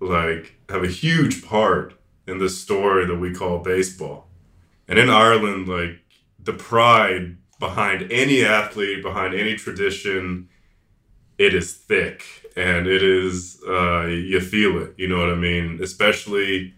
like 0.00 0.56
have 0.68 0.82
a 0.82 0.88
huge 0.88 1.44
part 1.44 1.94
in 2.26 2.38
this 2.38 2.60
story 2.60 3.06
that 3.06 3.16
we 3.16 3.32
call 3.32 3.58
baseball. 3.58 4.28
And 4.88 4.98
in 4.98 5.08
Ireland, 5.08 5.68
like 5.68 6.00
the 6.42 6.52
pride 6.52 7.36
behind 7.58 8.10
any 8.10 8.44
athlete, 8.44 9.02
behind 9.02 9.34
any 9.34 9.54
tradition, 9.54 10.48
it 11.38 11.54
is 11.54 11.72
thick 11.72 12.24
and 12.56 12.86
it 12.86 13.02
is 13.02 13.62
uh, 13.68 14.06
you 14.06 14.40
feel 14.40 14.82
it. 14.82 14.94
You 14.96 15.08
know 15.08 15.18
what 15.18 15.30
I 15.30 15.36
mean? 15.36 15.80
Especially 15.82 16.74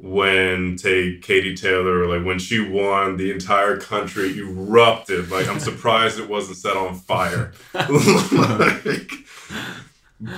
when 0.00 0.76
take 0.76 1.22
Katie 1.22 1.56
Taylor, 1.56 2.06
like 2.06 2.24
when 2.24 2.38
she 2.38 2.60
won, 2.60 3.16
the 3.16 3.32
entire 3.32 3.76
country 3.78 4.38
erupted. 4.38 5.28
Like 5.30 5.48
I'm 5.48 5.58
surprised 5.70 6.20
it 6.20 6.28
wasn't 6.28 6.56
set 6.58 6.76
on 6.76 6.94
fire. 6.94 7.52
like, 7.74 9.10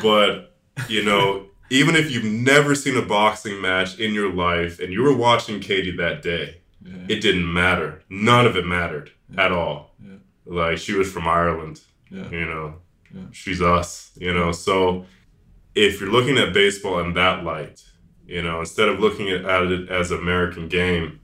but 0.03 0.55
you 0.89 1.05
know, 1.05 1.47
even 1.69 1.95
if 1.95 2.11
you've 2.11 2.25
never 2.25 2.75
seen 2.75 2.97
a 2.97 3.03
boxing 3.03 3.61
match 3.61 3.99
in 3.99 4.15
your 4.15 4.33
life 4.33 4.81
and 4.81 4.93
you 4.93 5.03
were 5.03 5.15
watching 5.17 5.61
Katie 5.61 5.97
that 5.97 6.23
day, 6.23 6.61
Yeah. 6.83 6.95
it 7.09 7.21
didn't 7.21 7.53
matter. 7.53 8.03
None 8.09 8.47
of 8.47 8.57
it 8.57 8.67
mattered 8.67 9.11
at 9.37 9.53
all. 9.53 9.95
Yeah. 10.03 10.15
Like 10.47 10.79
she 10.79 10.95
was 10.95 11.13
from 11.13 11.29
Ireland, 11.29 11.81
Yeah. 12.11 12.29
you 12.31 12.47
know. 12.47 12.75
Yeah. 13.15 13.23
She's 13.33 13.61
us, 13.61 14.11
you 14.17 14.33
know. 14.33 14.53
So 14.53 15.05
if 15.75 16.01
you're 16.01 16.11
looking 16.11 16.39
at 16.39 16.55
baseball 16.55 17.01
in 17.01 17.13
that 17.15 17.45
light, 17.45 17.83
you 18.31 18.43
know, 18.43 18.61
instead 18.61 18.89
of 18.89 19.01
looking 19.01 19.29
at, 19.29 19.45
at 19.45 19.63
it 19.65 19.89
as 19.91 20.13
American 20.13 20.69
game, 20.69 21.19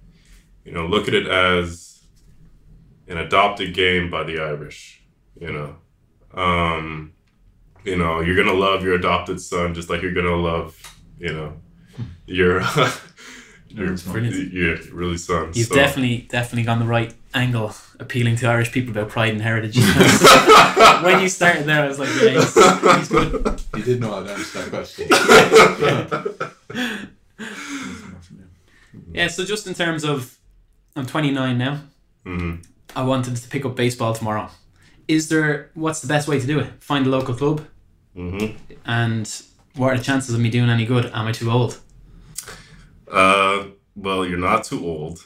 you 0.64 0.73
know, 0.73 0.87
look 0.87 1.07
at 1.07 1.14
it 1.14 1.29
as 1.29 2.03
an 3.07 3.16
adopted 3.16 3.73
game 3.75 4.11
by 4.11 4.25
the 4.25 4.40
Irish, 4.40 5.03
you 5.40 5.52
know. 5.52 5.77
Um, 6.35 7.13
you 7.85 7.96
know, 7.96 8.21
you're 8.21 8.35
gonna 8.35 8.59
love 8.59 8.83
your 8.83 8.94
adopted 8.94 9.40
son 9.40 9.73
just 9.73 9.88
like 9.88 10.02
you're 10.02 10.13
gonna 10.15 10.35
love, 10.35 10.77
you 11.21 11.33
know, 11.33 11.52
your 12.27 12.61
your 13.69 13.90
That's 13.90 14.02
brilliant. 14.02 14.90
really 14.92 15.17
son. 15.17 15.52
You've 15.54 15.69
So- 15.69 15.77
definitely 15.77 16.27
definitely 16.29 16.65
gone 16.65 16.81
the 16.81 16.87
right 16.87 17.15
angle, 17.35 17.73
appealing 18.00 18.35
to 18.37 18.48
Irish 18.48 18.73
people 18.73 18.90
about 18.90 19.11
pride 19.11 19.33
and 19.33 19.42
heritage. 19.42 19.77
when 21.04 21.21
you 21.21 21.29
started 21.29 21.67
there, 21.67 21.85
I 21.85 21.87
was 21.87 22.00
like, 22.00 22.09
yeah, 22.21 22.31
he's, 22.31 22.54
he's 22.96 23.09
good. 23.09 23.61
You 23.77 23.83
did 23.85 24.00
know 24.00 24.11
how 24.11 24.23
to 24.25 24.33
answer 24.33 24.59
that 24.63 24.71
question. 24.71 26.33
Yeah, 29.17 29.29
so 29.29 29.44
just 29.44 29.67
in 29.67 29.73
terms 29.75 30.04
of, 30.04 30.37
I'm 30.94 31.06
29 31.06 31.56
now. 31.58 31.81
Mhm. 32.27 32.62
I 32.94 33.02
wanted 33.02 33.37
to 33.37 33.48
pick 33.48 33.64
up 33.64 33.75
baseball 33.75 34.12
tomorrow. 34.14 34.50
Is 35.08 35.29
there, 35.29 35.71
what's 35.75 36.00
the 36.00 36.06
best 36.08 36.29
way 36.29 36.38
to 36.38 36.46
do 36.46 36.58
it? 36.58 36.69
Find 36.81 37.06
a 37.06 37.10
local 37.10 37.35
club? 37.35 37.67
Mhm. 38.17 38.56
And 38.85 39.42
what 39.75 39.92
are 39.92 39.96
the 39.98 40.04
chances 40.04 40.35
of 40.35 40.40
me 40.40 40.50
doing 40.50 40.69
any 40.69 40.85
good? 40.85 41.06
Am 41.14 41.27
I 41.27 41.33
too 41.33 41.50
old? 41.50 41.79
Uh, 43.10 43.67
well, 43.94 44.27
you're 44.27 44.38
not 44.38 44.64
too 44.64 44.85
old. 44.85 45.25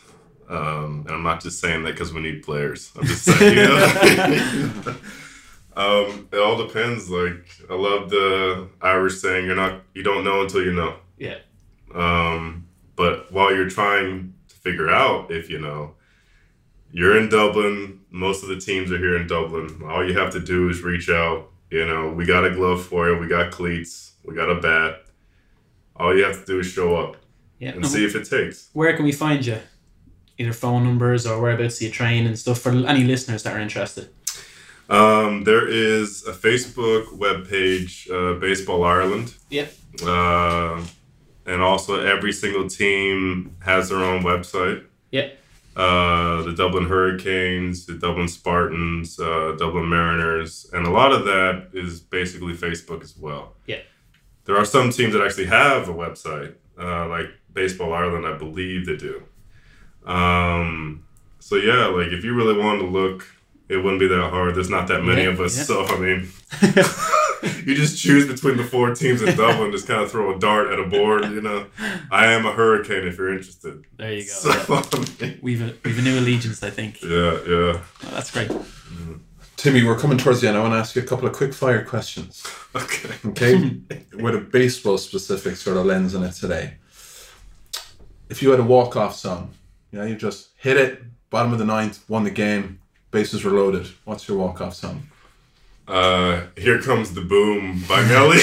Um, 0.49 1.05
and 1.07 1.11
I'm 1.17 1.23
not 1.23 1.41
just 1.43 1.61
saying 1.61 1.83
that 1.85 1.93
because 1.93 2.13
we 2.13 2.21
need 2.21 2.43
players. 2.43 2.91
I'm 2.97 3.07
just 3.07 3.25
saying, 3.25 3.57
you 3.57 3.65
know. 3.65 4.95
um, 5.77 6.29
it 6.33 6.39
all 6.39 6.57
depends. 6.67 7.09
Like, 7.09 7.45
I 7.71 7.75
love 7.75 8.11
the 8.11 8.69
Irish 8.83 9.21
saying, 9.21 9.47
"You're 9.47 9.55
not, 9.55 9.83
you 9.95 10.03
don't 10.03 10.25
know 10.25 10.43
until 10.43 10.63
you 10.65 10.73
know." 10.73 10.97
Yeah. 11.19 11.39
Um, 11.95 12.60
but 13.01 13.33
while 13.33 13.51
you're 13.55 13.71
trying 13.81 14.35
to 14.51 14.55
figure 14.67 14.91
out 14.91 15.31
if 15.31 15.49
you 15.53 15.59
know, 15.59 15.81
you're 16.93 17.17
in 17.21 17.29
Dublin. 17.31 18.01
Most 18.11 18.43
of 18.43 18.49
the 18.51 18.61
teams 18.69 18.91
are 18.93 18.99
here 18.99 19.17
in 19.21 19.27
Dublin. 19.27 19.81
All 19.91 20.03
you 20.07 20.19
have 20.19 20.33
to 20.33 20.41
do 20.41 20.69
is 20.69 20.83
reach 20.83 21.09
out. 21.09 21.49
You 21.71 21.87
know, 21.87 22.03
we 22.19 22.27
got 22.35 22.45
a 22.45 22.51
glove 22.59 22.81
for 22.85 23.09
you. 23.09 23.17
We 23.17 23.27
got 23.29 23.53
cleats. 23.59 23.93
We 24.27 24.35
got 24.35 24.51
a 24.51 24.61
bat. 24.61 24.93
All 25.97 26.13
you 26.17 26.25
have 26.25 26.39
to 26.41 26.47
do 26.53 26.59
is 26.59 26.67
show 26.67 26.97
up 27.03 27.13
Yeah. 27.59 27.71
and 27.77 27.87
see 27.87 28.05
if 28.05 28.15
it 28.17 28.25
takes. 28.37 28.69
Where 28.75 28.93
can 28.97 29.05
we 29.11 29.13
find 29.13 29.47
you? 29.47 29.59
Either 30.39 30.53
phone 30.53 30.83
numbers 30.85 31.27
or 31.27 31.41
whereabouts 31.41 31.79
do 31.79 31.85
you 31.87 31.91
train 31.93 32.27
and 32.27 32.37
stuff 32.39 32.59
for 32.65 32.71
any 32.93 33.05
listeners 33.05 33.43
that 33.45 33.53
are 33.57 33.61
interested. 33.61 34.09
Um, 34.89 35.45
there 35.45 35.67
is 35.69 36.27
a 36.27 36.33
Facebook 36.33 37.05
webpage, 37.25 37.93
uh, 38.11 38.39
Baseball 38.41 38.83
Ireland. 38.85 39.29
Yep. 39.51 39.69
Uh, 40.03 40.83
and 41.51 41.61
also, 41.63 42.01
every 42.15 42.33
single 42.33 42.69
team 42.69 43.57
has 43.65 43.89
their 43.89 43.99
own 43.99 44.23
website. 44.23 44.85
Yep. 45.11 45.37
Uh, 45.77 46.43
the 46.43 46.53
Dublin 46.53 46.87
Hurricanes, 46.87 47.87
the 47.87 47.95
Dublin 47.95 48.29
Spartans, 48.29 49.19
uh, 49.21 49.57
Dublin 49.59 49.89
Mariners, 49.89 50.69
and 50.73 50.87
a 50.87 50.91
lot 50.91 51.13
of 51.13 51.25
that 51.25 51.69
is 51.73 52.01
basically 52.01 52.55
Facebook 52.55 53.03
as 53.03 53.17
well. 53.17 53.55
Yeah. 53.67 53.81
There 54.45 54.57
are 54.57 54.65
some 54.65 54.91
teams 54.91 55.13
that 55.15 55.23
actually 55.25 55.47
have 55.47 55.89
a 55.89 55.93
website, 55.95 56.55
uh, 56.79 57.09
like 57.09 57.27
Baseball 57.53 57.93
Ireland, 57.93 58.27
I 58.27 58.37
believe 58.37 58.87
they 58.87 58.97
do. 58.97 59.23
Um, 60.05 61.05
so 61.39 61.57
yeah, 61.57 61.87
like 61.87 62.09
if 62.09 62.25
you 62.25 62.35
really 62.35 62.59
wanted 62.59 62.81
to 62.81 62.87
look, 62.87 63.27
it 63.69 63.77
wouldn't 63.77 64.01
be 64.01 64.09
that 64.09 64.31
hard. 64.31 64.55
There's 64.57 64.71
not 64.71 64.89
that 64.89 65.05
many 65.05 65.23
Yeah, 65.23 65.29
of 65.31 65.41
us, 65.41 65.57
yeah. 65.57 65.65
so 65.65 65.85
I 65.87 65.99
mean, 65.99 66.29
you 67.67 67.75
just 67.75 68.01
choose 68.01 68.27
between 68.27 68.57
the 68.57 68.65
four 68.65 68.95
teams 68.95 69.23
in 69.23 69.37
Dublin, 69.37 69.73
just 69.73 69.87
kind 69.87 70.03
of 70.03 70.11
throw 70.11 70.35
a 70.35 70.39
dart 70.39 70.71
at 70.73 70.79
a 70.79 70.85
board. 70.85 71.25
You 71.25 71.41
know, 71.41 71.67
I 72.11 72.27
am 72.27 72.47
a 72.47 72.53
Hurricane 72.53 73.07
if 73.07 73.19
you're 73.19 73.33
interested. 73.33 73.85
There 73.97 74.13
you 74.13 74.25
go. 74.25 74.31
So, 74.31 74.51
I 75.23 75.37
We've 75.43 75.63
a, 75.63 75.75
we've 75.85 75.99
a 75.99 76.03
new 76.03 76.19
allegiance, 76.19 76.63
I 76.63 76.71
think. 76.71 77.03
yeah, 77.03 77.39
yeah. 77.47 77.81
Oh, 77.81 77.83
that's 78.13 78.31
great. 78.31 78.51
Timmy, 79.57 79.85
we're 79.85 79.99
coming 79.99 80.17
towards 80.17 80.41
the 80.41 80.49
end. 80.49 80.57
I 80.57 80.61
want 80.63 80.73
to 80.73 80.79
ask 80.79 80.97
you 80.97 81.03
a 81.03 81.05
couple 81.05 81.29
of 81.29 81.35
quick 81.35 81.53
fire 81.53 81.85
questions. 81.85 82.47
Okay. 82.75 83.15
Okay, 83.27 83.81
with 84.15 84.35
a 84.35 84.41
baseball 84.41 84.97
specific 84.97 85.57
sort 85.57 85.77
of 85.77 85.85
lens 85.85 86.15
in 86.15 86.23
it 86.23 86.33
today. 86.33 86.79
If 88.31 88.43
you 88.43 88.51
had 88.51 88.61
a 88.61 88.65
walk 88.65 88.97
off 88.97 89.15
song, 89.17 89.53
yeah, 89.93 90.05
you 90.05 90.17
just 90.17 90.51
hit 90.57 90.79
it, 90.79 91.03
bottom 91.29 91.53
of 91.53 91.59
the 91.59 91.67
ninth, 91.67 92.09
won 92.09 92.25
the 92.25 92.31
game, 92.31 92.81
bases 93.11 93.45
were 93.45 93.51
loaded. 93.51 93.87
What's 94.05 94.27
your 94.29 94.39
walk 94.39 94.63
off 94.63 94.75
song? 94.75 95.03
Uh, 95.91 96.47
here 96.57 96.81
comes 96.81 97.13
the 97.15 97.21
boom 97.21 97.83
by 97.89 98.01
Nelly. 98.09 98.39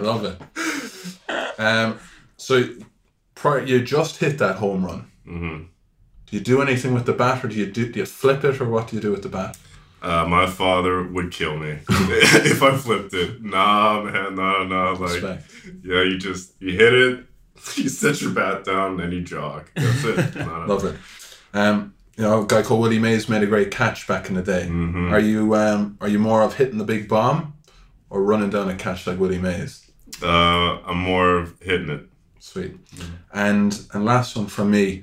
Love 0.00 0.24
it. 0.24 1.60
Um, 1.60 1.98
so 2.36 2.64
prior, 3.34 3.64
you 3.64 3.82
just 3.82 4.18
hit 4.18 4.38
that 4.38 4.56
home 4.56 4.84
run. 4.84 5.10
hmm 5.24 5.62
Do 6.26 6.36
you 6.36 6.40
do 6.40 6.62
anything 6.62 6.94
with 6.94 7.04
the 7.06 7.12
bat, 7.12 7.44
or 7.44 7.48
do 7.48 7.56
you 7.56 7.66
do, 7.66 7.90
do 7.90 7.98
you 8.00 8.06
flip 8.06 8.44
it, 8.44 8.60
or 8.60 8.68
what 8.68 8.88
do 8.88 8.96
you 8.96 9.02
do 9.02 9.10
with 9.10 9.22
the 9.22 9.28
bat? 9.28 9.56
uh, 10.02 10.24
my 10.26 10.46
father 10.46 11.02
would 11.02 11.30
kill 11.30 11.58
me 11.58 11.70
if 11.90 12.62
I 12.62 12.74
flipped 12.76 13.12
it. 13.12 13.42
Nah, 13.42 14.02
man, 14.02 14.34
nah, 14.34 14.64
nah. 14.64 14.92
Like, 14.92 15.00
Respect. 15.22 15.44
yeah, 15.84 16.02
you 16.02 16.16
just 16.18 16.52
you 16.60 16.72
hit 16.76 16.94
it, 16.94 17.24
you 17.74 17.88
set 17.88 18.22
your 18.22 18.30
bat 18.30 18.64
down, 18.64 18.98
and 19.00 19.12
you 19.12 19.20
jog. 19.22 19.68
That's 19.74 20.04
it. 20.04 20.36
Love 20.46 20.84
it. 20.84 20.96
Um, 21.52 21.94
you 22.20 22.26
know, 22.26 22.42
a 22.42 22.46
guy 22.46 22.60
called 22.60 22.82
Willie 22.82 22.98
Mays 22.98 23.30
made 23.30 23.42
a 23.42 23.46
great 23.46 23.70
catch 23.70 24.06
back 24.06 24.28
in 24.28 24.34
the 24.34 24.42
day. 24.42 24.66
Mhm. 24.68 25.10
Are 25.10 25.18
you 25.18 25.54
um, 25.54 25.96
are 26.02 26.08
you 26.08 26.18
more 26.18 26.42
of 26.42 26.52
hitting 26.54 26.76
the 26.76 26.84
big 26.84 27.08
bomb, 27.08 27.54
or 28.10 28.22
running 28.22 28.50
down 28.50 28.68
a 28.68 28.74
catch 28.74 29.06
like 29.06 29.18
Willie 29.18 29.38
Mays? 29.38 29.86
Uh, 30.22 30.80
I'm 30.86 30.98
more 30.98 31.38
of 31.38 31.54
hitting 31.62 31.88
it. 31.88 32.06
Sweet. 32.38 32.76
And 33.32 33.80
and 33.94 34.04
last 34.04 34.36
one 34.36 34.48
from 34.48 34.70
me. 34.70 35.02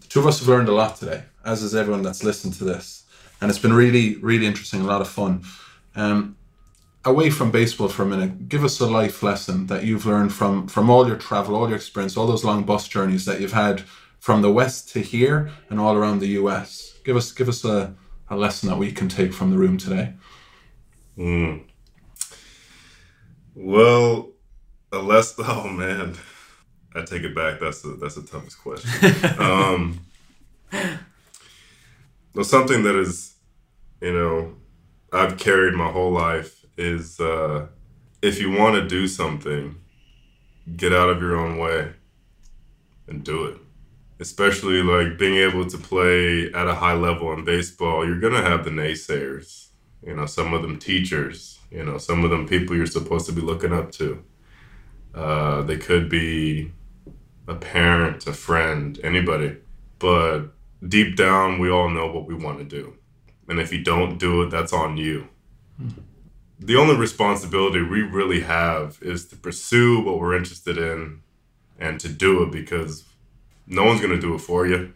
The 0.00 0.06
two 0.06 0.20
of 0.20 0.26
us 0.28 0.38
have 0.38 0.46
learned 0.46 0.68
a 0.68 0.72
lot 0.72 0.96
today, 1.00 1.24
as 1.44 1.64
is 1.64 1.74
everyone 1.74 2.02
that's 2.04 2.22
listened 2.22 2.54
to 2.58 2.64
this, 2.64 3.02
and 3.40 3.50
it's 3.50 3.58
been 3.58 3.72
really 3.72 4.14
really 4.18 4.46
interesting, 4.46 4.82
a 4.82 4.84
lot 4.84 5.00
of 5.00 5.08
fun. 5.08 5.42
Um, 5.96 6.36
away 7.04 7.30
from 7.30 7.50
baseball 7.50 7.88
for 7.88 8.04
a 8.04 8.06
minute, 8.06 8.48
give 8.48 8.62
us 8.62 8.78
a 8.78 8.86
life 8.86 9.20
lesson 9.24 9.66
that 9.66 9.82
you've 9.82 10.06
learned 10.06 10.32
from 10.32 10.68
from 10.68 10.90
all 10.90 11.08
your 11.08 11.16
travel, 11.16 11.56
all 11.56 11.66
your 11.66 11.76
experience, 11.76 12.16
all 12.16 12.28
those 12.28 12.44
long 12.44 12.62
bus 12.62 12.86
journeys 12.86 13.24
that 13.24 13.40
you've 13.40 13.52
had 13.66 13.82
from 14.26 14.42
the 14.42 14.50
west 14.50 14.88
to 14.88 14.98
here 14.98 15.48
and 15.70 15.78
all 15.78 15.94
around 15.94 16.18
the 16.18 16.30
US. 16.40 16.98
Give 17.04 17.16
us 17.16 17.30
give 17.30 17.48
us 17.48 17.64
a, 17.64 17.94
a 18.28 18.36
lesson 18.36 18.68
that 18.68 18.76
we 18.76 18.90
can 18.90 19.08
take 19.08 19.32
from 19.32 19.52
the 19.52 19.56
room 19.56 19.78
today. 19.78 20.14
Mm. 21.16 21.62
Well, 23.54 24.30
unless 24.90 25.32
oh 25.38 25.68
man, 25.68 26.16
I 26.92 27.02
take 27.02 27.22
it 27.22 27.36
back. 27.36 27.60
That's 27.60 27.82
the 27.82 27.96
that's 28.00 28.16
the 28.16 28.22
toughest 28.22 28.58
question. 28.60 28.90
um, 29.40 30.00
well, 32.34 32.44
something 32.44 32.82
that 32.82 32.96
is, 32.96 33.36
you 34.00 34.12
know, 34.12 34.56
I've 35.12 35.38
carried 35.38 35.74
my 35.74 35.88
whole 35.88 36.10
life 36.10 36.66
is 36.76 37.20
uh, 37.20 37.68
if 38.22 38.40
you 38.40 38.50
want 38.50 38.74
to 38.74 38.88
do 38.88 39.06
something, 39.06 39.76
get 40.76 40.92
out 40.92 41.10
of 41.10 41.20
your 41.20 41.36
own 41.36 41.58
way 41.58 41.92
and 43.06 43.22
do 43.22 43.44
it. 43.44 43.58
Especially 44.18 44.82
like 44.82 45.18
being 45.18 45.36
able 45.36 45.66
to 45.66 45.76
play 45.76 46.50
at 46.52 46.66
a 46.66 46.74
high 46.74 46.94
level 46.94 47.32
in 47.32 47.44
baseball, 47.44 48.06
you're 48.06 48.20
gonna 48.20 48.42
have 48.42 48.64
the 48.64 48.70
naysayers. 48.70 49.68
You 50.02 50.14
know, 50.14 50.26
some 50.26 50.54
of 50.54 50.62
them 50.62 50.78
teachers. 50.78 51.58
You 51.70 51.84
know, 51.84 51.98
some 51.98 52.24
of 52.24 52.30
them 52.30 52.46
people 52.46 52.76
you're 52.76 52.86
supposed 52.86 53.26
to 53.26 53.32
be 53.32 53.40
looking 53.40 53.72
up 53.72 53.92
to. 53.92 54.22
Uh, 55.14 55.62
they 55.62 55.76
could 55.76 56.08
be 56.08 56.72
a 57.48 57.54
parent, 57.54 58.26
a 58.26 58.32
friend, 58.32 58.98
anybody. 59.02 59.56
But 59.98 60.48
deep 60.86 61.16
down, 61.16 61.58
we 61.58 61.70
all 61.70 61.88
know 61.88 62.06
what 62.06 62.26
we 62.26 62.34
want 62.34 62.58
to 62.58 62.64
do. 62.64 62.94
And 63.48 63.60
if 63.60 63.72
you 63.72 63.82
don't 63.82 64.18
do 64.18 64.42
it, 64.42 64.50
that's 64.50 64.72
on 64.72 64.96
you. 64.96 65.28
The 66.58 66.76
only 66.76 66.96
responsibility 66.96 67.82
we 67.82 68.02
really 68.02 68.40
have 68.40 68.98
is 69.02 69.26
to 69.28 69.36
pursue 69.36 70.00
what 70.00 70.18
we're 70.18 70.36
interested 70.36 70.78
in 70.78 71.20
and 71.78 72.00
to 72.00 72.08
do 72.08 72.42
it 72.42 72.50
because 72.50 73.04
no 73.66 73.84
one's 73.84 74.00
going 74.00 74.14
to 74.14 74.20
do 74.20 74.34
it 74.34 74.38
for 74.40 74.66
you. 74.66 74.92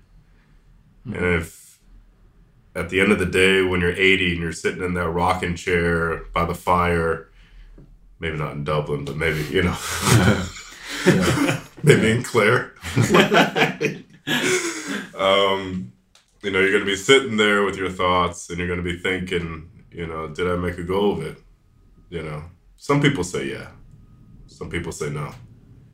And 1.04 1.24
if 1.40 1.78
at 2.74 2.88
the 2.90 3.00
end 3.00 3.10
of 3.10 3.18
the 3.18 3.26
day, 3.26 3.62
when 3.62 3.80
you're 3.80 3.92
80 3.92 4.32
and 4.32 4.40
you're 4.40 4.52
sitting 4.52 4.82
in 4.82 4.94
that 4.94 5.08
rocking 5.10 5.56
chair 5.56 6.22
by 6.32 6.44
the 6.44 6.54
fire, 6.54 7.28
maybe 8.20 8.36
not 8.36 8.52
in 8.52 8.64
Dublin, 8.64 9.04
but 9.04 9.16
maybe, 9.16 9.42
you 9.44 9.62
know, 9.62 9.76
Yeah. 11.06 11.60
maybe 11.82 12.10
in 12.10 12.22
Clare. 12.22 12.72
um, 15.18 15.92
you 16.42 16.50
know, 16.50 16.60
you're 16.60 16.70
going 16.70 16.84
to 16.84 16.86
be 16.86 16.96
sitting 16.96 17.36
there 17.36 17.64
with 17.64 17.76
your 17.76 17.90
thoughts 17.90 18.48
and 18.50 18.58
you're 18.58 18.68
going 18.68 18.82
to 18.82 18.84
be 18.84 18.98
thinking, 18.98 19.70
you 19.90 20.06
know, 20.06 20.28
did 20.28 20.48
I 20.48 20.56
make 20.56 20.78
a 20.78 20.82
go 20.82 21.12
of 21.12 21.22
it? 21.22 21.38
You 22.08 22.22
know, 22.22 22.44
some 22.76 23.00
people 23.00 23.24
say 23.24 23.50
yeah, 23.50 23.68
some 24.46 24.68
people 24.70 24.92
say 24.92 25.10
no. 25.10 25.32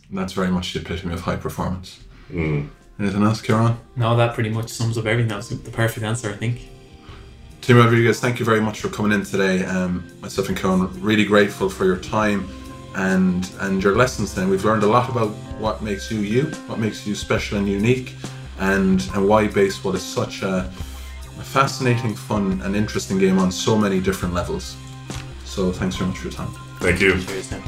And 0.09 0.18
that's 0.18 0.33
very 0.33 0.51
much 0.51 0.72
the 0.72 0.81
epitome 0.81 1.14
of 1.14 1.22
high 1.22 1.37
performance. 1.37 2.01
Mm. 2.31 2.68
Anything 2.99 3.22
else, 3.22 3.41
Kieran? 3.43 3.77
No, 3.95 4.16
that 4.16 4.35
pretty 4.35 4.51
much 4.51 4.68
sums 4.68 4.97
up 4.97 5.07
everything. 5.07 5.29
That 5.29 5.37
was 5.37 5.49
the 5.49 5.70
perfect 5.70 6.05
answer, 6.05 6.31
I 6.31 6.33
think. 6.33 6.68
Tim 7.61 7.79
Rodriguez, 7.79 8.20
thank 8.20 8.39
you 8.39 8.45
very 8.45 8.61
much 8.61 8.81
for 8.81 8.89
coming 8.89 9.12
in 9.12 9.24
today. 9.24 9.64
Um, 9.64 10.07
myself 10.20 10.49
and 10.49 10.57
Kieran, 10.57 10.89
really 11.03 11.24
grateful 11.24 11.68
for 11.68 11.85
your 11.85 11.97
time 11.99 12.49
and 12.95 13.51
and 13.61 13.83
your 13.83 13.97
lessons. 13.97 14.35
Then 14.35 14.49
we've 14.49 14.64
learned 14.64 14.83
a 14.83 14.87
lot 14.87 15.11
about 15.11 15.31
what 15.59 15.83
makes 15.83 16.11
you 16.11 16.20
you, 16.20 16.45
what 16.68 16.79
makes 16.79 17.07
you 17.07 17.14
special 17.14 17.59
and 17.59 17.68
unique, 17.68 18.14
and 18.61 19.07
and 19.14 19.29
why 19.29 19.49
baseball 19.49 19.95
is 19.95 20.03
such 20.03 20.43
a, 20.43 20.70
a 21.39 21.43
fascinating, 21.43 22.14
fun, 22.14 22.61
and 22.62 22.74
interesting 22.74 23.18
game 23.18 23.39
on 23.39 23.51
so 23.53 23.77
many 23.77 24.01
different 24.01 24.33
levels. 24.33 24.77
So 25.45 25.72
thanks 25.72 25.97
very 25.97 26.11
much 26.11 26.18
for 26.18 26.29
your 26.29 26.35
time. 26.35 26.53
Thank 26.81 27.01
you. 27.01 27.20
Cheers 27.20 27.51
now. 27.51 27.62